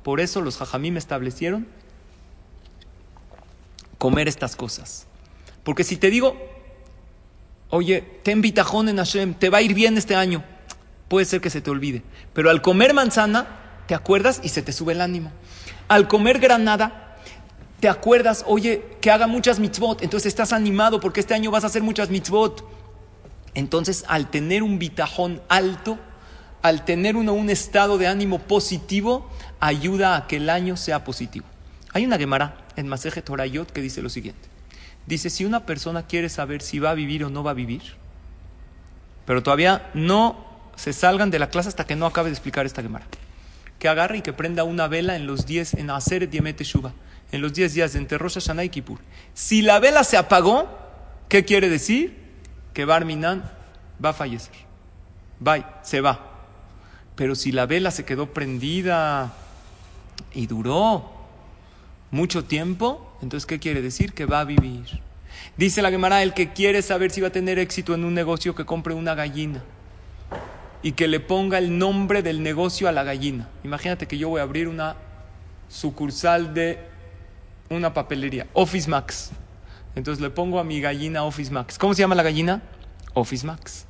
Por 0.02 0.20
eso 0.20 0.40
los 0.40 0.56
Jajamim 0.56 0.96
establecieron 0.96 1.66
comer 3.98 4.28
estas 4.28 4.56
cosas. 4.56 5.06
Porque 5.62 5.84
si 5.84 5.96
te 5.96 6.10
digo, 6.10 6.36
oye, 7.70 8.02
ten 8.22 8.42
bitajón 8.42 8.88
en 8.88 8.98
Hashem, 8.98 9.34
te 9.34 9.48
va 9.48 9.58
a 9.58 9.62
ir 9.62 9.74
bien 9.74 9.96
este 9.96 10.14
año, 10.14 10.44
puede 11.08 11.24
ser 11.24 11.40
que 11.40 11.48
se 11.48 11.62
te 11.62 11.70
olvide. 11.70 12.02
Pero 12.34 12.50
al 12.50 12.60
comer 12.60 12.92
manzana, 12.92 13.63
te 13.86 13.94
acuerdas 13.94 14.40
y 14.42 14.48
se 14.48 14.62
te 14.62 14.72
sube 14.72 14.92
el 14.92 15.00
ánimo. 15.00 15.30
Al 15.88 16.08
comer 16.08 16.38
granada, 16.38 17.16
te 17.80 17.88
acuerdas, 17.88 18.44
oye, 18.46 18.82
que 19.00 19.10
haga 19.10 19.26
muchas 19.26 19.58
mitzvot, 19.58 20.02
entonces 20.02 20.28
estás 20.28 20.52
animado 20.52 21.00
porque 21.00 21.20
este 21.20 21.34
año 21.34 21.50
vas 21.50 21.64
a 21.64 21.66
hacer 21.66 21.82
muchas 21.82 22.10
mitzvot. 22.10 22.64
Entonces, 23.54 24.04
al 24.08 24.30
tener 24.30 24.62
un 24.62 24.78
bitajón 24.78 25.42
alto, 25.48 25.98
al 26.62 26.84
tener 26.84 27.14
uno 27.16 27.34
un 27.34 27.50
estado 27.50 27.98
de 27.98 28.06
ánimo 28.06 28.38
positivo, 28.38 29.30
ayuda 29.60 30.16
a 30.16 30.26
que 30.26 30.36
el 30.36 30.48
año 30.48 30.76
sea 30.76 31.04
positivo. 31.04 31.46
Hay 31.92 32.04
una 32.04 32.16
Gemara 32.16 32.56
en 32.76 32.88
Maseje 32.88 33.22
Torayot 33.22 33.70
que 33.70 33.82
dice 33.82 34.02
lo 34.02 34.08
siguiente. 34.08 34.48
Dice, 35.06 35.28
si 35.28 35.44
una 35.44 35.66
persona 35.66 36.06
quiere 36.06 36.30
saber 36.30 36.62
si 36.62 36.78
va 36.78 36.90
a 36.90 36.94
vivir 36.94 37.22
o 37.24 37.30
no 37.30 37.44
va 37.44 37.50
a 37.50 37.54
vivir, 37.54 37.82
pero 39.26 39.42
todavía 39.42 39.90
no 39.92 40.46
se 40.76 40.92
salgan 40.92 41.30
de 41.30 41.38
la 41.38 41.50
clase 41.50 41.68
hasta 41.68 41.86
que 41.86 41.94
no 41.96 42.06
acabe 42.06 42.30
de 42.30 42.34
explicar 42.34 42.66
esta 42.66 42.82
Gemara 42.82 43.06
que 43.78 43.88
agarre 43.88 44.18
y 44.18 44.22
que 44.22 44.32
prenda 44.32 44.64
una 44.64 44.88
vela 44.88 45.16
en 45.16 45.26
los 45.26 45.46
10, 45.46 45.74
en 45.74 45.90
Aseret 45.90 46.30
Yemete 46.30 46.64
Shuba, 46.64 46.92
en 47.32 47.42
los 47.42 47.52
10 47.52 47.74
días 47.74 47.92
de 47.92 47.98
entre 47.98 48.18
Rosh 48.18 48.34
Hashanah 48.34 48.64
y 48.64 48.68
Kippur. 48.68 48.98
Si 49.34 49.62
la 49.62 49.78
vela 49.80 50.04
se 50.04 50.16
apagó, 50.16 50.68
¿qué 51.28 51.44
quiere 51.44 51.68
decir? 51.68 52.16
Que 52.72 52.84
Barminan 52.84 53.50
va 54.02 54.10
a 54.10 54.12
fallecer. 54.12 54.54
Bye, 55.40 55.64
se 55.82 56.00
va. 56.00 56.32
Pero 57.16 57.34
si 57.34 57.52
la 57.52 57.66
vela 57.66 57.90
se 57.90 58.04
quedó 58.04 58.32
prendida 58.32 59.32
y 60.32 60.46
duró 60.46 61.12
mucho 62.10 62.44
tiempo, 62.44 63.16
entonces 63.22 63.46
¿qué 63.46 63.58
quiere 63.58 63.82
decir? 63.82 64.12
Que 64.12 64.26
va 64.26 64.40
a 64.40 64.44
vivir. 64.44 65.02
Dice 65.56 65.82
la 65.82 65.90
Gemara, 65.90 66.22
el 66.22 66.32
que 66.32 66.52
quiere 66.52 66.82
saber 66.82 67.10
si 67.10 67.20
va 67.20 67.28
a 67.28 67.32
tener 67.32 67.58
éxito 67.58 67.94
en 67.94 68.04
un 68.04 68.14
negocio, 68.14 68.54
que 68.54 68.64
compre 68.64 68.94
una 68.94 69.14
gallina 69.14 69.62
y 70.84 70.92
que 70.92 71.08
le 71.08 71.18
ponga 71.18 71.56
el 71.56 71.78
nombre 71.78 72.22
del 72.22 72.42
negocio 72.42 72.88
a 72.88 72.92
la 72.92 73.04
gallina. 73.04 73.48
Imagínate 73.64 74.06
que 74.06 74.18
yo 74.18 74.28
voy 74.28 74.40
a 74.40 74.42
abrir 74.42 74.68
una 74.68 74.96
sucursal 75.66 76.52
de 76.52 76.78
una 77.70 77.94
papelería, 77.94 78.46
Office 78.52 78.88
Max. 78.90 79.30
Entonces 79.94 80.20
le 80.20 80.28
pongo 80.28 80.60
a 80.60 80.64
mi 80.64 80.82
gallina 80.82 81.24
Office 81.24 81.50
Max. 81.50 81.78
¿Cómo 81.78 81.94
se 81.94 82.02
llama 82.02 82.14
la 82.14 82.22
gallina? 82.22 82.62
Office 83.14 83.46
Max. 83.46 83.86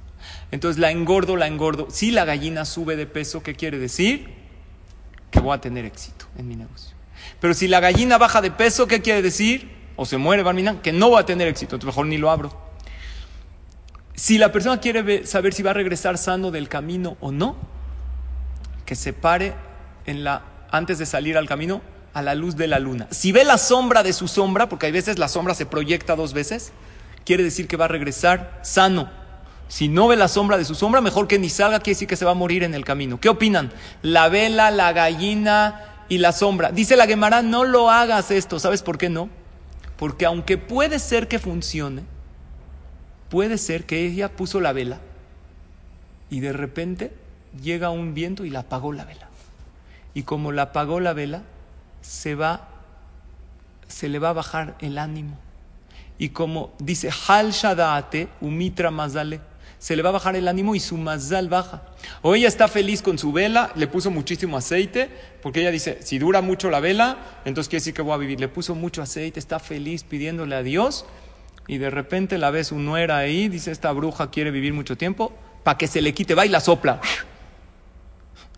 Entonces 0.53 0.81
la 0.81 0.93
engordo, 0.93 1.37
la 1.37 1.49
engordo. 1.49 1.89
Si 1.91 2.13
la 2.13 2.25
gallina 2.25 2.65
sube 2.65 2.95
de 2.95 3.07
peso, 3.07 3.43
¿qué 3.43 3.57
quiere 3.57 3.81
decir? 3.81 4.33
Que 5.33 5.41
voy 5.41 5.53
a 5.57 5.61
tener 5.61 5.85
éxito 5.85 6.27
en 6.39 6.47
mi 6.47 6.55
negocio. 6.55 6.95
Pero 7.41 7.55
si 7.55 7.67
la 7.67 7.81
gallina 7.81 8.19
baja 8.19 8.41
de 8.41 8.53
peso, 8.53 8.87
¿qué 8.87 9.03
quiere 9.03 9.21
decir? 9.21 9.69
O 9.97 10.07
se 10.07 10.17
muere, 10.17 10.45
Barminan, 10.45 10.79
que 10.79 10.93
no 10.93 11.11
va 11.11 11.21
a 11.21 11.27
tener 11.27 11.49
éxito. 11.49 11.75
Entonces 11.75 11.93
mejor 11.93 12.07
ni 12.07 12.19
lo 12.19 12.31
abro. 12.31 12.64
Si 14.15 14.39
la 14.39 14.53
persona 14.53 14.81
quiere 14.81 15.27
saber 15.27 15.55
si 15.55 15.63
va 15.63 15.73
a 15.73 15.75
regresar 15.75 16.19
sano 16.19 16.51
del 16.51 16.69
camino 16.69 17.17
o 17.21 17.33
no, 17.33 17.57
que 18.87 18.95
se 18.95 19.13
pare 19.13 19.55
en 20.07 20.23
la, 20.25 20.43
antes 20.71 20.99
de 20.99 21.07
salir 21.07 21.37
al 21.37 21.49
camino 21.49 21.83
a 22.13 22.23
la 22.23 22.35
luz 22.35 22.57
de 22.57 22.69
la 22.69 22.79
luna. 22.79 23.09
Si 23.11 23.33
ve 23.33 23.45
la 23.45 23.59
sombra 23.59 24.03
de 24.03 24.13
su 24.13 24.29
sombra, 24.29 24.69
porque 24.69 24.87
hay 24.87 24.93
veces 24.93 25.19
la 25.19 25.29
sombra 25.29 25.55
se 25.55 25.67
proyecta 25.67 26.15
dos 26.15 26.33
veces, 26.33 26.73
quiere 27.25 27.43
decir 27.43 27.67
que 27.67 27.77
va 27.77 27.87
a 27.87 27.89
regresar 27.89 28.61
sano. 28.63 29.11
Si 29.67 29.89
no 29.89 30.07
ve 30.07 30.17
la 30.17 30.29
sombra 30.29 30.59
de 30.59 30.65
su 30.65 30.77
sombra, 30.77 31.01
mejor 31.01 31.27
que 31.27 31.39
ni 31.39 31.49
salga, 31.49 31.81
quiere 31.81 31.97
decir 31.97 32.09
que 32.09 32.17
se 32.17 32.25
va 32.25 32.33
a 32.33 32.35
morir 32.35 32.63
en 32.63 32.75
el 32.75 32.85
camino. 32.85 33.19
¿Qué 33.19 33.29
opinan? 33.29 33.73
La 34.03 34.29
vela, 34.29 34.71
la 34.71 34.93
gallina 34.93 36.05
y 36.09 36.19
la 36.19 36.31
sombra. 36.31 36.71
Dice 36.71 36.97
la 36.97 37.07
Gemara, 37.07 37.43
no 37.43 37.65
lo 37.65 37.91
hagas 37.91 38.31
esto. 38.31 38.61
¿Sabes 38.61 38.83
por 38.83 38.99
qué 38.99 39.09
no? 39.09 39.29
Porque 39.97 40.27
aunque 40.27 40.59
puede 40.59 41.01
ser 41.01 41.27
que 41.27 41.41
funcione, 41.41 42.03
puede 43.35 43.59
ser 43.59 43.83
que 43.83 44.07
ella 44.07 44.29
puso 44.29 44.61
la 44.61 44.73
vela 44.73 45.01
y 46.31 46.39
de 46.39 46.53
repente 46.53 47.11
llega 47.61 47.91
un 47.91 48.15
viento 48.15 48.45
y 48.45 48.51
la 48.51 48.61
apagó 48.61 48.93
la 48.93 49.05
vela. 49.05 49.29
Y 50.15 50.23
como 50.23 50.53
la 50.53 50.63
apagó 50.63 51.01
la 51.01 51.15
vela, 51.15 51.43
se 52.01 52.37
va, 52.37 52.69
se 53.89 54.09
le 54.09 54.21
va 54.21 54.29
a 54.29 54.35
bajar 54.35 54.77
el 54.79 54.99
ánimo. 54.99 55.37
Y 56.17 56.29
como 56.29 56.75
dice, 56.79 57.11
Hal 57.27 57.51
Shadaate, 57.51 58.29
Umitra 58.41 58.93
Mazale, 58.93 59.41
se 59.81 59.97
le 59.97 60.03
va 60.03 60.11
a 60.11 60.13
bajar 60.13 60.37
el 60.37 60.47
ánimo 60.47 60.77
y 60.77 60.81
su 60.81 60.97
mazal 60.97 61.49
baja. 61.49 61.83
O 62.23 62.37
ella 62.37 62.47
está 62.47 62.69
feliz 62.69 63.03
con 63.03 63.19
su 63.19 63.33
vela, 63.33 63.73
le 63.75 63.89
puso 63.89 64.13
muchísimo 64.13 64.57
aceite, 64.57 65.11
porque 65.43 65.61
ella 65.61 65.73
dice, 65.73 65.99
si 66.03 66.21
dura 66.21 66.41
mucho 66.41 66.71
la 66.71 66.79
vela, 66.79 67.19
entonces 67.45 67.69
quiere 67.69 67.81
decir 67.81 67.95
que 67.95 68.03
voy 68.03 68.15
a 68.15 68.19
vivir. 68.19 68.39
Le 68.39 68.47
puso 68.47 68.77
mucho 68.77 69.03
aceite, 69.03 69.41
está 69.41 69.59
feliz 69.59 70.05
pidiéndole 70.05 70.55
a 70.55 70.63
Dios, 70.63 71.05
y 71.67 71.79
de 71.79 71.91
repente 71.91 72.39
la 72.39 72.51
ve 72.51 72.65
su 72.65 72.79
nuera 72.79 73.19
ahí, 73.19 73.49
dice, 73.49 73.71
esta 73.71 73.91
bruja 73.93 74.31
quiere 74.31 74.51
vivir 74.51 74.75
mucho 74.75 74.97
tiempo, 74.97 75.33
para 75.63 75.79
que 75.79 75.87
se 75.87 76.03
le 76.03 76.13
quite, 76.13 76.35
va 76.35 76.45
y 76.45 76.51
la 76.51 76.61
sopla. 76.61 77.01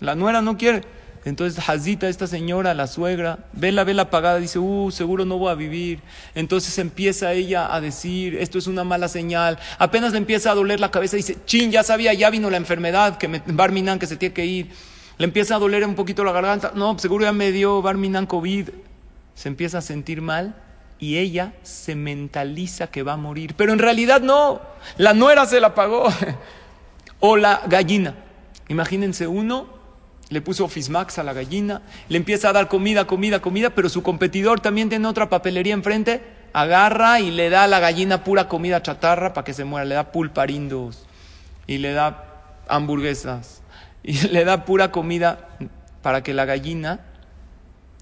La 0.00 0.14
nuera 0.14 0.42
no 0.42 0.57
quiere. 0.57 0.82
Entonces 1.24 1.68
Hazita, 1.68 2.09
esta 2.09 2.28
señora, 2.28 2.72
la 2.74 2.86
suegra, 2.86 3.40
ve 3.52 3.72
la 3.72 3.82
vela 3.82 4.02
apagada, 4.02 4.38
dice, 4.38 4.61
uh, 4.61 4.90
seguro 4.92 5.24
no 5.24 5.38
voy 5.38 5.50
a 5.50 5.54
vivir. 5.54 6.00
Entonces 6.34 6.78
empieza 6.78 7.32
ella 7.32 7.74
a 7.74 7.80
decir, 7.80 8.36
esto 8.36 8.59
es 8.59 8.68
una 8.68 8.84
mala 8.84 9.09
señal. 9.09 9.59
Apenas 9.78 10.12
le 10.12 10.18
empieza 10.18 10.52
a 10.52 10.54
doler 10.54 10.78
la 10.78 10.92
cabeza, 10.92 11.16
dice, 11.16 11.36
chin, 11.44 11.72
ya 11.72 11.82
sabía, 11.82 12.14
ya 12.14 12.30
vino 12.30 12.48
la 12.48 12.57
enfermedad, 12.57 13.18
que 13.18 13.26
me, 13.26 13.42
Barminan, 13.44 13.98
que 13.98 14.07
se 14.07 14.16
tiene 14.16 14.34
que 14.34 14.46
ir. 14.46 14.70
Le 15.18 15.24
empieza 15.24 15.57
a 15.57 15.59
doler 15.59 15.84
un 15.84 15.96
poquito 15.96 16.22
la 16.22 16.30
garganta, 16.30 16.72
no, 16.74 16.96
seguro 16.98 17.24
ya 17.24 17.32
me 17.32 17.50
dio 17.50 17.82
Barminan 17.82 18.26
COVID. 18.26 18.68
Se 19.34 19.48
empieza 19.48 19.78
a 19.78 19.82
sentir 19.82 20.22
mal 20.22 20.54
y 20.99 21.18
ella 21.18 21.53
se 21.62 21.94
mentaliza 21.94 22.88
que 22.88 23.03
va 23.03 23.14
a 23.14 23.16
morir. 23.16 23.55
Pero 23.57 23.72
en 23.72 23.78
realidad 23.78 24.20
no, 24.20 24.61
la 24.97 25.12
nuera 25.14 25.47
se 25.47 25.61
la 25.61 25.74
pagó. 25.74 26.09
o 27.20 27.36
la 27.36 27.62
gallina. 27.66 28.14
Imagínense 28.68 29.26
uno 29.26 29.76
le 30.28 30.40
puso 30.40 30.66
Fismax 30.66 31.18
a 31.18 31.22
la 31.22 31.32
gallina, 31.32 31.82
le 32.09 32.16
empieza 32.16 32.49
a 32.49 32.53
dar 32.53 32.68
comida, 32.68 33.07
comida, 33.07 33.40
comida, 33.40 33.70
pero 33.70 33.88
su 33.88 34.03
competidor 34.03 34.61
también 34.61 34.88
tiene 34.88 35.07
otra 35.07 35.28
papelería 35.28 35.72
enfrente, 35.72 36.20
agarra 36.53 37.20
y 37.20 37.30
le 37.30 37.49
da 37.49 37.64
a 37.64 37.68
la 37.68 37.78
gallina 37.78 38.24
pura 38.24 38.49
comida 38.49 38.82
chatarra 38.82 39.32
para 39.32 39.44
que 39.44 39.55
se 39.55 39.64
muera, 39.64 39.84
le 39.84 39.94
da 39.94 40.11
pulparindos 40.11 41.07
y 41.66 41.78
le 41.78 41.92
da 41.92 42.24
hamburguesas 42.68 43.62
y 44.03 44.14
le 44.28 44.44
da 44.44 44.64
pura 44.64 44.90
comida 44.90 45.49
para 46.03 46.22
que 46.22 46.34
la 46.34 46.44
gallina 46.44 47.01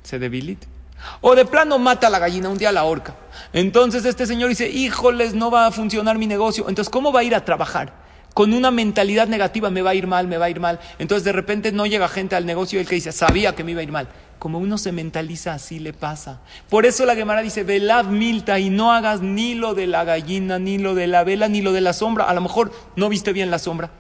se 0.03 0.18
debilite. 0.18 0.73
O 1.20 1.34
de 1.34 1.44
plano 1.44 1.78
mata 1.78 2.07
a 2.07 2.11
la 2.11 2.18
gallina, 2.18 2.48
un 2.48 2.59
día 2.59 2.72
la 2.72 2.84
horca. 2.84 3.14
Entonces 3.52 4.05
este 4.05 4.26
señor 4.26 4.48
dice, 4.48 4.68
híjoles, 4.68 5.34
no 5.34 5.50
va 5.50 5.66
a 5.66 5.70
funcionar 5.70 6.18
mi 6.18 6.26
negocio. 6.26 6.68
Entonces, 6.68 6.90
¿cómo 6.90 7.12
va 7.12 7.20
a 7.20 7.24
ir 7.24 7.34
a 7.34 7.44
trabajar? 7.44 8.05
con 8.34 8.52
una 8.52 8.72
mentalidad 8.72 9.28
negativa, 9.28 9.70
me 9.70 9.80
va 9.80 9.90
a 9.90 9.94
ir 9.94 10.09
mal, 10.09 10.26
me 10.26 10.38
va 10.38 10.46
a 10.46 10.50
ir 10.50 10.59
mal. 10.59 10.80
Entonces 10.98 11.24
de 11.24 11.32
repente 11.32 11.70
no 11.70 11.86
llega 11.86 12.09
gente 12.09 12.34
al 12.34 12.44
negocio 12.44 12.78
y 12.78 12.82
el 12.82 12.88
que 12.88 12.96
dice, 12.96 13.12
sabía 13.12 13.55
que 13.55 13.62
me 13.62 13.70
iba 13.70 13.80
a 13.80 13.84
ir 13.84 13.92
mal. 13.92 14.09
Como 14.40 14.59
uno 14.59 14.76
se 14.76 14.90
mentaliza, 14.90 15.55
así 15.55 15.78
le 15.78 15.92
pasa. 15.92 16.40
Por 16.68 16.84
eso 16.84 17.07
la 17.07 17.14
Gemara 17.14 17.42
dice, 17.42 17.62
velad 17.62 18.07
milta 18.07 18.59
y 18.59 18.70
no 18.70 18.92
hagas 18.92 19.22
ni 19.22 19.55
lo 19.55 19.74
de 19.74 19.86
la 19.86 20.05
gallina, 20.05 20.59
ni 20.59 20.78
lo 20.78 20.96
de 20.96 21.07
la 21.07 21.22
vela, 21.22 21.48
ni 21.48 21.62
lo 21.62 21.72
de 21.72 21.80
la 21.80 21.92
sombra. 21.92 22.24
A 22.24 22.34
lo 22.34 22.40
mejor 22.40 22.72
no 22.96 23.09
viste 23.09 23.32
bien 23.32 23.52
la 23.52 23.61
sombra. 23.61 23.90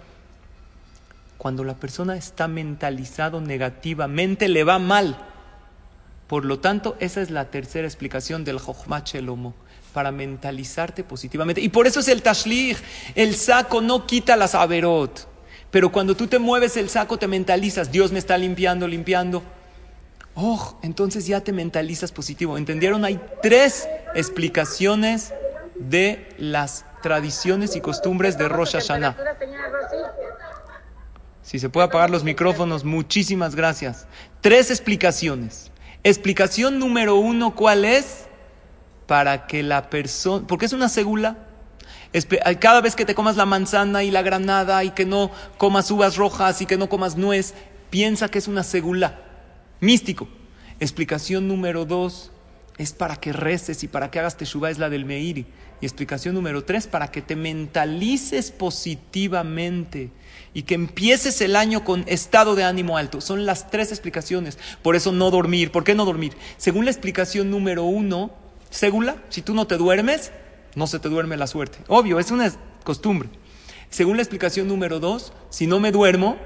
Cuando 1.38 1.62
la 1.62 1.74
persona 1.74 2.16
está 2.16 2.48
mentalizado 2.48 3.40
negativamente, 3.40 4.48
le 4.48 4.64
va 4.64 4.80
mal. 4.80 5.16
Por 6.26 6.44
lo 6.44 6.58
tanto, 6.58 6.96
esa 7.00 7.20
es 7.20 7.30
la 7.30 7.50
tercera 7.50 7.86
explicación 7.86 8.44
del 8.44 8.58
Jochma 8.58 9.04
Chelomo 9.04 9.54
para 9.92 10.10
mentalizarte 10.10 11.04
positivamente. 11.04 11.60
Y 11.60 11.68
por 11.68 11.86
eso 11.86 12.00
es 12.00 12.08
el 12.08 12.22
tashlich. 12.22 12.78
El 13.14 13.36
saco 13.36 13.80
no 13.80 14.06
quita 14.06 14.36
las 14.36 14.54
averot. 14.54 15.28
Pero 15.70 15.92
cuando 15.92 16.16
tú 16.16 16.26
te 16.26 16.38
mueves 16.38 16.76
el 16.76 16.88
saco, 16.88 17.18
te 17.18 17.28
mentalizas. 17.28 17.90
Dios 17.90 18.12
me 18.12 18.18
está 18.18 18.38
limpiando, 18.38 18.88
limpiando. 18.88 19.42
Oh, 20.34 20.78
entonces 20.82 21.26
ya 21.26 21.42
te 21.42 21.52
mentalizas 21.52 22.10
positivo. 22.10 22.58
¿Entendieron? 22.58 23.04
Hay 23.04 23.20
tres 23.42 23.88
explicaciones 24.14 25.32
de 25.76 26.28
las 26.38 26.84
tradiciones 27.02 27.76
y 27.76 27.80
costumbres 27.80 28.38
de 28.38 28.48
Rosh 28.48 28.72
Hashanah. 28.72 29.16
Si 31.42 31.58
se 31.58 31.68
puede 31.68 31.86
apagar 31.86 32.10
los 32.10 32.24
micrófonos, 32.24 32.84
muchísimas 32.84 33.54
gracias. 33.54 34.06
Tres 34.40 34.70
explicaciones. 34.70 35.70
Explicación 36.04 36.78
número 36.78 37.16
uno, 37.16 37.54
¿cuál 37.54 37.84
es? 37.84 38.24
para 39.06 39.46
que 39.46 39.62
la 39.62 39.90
persona, 39.90 40.46
porque 40.46 40.66
es 40.66 40.72
una 40.72 40.88
segula, 40.88 41.36
cada 42.60 42.80
vez 42.80 42.96
que 42.96 43.04
te 43.04 43.14
comas 43.14 43.36
la 43.36 43.46
manzana 43.46 44.02
y 44.02 44.10
la 44.10 44.22
granada 44.22 44.84
y 44.84 44.90
que 44.90 45.04
no 45.04 45.30
comas 45.58 45.90
uvas 45.90 46.16
rojas 46.16 46.60
y 46.62 46.66
que 46.66 46.76
no 46.76 46.88
comas 46.88 47.16
nuez, 47.16 47.54
piensa 47.90 48.30
que 48.30 48.38
es 48.38 48.48
una 48.48 48.62
segula, 48.62 49.20
místico. 49.80 50.28
Explicación 50.80 51.48
número 51.48 51.84
dos 51.84 52.32
es 52.76 52.92
para 52.92 53.16
que 53.16 53.32
reces 53.32 53.84
y 53.84 53.88
para 53.88 54.10
que 54.10 54.18
hagas 54.18 54.36
teshuva, 54.36 54.70
es 54.70 54.78
la 54.78 54.90
del 54.90 55.04
Meiri. 55.04 55.46
Y 55.80 55.86
explicación 55.86 56.34
número 56.34 56.64
tres, 56.64 56.86
para 56.86 57.10
que 57.10 57.22
te 57.22 57.36
mentalices 57.36 58.50
positivamente 58.50 60.10
y 60.54 60.62
que 60.62 60.74
empieces 60.74 61.40
el 61.40 61.56
año 61.56 61.84
con 61.84 62.04
estado 62.06 62.54
de 62.54 62.64
ánimo 62.64 62.96
alto. 62.96 63.20
Son 63.20 63.46
las 63.46 63.70
tres 63.70 63.90
explicaciones. 63.90 64.58
Por 64.82 64.96
eso 64.96 65.12
no 65.12 65.30
dormir. 65.30 65.70
¿Por 65.70 65.84
qué 65.84 65.94
no 65.94 66.04
dormir? 66.04 66.34
Según 66.56 66.84
la 66.84 66.90
explicación 66.90 67.50
número 67.50 67.84
uno, 67.84 68.32
Según 68.70 69.08
si 69.28 69.42
tú 69.42 69.54
no 69.54 69.66
te 69.66 69.76
duermes, 69.76 70.32
no 70.74 70.86
se 70.86 70.98
te 70.98 71.08
duerme 71.08 71.36
la 71.36 71.46
suerte. 71.46 71.78
Obvio, 71.86 72.18
es 72.18 72.30
una 72.30 72.52
costumbre. 72.82 73.28
Según 73.88 74.16
la 74.16 74.22
explicación 74.22 74.66
número 74.66 74.98
dos, 74.98 75.32
si 75.50 75.68
no 75.68 75.78
me 75.78 75.92
duermo, 75.92 76.36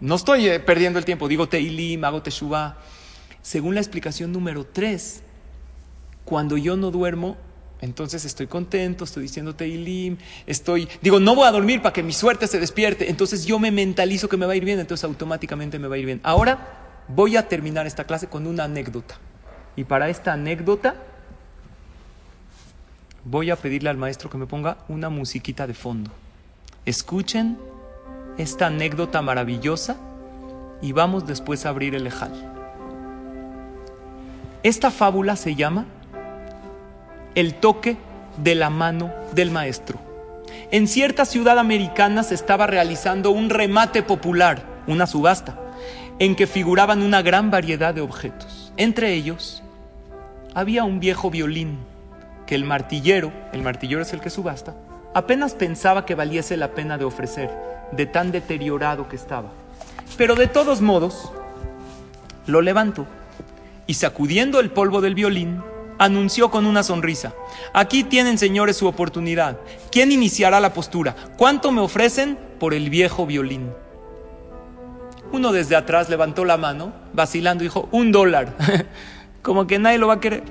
no 0.00 0.14
estoy 0.14 0.46
eh, 0.48 0.60
perdiendo 0.60 1.00
el 1.00 1.04
tiempo, 1.04 1.26
digo 1.26 1.48
Teilim, 1.48 2.04
hago 2.04 2.22
Teshuvah. 2.22 2.78
Según 3.40 3.74
la 3.74 3.80
explicación 3.80 4.30
número 4.30 4.64
tres, 4.64 5.22
cuando 6.32 6.56
yo 6.56 6.78
no 6.78 6.90
duermo, 6.90 7.36
entonces 7.82 8.24
estoy 8.24 8.46
contento, 8.46 9.04
estoy 9.04 9.24
diciendo 9.24 9.54
Teilim, 9.54 10.16
estoy, 10.46 10.88
digo, 11.02 11.20
no 11.20 11.34
voy 11.34 11.46
a 11.46 11.50
dormir 11.50 11.82
para 11.82 11.92
que 11.92 12.02
mi 12.02 12.14
suerte 12.14 12.46
se 12.46 12.58
despierte. 12.58 13.10
Entonces 13.10 13.44
yo 13.44 13.58
me 13.58 13.70
mentalizo 13.70 14.30
que 14.30 14.38
me 14.38 14.46
va 14.46 14.54
a 14.54 14.56
ir 14.56 14.64
bien, 14.64 14.80
entonces 14.80 15.04
automáticamente 15.04 15.78
me 15.78 15.88
va 15.88 15.96
a 15.96 15.98
ir 15.98 16.06
bien. 16.06 16.20
Ahora 16.22 17.04
voy 17.06 17.36
a 17.36 17.48
terminar 17.48 17.86
esta 17.86 18.04
clase 18.04 18.28
con 18.28 18.46
una 18.46 18.64
anécdota. 18.64 19.18
Y 19.76 19.84
para 19.84 20.08
esta 20.08 20.32
anécdota 20.32 20.94
voy 23.22 23.50
a 23.50 23.56
pedirle 23.56 23.90
al 23.90 23.98
maestro 23.98 24.30
que 24.30 24.38
me 24.38 24.46
ponga 24.46 24.78
una 24.88 25.10
musiquita 25.10 25.66
de 25.66 25.74
fondo. 25.74 26.10
Escuchen 26.86 27.58
esta 28.38 28.68
anécdota 28.68 29.20
maravillosa 29.20 29.98
y 30.80 30.92
vamos 30.92 31.26
después 31.26 31.66
a 31.66 31.68
abrir 31.68 31.94
el 31.94 32.06
ejal. 32.06 32.32
Esta 34.62 34.90
fábula 34.90 35.36
se 35.36 35.56
llama 35.56 35.84
El 37.34 37.54
toque 37.54 37.96
de 38.36 38.54
la 38.54 38.68
mano 38.68 39.10
del 39.34 39.50
maestro. 39.50 39.98
En 40.70 40.86
cierta 40.86 41.24
ciudad 41.24 41.58
americana 41.58 42.22
se 42.22 42.34
estaba 42.34 42.66
realizando 42.66 43.30
un 43.30 43.48
remate 43.48 44.02
popular, 44.02 44.62
una 44.86 45.06
subasta, 45.06 45.58
en 46.18 46.36
que 46.36 46.46
figuraban 46.46 47.02
una 47.02 47.22
gran 47.22 47.50
variedad 47.50 47.94
de 47.94 48.02
objetos. 48.02 48.72
Entre 48.76 49.14
ellos 49.14 49.62
había 50.54 50.84
un 50.84 51.00
viejo 51.00 51.30
violín 51.30 51.78
que 52.46 52.54
el 52.54 52.64
martillero, 52.64 53.32
el 53.52 53.62
martillero 53.62 54.02
es 54.02 54.12
el 54.12 54.20
que 54.20 54.28
subasta, 54.28 54.74
apenas 55.14 55.54
pensaba 55.54 56.04
que 56.04 56.14
valiese 56.14 56.58
la 56.58 56.72
pena 56.72 56.98
de 56.98 57.04
ofrecer, 57.04 57.50
de 57.92 58.04
tan 58.04 58.30
deteriorado 58.30 59.08
que 59.08 59.16
estaba. 59.16 59.48
Pero 60.18 60.34
de 60.34 60.48
todos 60.48 60.82
modos, 60.82 61.32
lo 62.46 62.60
levantó 62.60 63.06
y 63.86 63.94
sacudiendo 63.94 64.60
el 64.60 64.70
polvo 64.70 65.00
del 65.00 65.14
violín, 65.14 65.62
anunció 66.04 66.50
con 66.50 66.66
una 66.66 66.82
sonrisa, 66.82 67.34
aquí 67.72 68.02
tienen 68.04 68.36
señores 68.36 68.76
su 68.76 68.86
oportunidad, 68.86 69.58
¿quién 69.90 70.10
iniciará 70.10 70.58
la 70.58 70.74
postura? 70.74 71.14
¿Cuánto 71.36 71.70
me 71.70 71.80
ofrecen 71.80 72.38
por 72.58 72.74
el 72.74 72.90
viejo 72.90 73.24
violín? 73.24 73.72
Uno 75.30 75.52
desde 75.52 75.76
atrás 75.76 76.08
levantó 76.08 76.44
la 76.44 76.56
mano, 76.56 76.92
vacilando, 77.12 77.62
dijo, 77.62 77.88
un 77.92 78.10
dólar, 78.10 78.54
como 79.42 79.66
que 79.66 79.78
nadie 79.78 79.98
lo 79.98 80.08
va 80.08 80.14
a 80.14 80.20
querer. 80.20 80.42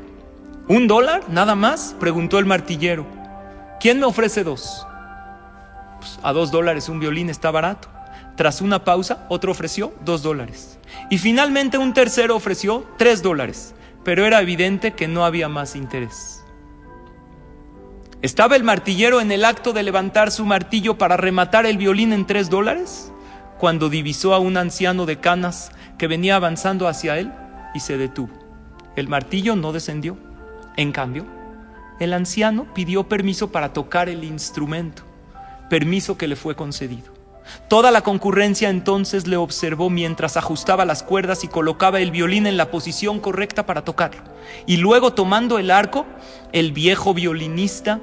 ¿Un 0.68 0.88
dólar? 0.88 1.24
¿Nada 1.30 1.54
más? 1.56 1.96
preguntó 2.00 2.40
el 2.40 2.46
martillero. 2.46 3.06
¿Quién 3.80 4.00
me 4.00 4.06
ofrece 4.06 4.44
dos? 4.44 4.88
Pues, 6.00 6.18
a 6.24 6.32
dos 6.32 6.50
dólares 6.50 6.88
un 6.88 7.00
violín 7.00 7.30
está 7.30 7.52
barato. 7.52 7.90
Tras 8.38 8.62
una 8.62 8.86
pausa, 8.86 9.26
otro 9.28 9.52
ofreció 9.52 9.94
dos 10.06 10.24
dólares. 10.24 10.80
Y 11.10 11.18
finalmente 11.18 11.78
un 11.78 11.94
tercero 11.94 12.36
ofreció 12.36 12.86
tres 12.98 13.22
dólares. 13.22 13.76
Pero 14.04 14.26
era 14.26 14.42
evidente 14.42 14.94
que 14.94 15.08
no 15.08 15.26
había 15.26 15.48
más 15.50 15.76
interés. 15.76 16.44
¿Estaba 18.22 18.56
el 18.56 18.64
martillero 18.64 19.20
en 19.20 19.32
el 19.32 19.46
acto 19.46 19.74
de 19.74 19.84
levantar 19.84 20.32
su 20.32 20.46
martillo 20.46 20.98
para 20.98 21.18
rematar 21.18 21.66
el 21.66 21.78
violín 21.78 22.14
en 22.14 22.28
tres 22.28 22.50
dólares? 22.50 23.12
Cuando 23.58 23.90
divisó 23.90 24.34
a 24.34 24.40
un 24.40 24.58
anciano 24.58 25.06
de 25.06 25.20
canas 25.20 25.72
que 25.98 26.08
venía 26.08 26.36
avanzando 26.36 26.88
hacia 26.88 27.18
él 27.18 27.32
y 27.74 27.80
se 27.80 27.98
detuvo. 27.98 28.34
El 28.96 29.08
martillo 29.08 29.56
no 29.56 29.72
descendió. 29.72 30.18
En 30.78 30.92
cambio, 30.92 31.26
el 32.00 32.14
anciano 32.14 32.72
pidió 32.74 33.08
permiso 33.08 33.52
para 33.52 33.74
tocar 33.74 34.10
el 34.10 34.24
instrumento, 34.24 35.04
permiso 35.70 36.18
que 36.18 36.28
le 36.28 36.36
fue 36.36 36.56
concedido. 36.56 37.11
Toda 37.68 37.92
la 37.92 38.02
concurrencia 38.02 38.70
entonces 38.70 39.28
le 39.28 39.38
observó 39.38 39.90
mientras 39.90 40.38
ajustaba 40.38 40.86
las 40.86 41.04
cuerdas 41.04 41.44
y 41.44 41.48
colocaba 41.48 42.00
el 42.00 42.12
violín 42.12 42.48
en 42.48 42.58
la 42.58 42.72
posición 42.72 43.20
correcta 43.20 43.66
para 43.66 43.84
tocarlo. 43.84 44.22
Y 44.66 44.78
luego 44.78 45.14
tomando 45.14 45.58
el 45.58 45.72
arco, 45.72 46.06
el 46.52 46.72
viejo 46.72 47.14
violinista 47.14 48.00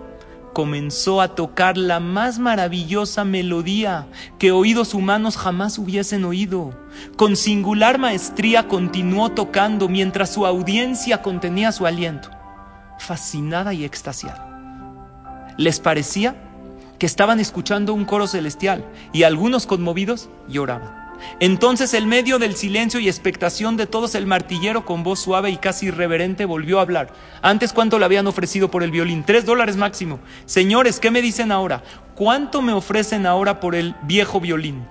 comenzó 0.52 1.20
a 1.20 1.34
tocar 1.36 1.76
la 1.76 2.00
más 2.00 2.38
maravillosa 2.38 3.24
melodía 3.24 4.08
que 4.38 4.50
oídos 4.50 4.94
humanos 4.94 5.36
jamás 5.36 5.78
hubiesen 5.78 6.24
oído. 6.24 6.76
Con 7.16 7.36
singular 7.36 7.98
maestría 7.98 8.66
continuó 8.66 9.30
tocando 9.30 9.88
mientras 9.88 10.32
su 10.32 10.46
audiencia 10.46 11.22
contenía 11.22 11.70
su 11.70 11.86
aliento, 11.86 12.30
fascinada 12.98 13.72
y 13.72 13.84
extasiada. 13.84 14.46
Les 15.56 15.78
parecía 15.78 16.47
que 16.98 17.06
estaban 17.06 17.40
escuchando 17.40 17.94
un 17.94 18.04
coro 18.04 18.26
celestial 18.26 18.84
y 19.12 19.22
algunos 19.22 19.66
conmovidos 19.66 20.28
lloraban. 20.48 21.08
Entonces, 21.40 21.94
en 21.94 22.08
medio 22.08 22.38
del 22.38 22.54
silencio 22.54 23.00
y 23.00 23.08
expectación 23.08 23.76
de 23.76 23.86
todos, 23.86 24.14
el 24.14 24.26
martillero 24.26 24.84
con 24.84 25.02
voz 25.02 25.18
suave 25.20 25.50
y 25.50 25.56
casi 25.56 25.86
irreverente 25.86 26.44
volvió 26.44 26.78
a 26.78 26.82
hablar. 26.82 27.12
Antes, 27.42 27.72
¿cuánto 27.72 27.98
le 27.98 28.04
habían 28.04 28.26
ofrecido 28.26 28.70
por 28.70 28.82
el 28.82 28.90
violín? 28.90 29.24
Tres 29.24 29.44
dólares 29.44 29.76
máximo. 29.76 30.20
Señores, 30.46 31.00
¿qué 31.00 31.10
me 31.10 31.22
dicen 31.22 31.50
ahora? 31.50 31.82
¿Cuánto 32.14 32.62
me 32.62 32.72
ofrecen 32.72 33.26
ahora 33.26 33.60
por 33.60 33.74
el 33.74 33.94
viejo 34.02 34.40
violín? 34.40 34.86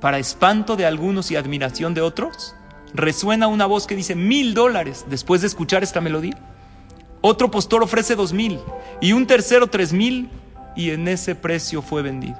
Para 0.00 0.18
espanto 0.18 0.74
de 0.74 0.84
algunos 0.84 1.30
y 1.30 1.36
admiración 1.36 1.94
de 1.94 2.00
otros, 2.00 2.56
resuena 2.92 3.46
una 3.46 3.66
voz 3.66 3.86
que 3.86 3.94
dice 3.94 4.16
mil 4.16 4.54
dólares 4.54 5.06
después 5.08 5.40
de 5.42 5.46
escuchar 5.46 5.84
esta 5.84 6.00
melodía. 6.00 6.38
Otro 7.20 7.52
postor 7.52 7.84
ofrece 7.84 8.16
dos 8.16 8.32
mil 8.32 8.58
y 9.00 9.12
un 9.12 9.28
tercero 9.28 9.68
tres 9.68 9.92
mil 9.92 10.28
y 10.74 10.90
en 10.90 11.08
ese 11.08 11.34
precio 11.34 11.82
fue 11.82 12.02
vendido. 12.02 12.38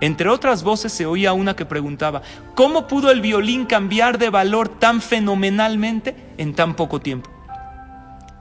Entre 0.00 0.28
otras 0.28 0.64
voces 0.64 0.92
se 0.92 1.06
oía 1.06 1.32
una 1.32 1.54
que 1.54 1.64
preguntaba, 1.64 2.22
¿cómo 2.54 2.88
pudo 2.88 3.12
el 3.12 3.20
violín 3.20 3.66
cambiar 3.66 4.18
de 4.18 4.30
valor 4.30 4.68
tan 4.68 5.00
fenomenalmente 5.00 6.16
en 6.38 6.54
tan 6.54 6.74
poco 6.74 7.00
tiempo? 7.00 7.30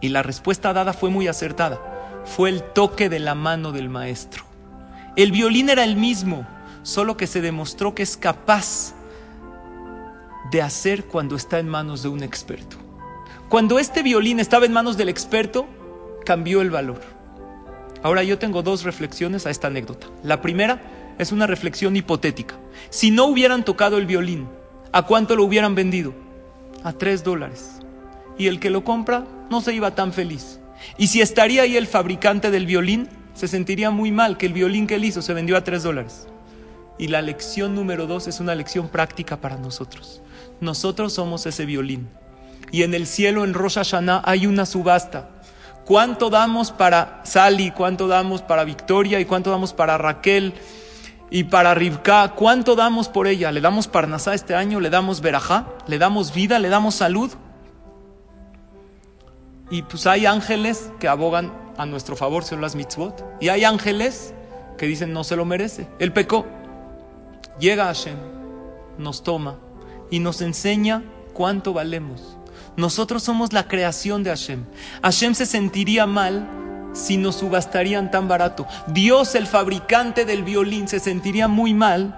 Y 0.01 0.09
la 0.09 0.23
respuesta 0.23 0.73
dada 0.73 0.93
fue 0.93 1.11
muy 1.11 1.27
acertada. 1.27 1.79
Fue 2.25 2.49
el 2.49 2.63
toque 2.63 3.09
de 3.09 3.19
la 3.19 3.35
mano 3.35 3.71
del 3.71 3.89
maestro. 3.89 4.43
El 5.15 5.31
violín 5.31 5.69
era 5.69 5.83
el 5.83 5.95
mismo, 5.95 6.47
solo 6.81 7.15
que 7.15 7.27
se 7.27 7.41
demostró 7.41 7.93
que 7.93 8.01
es 8.01 8.17
capaz 8.17 8.95
de 10.51 10.63
hacer 10.63 11.05
cuando 11.05 11.35
está 11.35 11.59
en 11.59 11.69
manos 11.69 12.01
de 12.01 12.09
un 12.09 12.23
experto. 12.23 12.77
Cuando 13.49 13.77
este 13.77 14.01
violín 14.01 14.39
estaba 14.39 14.65
en 14.65 14.73
manos 14.73 14.97
del 14.97 15.09
experto, 15.09 15.67
cambió 16.25 16.61
el 16.61 16.71
valor. 16.71 17.20
Ahora 18.03 18.23
yo 18.23 18.39
tengo 18.39 18.63
dos 18.63 18.83
reflexiones 18.83 19.45
a 19.45 19.51
esta 19.51 19.67
anécdota. 19.67 20.07
La 20.23 20.41
primera 20.41 20.81
es 21.19 21.31
una 21.31 21.47
reflexión 21.47 21.95
hipotética. 21.95 22.55
Si 22.89 23.11
no 23.11 23.25
hubieran 23.25 23.63
tocado 23.63 23.97
el 23.97 24.07
violín, 24.07 24.47
¿a 24.91 25.05
cuánto 25.05 25.35
lo 25.35 25.43
hubieran 25.43 25.75
vendido? 25.75 26.13
A 26.83 26.93
tres 26.93 27.23
dólares. 27.23 27.79
Y 28.37 28.47
el 28.47 28.59
que 28.59 28.71
lo 28.71 28.83
compra 28.83 29.25
no 29.49 29.61
se 29.61 29.73
iba 29.73 29.93
tan 29.93 30.13
feliz. 30.13 30.59
Y 30.97 31.07
si 31.07 31.21
estaría 31.21 31.61
ahí 31.61 31.77
el 31.77 31.85
fabricante 31.85 32.49
del 32.49 32.65
violín, 32.65 33.07
se 33.35 33.47
sentiría 33.47 33.91
muy 33.91 34.11
mal 34.11 34.37
que 34.37 34.47
el 34.47 34.53
violín 34.53 34.87
que 34.87 34.95
él 34.95 35.05
hizo 35.05 35.21
se 35.21 35.33
vendió 35.33 35.55
a 35.55 35.63
tres 35.63 35.83
dólares. 35.83 36.27
Y 36.97 37.07
la 37.07 37.21
lección 37.21 37.75
número 37.75 38.07
dos 38.07 38.27
es 38.27 38.39
una 38.39 38.55
lección 38.55 38.89
práctica 38.89 39.37
para 39.37 39.57
nosotros. 39.57 40.21
Nosotros 40.59 41.13
somos 41.13 41.45
ese 41.45 41.65
violín. 41.65 42.09
Y 42.71 42.83
en 42.83 42.93
el 42.93 43.05
cielo, 43.05 43.43
en 43.43 43.53
Rosh 43.53 43.75
Hashanah, 43.75 44.21
hay 44.25 44.47
una 44.47 44.65
subasta 44.65 45.29
¿Cuánto 45.91 46.29
damos 46.29 46.71
para 46.71 47.19
Sally? 47.25 47.71
¿Cuánto 47.71 48.07
damos 48.07 48.41
para 48.41 48.63
Victoria? 48.63 49.19
¿Y 49.19 49.25
cuánto 49.25 49.51
damos 49.51 49.73
para 49.73 49.97
Raquel? 49.97 50.53
Y 51.29 51.43
para 51.43 51.73
Rivka, 51.73 52.29
¿cuánto 52.29 52.77
damos 52.77 53.09
por 53.09 53.27
ella? 53.27 53.51
¿Le 53.51 53.59
damos 53.59 53.89
Parnasá 53.89 54.33
este 54.33 54.55
año? 54.55 54.79
¿Le 54.79 54.89
damos 54.89 55.19
Berajá? 55.19 55.67
¿Le 55.87 55.97
damos 55.97 56.33
vida? 56.33 56.59
¿Le 56.59 56.69
damos 56.69 56.95
salud? 56.95 57.29
Y 59.69 59.81
pues 59.81 60.07
hay 60.07 60.25
ángeles 60.25 60.89
que 60.97 61.09
abogan 61.09 61.51
a 61.75 61.85
nuestro 61.85 62.15
favor, 62.15 62.45
son 62.45 62.61
las 62.61 62.73
mitzvot. 62.73 63.25
Y 63.41 63.49
hay 63.49 63.65
ángeles 63.65 64.33
que 64.77 64.85
dicen 64.85 65.11
no 65.11 65.25
se 65.25 65.35
lo 65.35 65.43
merece. 65.43 65.89
Él 65.99 66.13
pecó. 66.13 66.45
Llega 67.59 67.87
Hashem, 67.87 68.15
nos 68.97 69.23
toma 69.23 69.57
y 70.09 70.19
nos 70.19 70.39
enseña 70.39 71.03
cuánto 71.33 71.73
valemos. 71.73 72.37
Nosotros 72.77 73.23
somos 73.23 73.51
la 73.51 73.67
creación 73.67 74.23
de 74.23 74.29
Hashem. 74.29 74.63
Hashem 75.03 75.33
se 75.33 75.45
sentiría 75.45 76.05
mal 76.05 76.47
si 76.93 77.17
nos 77.17 77.35
subastarían 77.35 78.11
tan 78.11 78.27
barato. 78.27 78.65
Dios, 78.87 79.35
el 79.35 79.47
fabricante 79.47 80.25
del 80.25 80.43
violín, 80.43 80.87
se 80.87 80.99
sentiría 80.99 81.47
muy 81.47 81.73
mal 81.73 82.17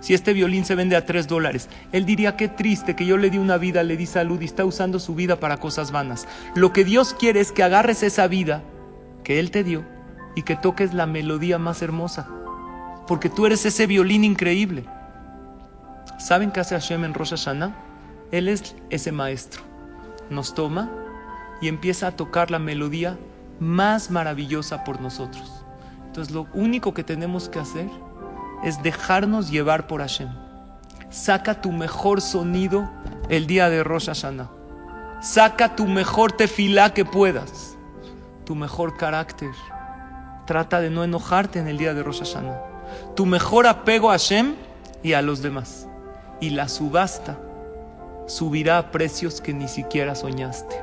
si 0.00 0.12
este 0.12 0.34
violín 0.34 0.66
se 0.66 0.74
vende 0.74 0.96
a 0.96 1.06
tres 1.06 1.26
dólares. 1.26 1.70
Él 1.92 2.04
diría, 2.04 2.36
qué 2.36 2.48
triste 2.48 2.94
que 2.94 3.06
yo 3.06 3.16
le 3.16 3.30
di 3.30 3.38
una 3.38 3.56
vida, 3.56 3.82
le 3.82 3.96
di 3.96 4.04
salud 4.04 4.40
y 4.42 4.44
está 4.44 4.64
usando 4.66 5.00
su 5.00 5.14
vida 5.14 5.40
para 5.40 5.56
cosas 5.56 5.90
vanas. 5.90 6.28
Lo 6.54 6.72
que 6.72 6.84
Dios 6.84 7.14
quiere 7.18 7.40
es 7.40 7.52
que 7.52 7.62
agarres 7.62 8.02
esa 8.02 8.26
vida 8.26 8.62
que 9.22 9.40
Él 9.40 9.50
te 9.50 9.64
dio 9.64 9.84
y 10.36 10.42
que 10.42 10.56
toques 10.56 10.92
la 10.92 11.06
melodía 11.06 11.58
más 11.58 11.80
hermosa. 11.80 12.28
Porque 13.06 13.30
tú 13.30 13.46
eres 13.46 13.64
ese 13.64 13.86
violín 13.86 14.24
increíble. 14.24 14.84
¿Saben 16.18 16.50
qué 16.50 16.60
hace 16.60 16.74
Hashem 16.74 17.04
en 17.04 17.14
Rosh 17.14 17.30
Hashanah? 17.30 17.74
Él 18.30 18.48
es 18.48 18.74
ese 18.90 19.12
maestro 19.12 19.73
nos 20.30 20.54
toma 20.54 20.90
y 21.60 21.68
empieza 21.68 22.08
a 22.08 22.16
tocar 22.16 22.50
la 22.50 22.58
melodía 22.58 23.18
más 23.60 24.10
maravillosa 24.10 24.84
por 24.84 25.00
nosotros. 25.00 25.64
Entonces 26.06 26.34
lo 26.34 26.46
único 26.54 26.94
que 26.94 27.04
tenemos 27.04 27.48
que 27.48 27.58
hacer 27.58 27.88
es 28.62 28.82
dejarnos 28.82 29.50
llevar 29.50 29.86
por 29.86 30.00
Hashem. 30.00 30.28
Saca 31.10 31.60
tu 31.60 31.72
mejor 31.72 32.20
sonido 32.20 32.90
el 33.28 33.46
día 33.46 33.68
de 33.68 33.84
Rosh 33.84 34.06
Hashanah. 34.06 34.50
Saca 35.20 35.76
tu 35.76 35.86
mejor 35.86 36.32
tefilá 36.32 36.92
que 36.92 37.04
puedas, 37.04 37.76
tu 38.44 38.54
mejor 38.54 38.96
carácter. 38.96 39.52
Trata 40.46 40.80
de 40.80 40.90
no 40.90 41.04
enojarte 41.04 41.58
en 41.58 41.68
el 41.68 41.78
día 41.78 41.94
de 41.94 42.02
Rosh 42.02 42.20
Hashanah. 42.20 42.60
Tu 43.16 43.26
mejor 43.26 43.66
apego 43.66 44.10
a 44.10 44.14
Hashem 44.14 44.54
y 45.02 45.14
a 45.14 45.22
los 45.22 45.40
demás. 45.40 45.88
Y 46.40 46.50
la 46.50 46.68
subasta 46.68 47.38
subirá 48.26 48.78
a 48.78 48.90
precios 48.90 49.40
que 49.40 49.52
ni 49.52 49.68
siquiera 49.68 50.14
soñaste. 50.14 50.76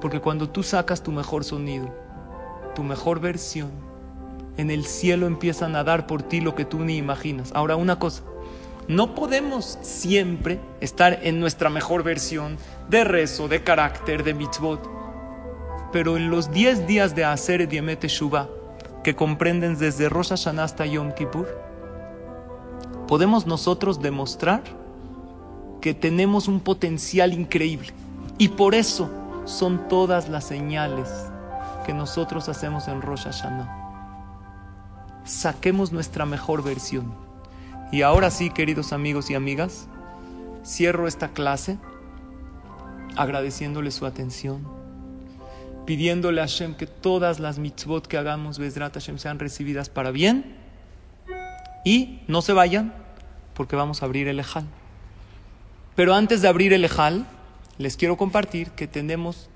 Porque 0.00 0.20
cuando 0.20 0.48
tú 0.48 0.62
sacas 0.62 1.02
tu 1.02 1.12
mejor 1.12 1.44
sonido, 1.44 1.94
tu 2.74 2.82
mejor 2.82 3.20
versión, 3.20 3.70
en 4.56 4.70
el 4.70 4.84
cielo 4.84 5.26
empiezan 5.26 5.76
a 5.76 5.84
dar 5.84 6.06
por 6.06 6.22
ti 6.22 6.40
lo 6.40 6.54
que 6.54 6.64
tú 6.64 6.80
ni 6.80 6.96
imaginas. 6.96 7.50
Ahora, 7.54 7.76
una 7.76 7.98
cosa, 7.98 8.22
no 8.88 9.14
podemos 9.14 9.78
siempre 9.82 10.60
estar 10.80 11.20
en 11.22 11.40
nuestra 11.40 11.70
mejor 11.70 12.02
versión 12.02 12.56
de 12.88 13.04
rezo, 13.04 13.48
de 13.48 13.62
carácter, 13.62 14.24
de 14.24 14.34
mitzvot. 14.34 14.90
Pero 15.92 16.16
en 16.16 16.30
los 16.30 16.50
10 16.50 16.86
días 16.86 17.14
de 17.14 17.24
Hacer 17.24 17.68
Diemet 17.68 18.04
Shuvah, 18.06 18.48
que 19.04 19.14
comprenden 19.14 19.78
desde 19.78 20.08
Rosh 20.08 20.30
Hashanah 20.30 20.64
hasta 20.64 20.86
Yom 20.86 21.12
Kippur, 21.12 21.48
podemos 23.06 23.46
nosotros 23.46 24.00
demostrar 24.00 24.62
que 25.80 25.94
tenemos 25.94 26.48
un 26.48 26.60
potencial 26.60 27.32
increíble. 27.32 27.88
Y 28.38 28.48
por 28.48 28.74
eso 28.74 29.10
son 29.44 29.88
todas 29.88 30.28
las 30.28 30.44
señales 30.44 31.08
que 31.84 31.92
nosotros 31.92 32.48
hacemos 32.48 32.88
en 32.88 33.02
Rosh 33.02 33.24
Hashanah. 33.24 33.76
Saquemos 35.24 35.92
nuestra 35.92 36.26
mejor 36.26 36.62
versión. 36.62 37.12
Y 37.92 38.02
ahora 38.02 38.30
sí, 38.30 38.50
queridos 38.50 38.92
amigos 38.92 39.30
y 39.30 39.34
amigas, 39.34 39.88
cierro 40.64 41.08
esta 41.08 41.28
clase 41.28 41.78
agradeciéndole 43.16 43.90
su 43.90 44.06
atención, 44.06 44.66
pidiéndole 45.84 46.40
a 46.40 46.44
Hashem 46.44 46.74
que 46.74 46.86
todas 46.86 47.40
las 47.40 47.58
mitzvot 47.58 48.06
que 48.06 48.16
hagamos, 48.16 48.58
Bezrat 48.58 48.94
Hashem, 48.94 49.18
sean 49.18 49.38
recibidas 49.38 49.88
para 49.88 50.10
bien. 50.10 50.56
Y 51.84 52.22
no 52.28 52.42
se 52.42 52.52
vayan, 52.52 52.94
porque 53.54 53.74
vamos 53.74 54.02
a 54.02 54.06
abrir 54.06 54.28
el 54.28 54.38
Ejal. 54.38 54.66
Pero 55.94 56.14
antes 56.14 56.42
de 56.42 56.48
abrir 56.48 56.72
el 56.72 56.84
Ejal, 56.84 57.26
les 57.78 57.96
quiero 57.96 58.16
compartir 58.16 58.70
que 58.70 58.86
tenemos 58.86 59.48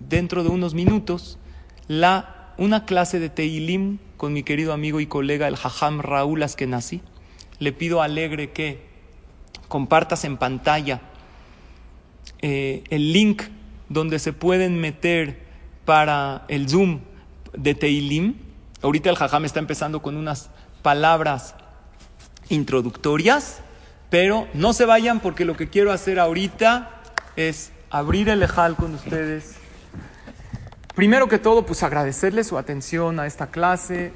dentro 0.00 0.42
de 0.42 0.50
unos 0.50 0.74
minutos 0.74 1.38
la, 1.88 2.52
una 2.58 2.84
clase 2.84 3.20
de 3.20 3.30
Teilim 3.30 3.98
con 4.16 4.32
mi 4.32 4.42
querido 4.42 4.72
amigo 4.72 5.00
y 5.00 5.06
colega 5.06 5.48
el 5.48 5.56
Jajam 5.56 6.00
Raúl 6.00 6.42
Askenazi. 6.42 7.00
Le 7.58 7.72
pido 7.72 8.02
alegre 8.02 8.50
que 8.50 8.82
compartas 9.68 10.24
en 10.24 10.36
pantalla 10.36 11.00
eh, 12.42 12.84
el 12.90 13.12
link 13.12 13.42
donde 13.88 14.18
se 14.18 14.32
pueden 14.32 14.80
meter 14.80 15.44
para 15.84 16.44
el 16.48 16.68
Zoom 16.68 17.00
de 17.52 17.74
Teilim. 17.74 18.34
Ahorita 18.82 19.10
el 19.10 19.16
Jajam 19.16 19.44
está 19.44 19.60
empezando 19.60 20.02
con 20.02 20.16
unas 20.16 20.50
palabras 20.82 21.54
introductorias, 22.48 23.62
pero 24.14 24.46
no 24.54 24.72
se 24.74 24.84
vayan 24.84 25.18
porque 25.18 25.44
lo 25.44 25.56
que 25.56 25.68
quiero 25.68 25.90
hacer 25.90 26.20
ahorita 26.20 26.88
es 27.34 27.72
abrir 27.90 28.28
el 28.28 28.44
Ejal 28.44 28.76
con 28.76 28.94
ustedes. 28.94 29.56
Primero 30.94 31.26
que 31.26 31.40
todo, 31.40 31.66
pues 31.66 31.82
agradecerles 31.82 32.46
su 32.46 32.56
atención 32.56 33.18
a 33.18 33.26
esta 33.26 33.48
clase. 33.48 34.12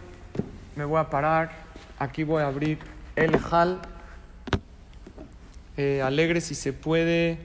Me 0.76 0.84
voy 0.84 1.00
a 1.00 1.10
parar. 1.10 1.50
Aquí 1.98 2.22
voy 2.22 2.44
a 2.44 2.46
abrir 2.46 2.78
el 3.16 3.34
Ejal. 3.34 3.80
Eh, 5.76 6.00
alegre 6.00 6.42
si 6.42 6.54
se 6.54 6.72
puede 6.72 7.36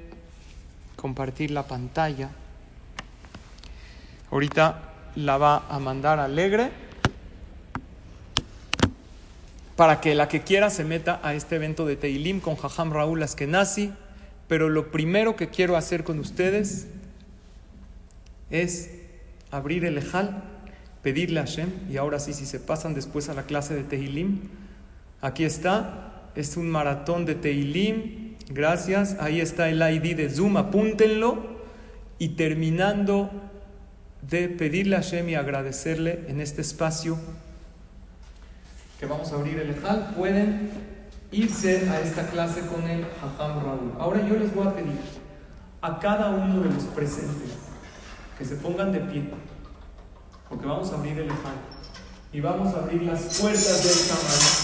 compartir 0.95 1.49
la 1.49 1.63
pantalla. 1.63 2.29
Ahorita 4.29 4.91
la 5.15 5.37
va 5.39 5.65
a 5.67 5.79
mandar 5.79 6.19
alegre 6.19 6.69
para 9.83 9.99
que 9.99 10.15
la 10.15 10.29
que 10.29 10.43
quiera 10.43 10.69
se 10.69 10.85
meta 10.85 11.19
a 11.23 11.33
este 11.33 11.57
evento 11.57 11.85
de 11.85 11.97
Teilim 11.97 12.39
con 12.39 12.55
Jajam 12.55 12.93
Raúl 12.93 13.21
Askenazi. 13.21 13.91
Pero 14.47 14.69
lo 14.69 14.91
primero 14.91 15.35
que 15.35 15.49
quiero 15.49 15.75
hacer 15.75 16.05
con 16.05 16.19
ustedes 16.19 16.87
es 18.49 18.91
abrir 19.51 19.83
el 19.83 19.97
Ejal, 19.97 20.41
pedirle 21.01 21.41
a 21.41 21.43
Hashem, 21.43 21.69
y 21.91 21.97
ahora 21.97 22.19
sí, 22.19 22.31
si 22.31 22.45
se 22.45 22.61
pasan 22.61 22.93
después 22.93 23.27
a 23.27 23.33
la 23.33 23.43
clase 23.43 23.75
de 23.75 23.83
Teilim, 23.83 24.43
aquí 25.19 25.43
está, 25.43 26.29
es 26.33 26.55
un 26.55 26.69
maratón 26.69 27.25
de 27.25 27.35
Teilim, 27.35 28.37
gracias, 28.51 29.17
ahí 29.19 29.41
está 29.41 29.67
el 29.67 29.81
ID 29.81 30.15
de 30.15 30.29
Zoom, 30.29 30.55
apúntenlo, 30.55 31.57
y 32.19 32.29
terminando 32.29 33.29
de 34.21 34.47
pedirle 34.47 34.95
a 34.95 35.01
Hashem 35.01 35.27
y 35.27 35.35
agradecerle 35.35 36.23
en 36.29 36.39
este 36.39 36.61
espacio 36.61 37.19
que 39.03 39.09
vamos 39.09 39.33
a 39.33 39.35
abrir 39.35 39.59
el 39.59 39.71
Ejal, 39.71 40.13
pueden 40.15 40.69
irse 41.29 41.89
a 41.89 41.99
esta 41.99 42.25
clase 42.27 42.61
con 42.67 42.89
el 42.89 43.03
Jajam 43.03 43.61
Raúl. 43.61 43.91
Ahora 43.99 44.25
yo 44.25 44.37
les 44.37 44.55
voy 44.55 44.65
a 44.65 44.73
pedir 44.73 44.97
a 45.81 45.99
cada 45.99 46.29
uno 46.29 46.61
de 46.61 46.69
los 46.69 46.83
presentes 46.85 47.49
que 48.37 48.45
se 48.45 48.55
pongan 48.55 48.93
de 48.93 49.01
pie, 49.01 49.25
porque 50.47 50.65
vamos 50.65 50.89
a 50.93 50.95
abrir 50.95 51.19
el 51.19 51.25
Ejal 51.25 51.55
y 52.31 52.39
vamos 52.39 52.73
a 52.73 52.79
abrir 52.79 53.01
las 53.01 53.41
puertas 53.41 53.83
del 53.83 54.07
tamaño. 54.07 54.63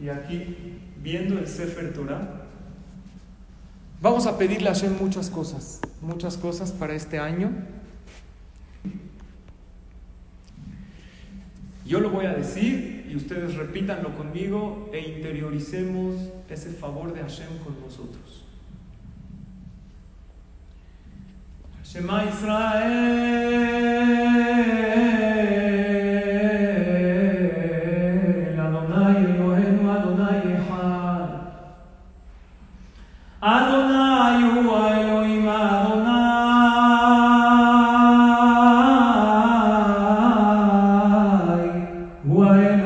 Y 0.00 0.08
aquí, 0.08 0.80
viendo 1.00 1.38
el 1.38 1.46
Sefer 1.46 1.94
Torah, 1.94 2.46
vamos 4.00 4.26
a 4.26 4.36
pedirle 4.38 4.70
a 4.70 4.72
Hashem 4.72 4.96
muchas 5.00 5.30
cosas, 5.30 5.78
muchas 6.00 6.36
cosas 6.36 6.72
para 6.72 6.94
este 6.94 7.20
año. 7.20 7.52
Yo 11.86 12.00
lo 12.00 12.10
voy 12.10 12.26
a 12.26 12.34
decir 12.34 12.99
y 13.10 13.16
ustedes 13.16 13.56
repítanlo 13.56 14.14
conmigo 14.16 14.88
e 14.92 15.00
interioricemos 15.00 16.14
ese 16.48 16.70
favor 16.70 17.12
de 17.12 17.20
Hashem 17.20 17.58
con 17.64 17.80
nosotros. 17.80 18.44
Shema 21.82 22.24
Israel, 22.24 23.00
Adonai 28.60 29.24
Elohenu, 29.24 29.90
Adonai 29.90 30.42
Echad. 30.54 31.30
Adonai 33.40 34.42
hu 34.44 34.60
Elohim 34.86 35.48
Adonai 35.48 36.30
hu 42.22 42.79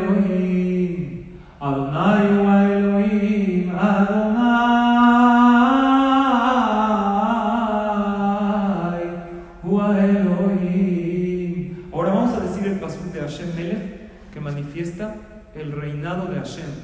Hashem. 16.44 16.83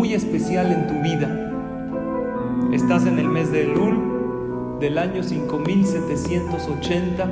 Muy 0.00 0.14
especial 0.14 0.72
en 0.72 0.86
tu 0.86 0.94
vida. 1.02 1.28
Estás 2.72 3.04
en 3.04 3.18
el 3.18 3.28
mes 3.28 3.52
de 3.52 3.64
Elul 3.64 4.78
del 4.80 4.96
año 4.96 5.22
5780. 5.22 7.28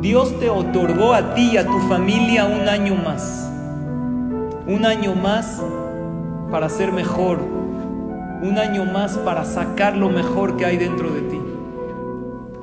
Dios 0.00 0.40
te 0.40 0.48
otorgó 0.48 1.12
a 1.12 1.34
ti 1.34 1.50
y 1.52 1.58
a 1.58 1.66
tu 1.66 1.78
familia 1.90 2.46
un 2.46 2.66
año 2.66 2.94
más. 2.94 3.46
Un 4.66 4.86
año 4.86 5.14
más 5.14 5.62
para 6.50 6.70
ser 6.70 6.92
mejor. 6.92 7.40
Un 8.42 8.56
año 8.56 8.86
más 8.86 9.18
para 9.18 9.44
sacar 9.44 9.94
lo 9.94 10.08
mejor 10.08 10.56
que 10.56 10.64
hay 10.64 10.78
dentro 10.78 11.10
de 11.10 11.20
ti. 11.20 11.40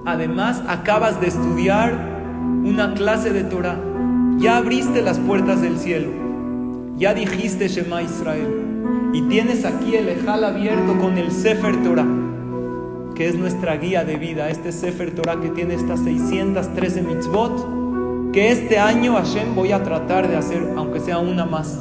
Además, 0.05 0.63
acabas 0.67 1.21
de 1.21 1.27
estudiar 1.27 1.93
una 2.63 2.95
clase 2.95 3.31
de 3.31 3.43
Torah. 3.43 3.77
Ya 4.39 4.57
abriste 4.57 5.03
las 5.03 5.19
puertas 5.19 5.61
del 5.61 5.77
cielo. 5.77 6.09
Ya 6.97 7.13
dijiste 7.13 7.67
Shema 7.67 8.01
Israel. 8.01 8.68
Y 9.13 9.23
tienes 9.23 9.65
aquí 9.65 9.95
el 9.95 10.09
Ejal 10.09 10.43
abierto 10.43 10.97
con 10.99 11.17
el 11.17 11.31
Sefer 11.31 11.83
Torah, 11.83 12.07
que 13.15 13.27
es 13.27 13.35
nuestra 13.35 13.75
guía 13.77 14.03
de 14.03 14.17
vida. 14.17 14.49
Este 14.49 14.71
Sefer 14.71 15.15
Torah 15.15 15.39
que 15.41 15.49
tiene 15.49 15.73
estas 15.73 16.01
613 16.01 17.01
mitzvot, 17.01 18.31
que 18.31 18.51
este 18.51 18.77
año 18.77 19.13
Hashem 19.13 19.55
voy 19.55 19.71
a 19.71 19.83
tratar 19.83 20.27
de 20.27 20.35
hacer, 20.35 20.73
aunque 20.77 20.99
sea 20.99 21.17
una 21.17 21.45
más, 21.45 21.79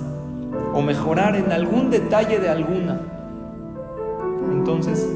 o 0.72 0.80
mejorar 0.80 1.36
en 1.36 1.52
algún 1.52 1.90
detalle 1.90 2.38
de 2.38 2.48
alguna. 2.48 3.00
Entonces, 4.50 5.06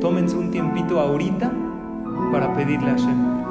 tómense 0.00 0.36
un 0.36 0.50
tiempito 0.50 0.98
ahorita 0.98 1.50
para 2.32 2.52
pedirle 2.54 2.90
a 2.90 2.94
Hashem. 2.94 3.41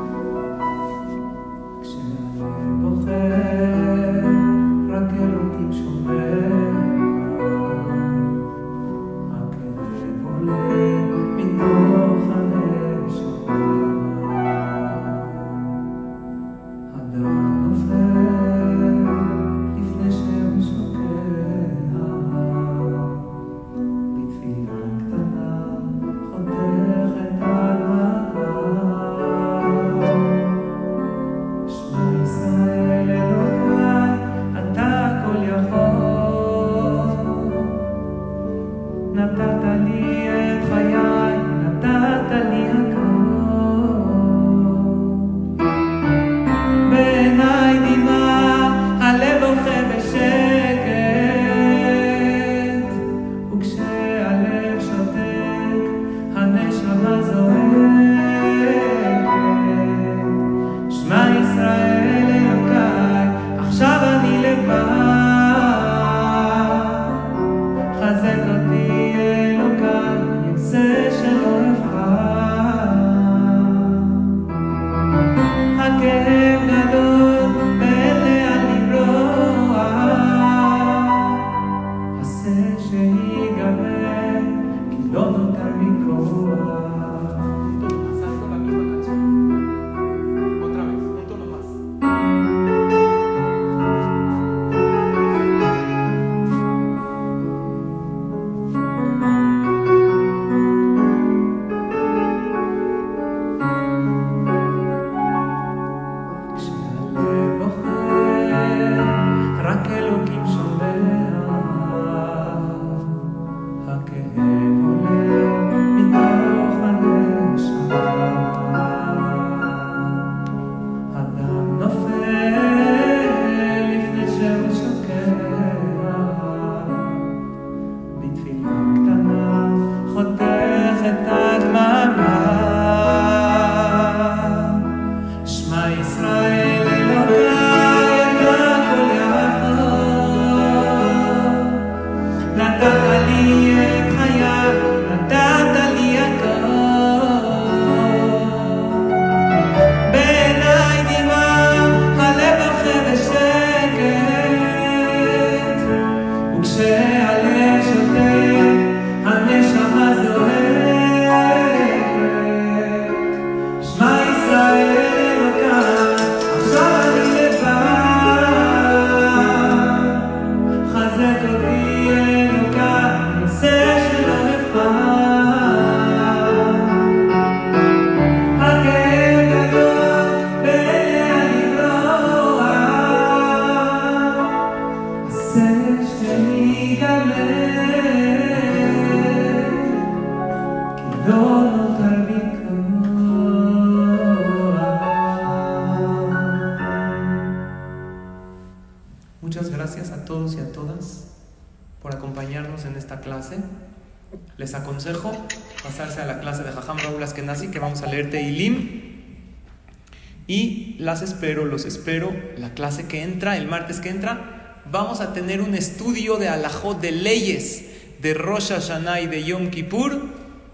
Espero, 211.42 211.66
los 211.66 211.86
espero, 211.86 212.32
la 212.56 212.76
clase 212.76 213.08
que 213.08 213.24
entra, 213.24 213.58
el 213.58 213.68
martes 213.68 214.00
que 214.00 214.10
entra, 214.10 214.78
vamos 214.86 215.22
a 215.22 215.34
tener 215.34 215.60
un 215.60 215.74
estudio 215.74 216.38
de 216.38 216.48
alajot, 216.48 217.02
de 217.02 217.12
leyes 217.12 217.84
de 218.22 218.36
Rosh 218.36 218.70
Hashanah 218.70 219.22
y 219.22 219.26
de 219.26 219.44
Yom 219.44 219.72
Kippur 219.72 220.22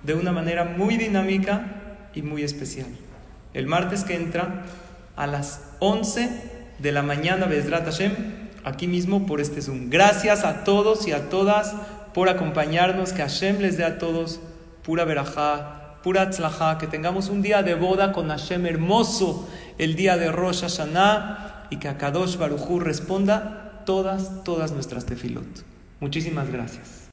de 0.04 0.14
una 0.14 0.34
manera 0.34 0.66
muy 0.66 0.98
dinámica 0.98 2.10
y 2.14 2.22
muy 2.22 2.44
especial. 2.44 2.88
El 3.54 3.66
martes 3.66 4.04
que 4.04 4.16
entra 4.16 4.66
a 5.16 5.26
las 5.26 5.62
11 5.80 6.30
de 6.80 6.92
la 6.92 7.02
mañana, 7.02 7.46
Bezrat 7.46 7.86
Hashem, 7.86 8.12
aquí 8.66 8.88
mismo 8.88 9.26
por 9.26 9.40
este 9.40 9.62
Zoom. 9.62 9.90
Gracias 9.90 10.44
a 10.44 10.66
todos 10.66 11.08
y 11.08 11.14
a 11.14 11.30
todas 11.30 11.76
por 12.14 12.28
acompañarnos, 12.28 13.14
que 13.14 13.22
Hashem 13.22 13.60
les 13.60 13.78
dé 13.78 13.86
a 13.86 14.00
todos 14.00 14.42
pura 14.84 15.06
verajá, 15.06 15.78
pura 16.04 16.30
tzlajá, 16.30 16.78
que 16.78 16.88
tengamos 16.88 17.30
un 17.30 17.42
día 17.42 17.64
de 17.64 17.76
boda 17.76 18.12
con 18.12 18.28
Hashem 18.30 18.66
hermoso, 18.66 19.48
el 19.78 19.96
día 19.96 20.18
de 20.18 20.32
Rosh 20.32 20.62
Hashanah, 20.62 21.68
y 21.70 21.78
que 21.78 21.88
a 21.88 21.98
Kadosh 21.98 22.38
Barujú 22.38 22.80
responda 22.80 23.84
todas, 23.86 24.44
todas 24.44 24.72
nuestras 24.72 25.06
tefilot. 25.06 25.46
Muchísimas 26.00 26.50
gracias. 26.52 26.98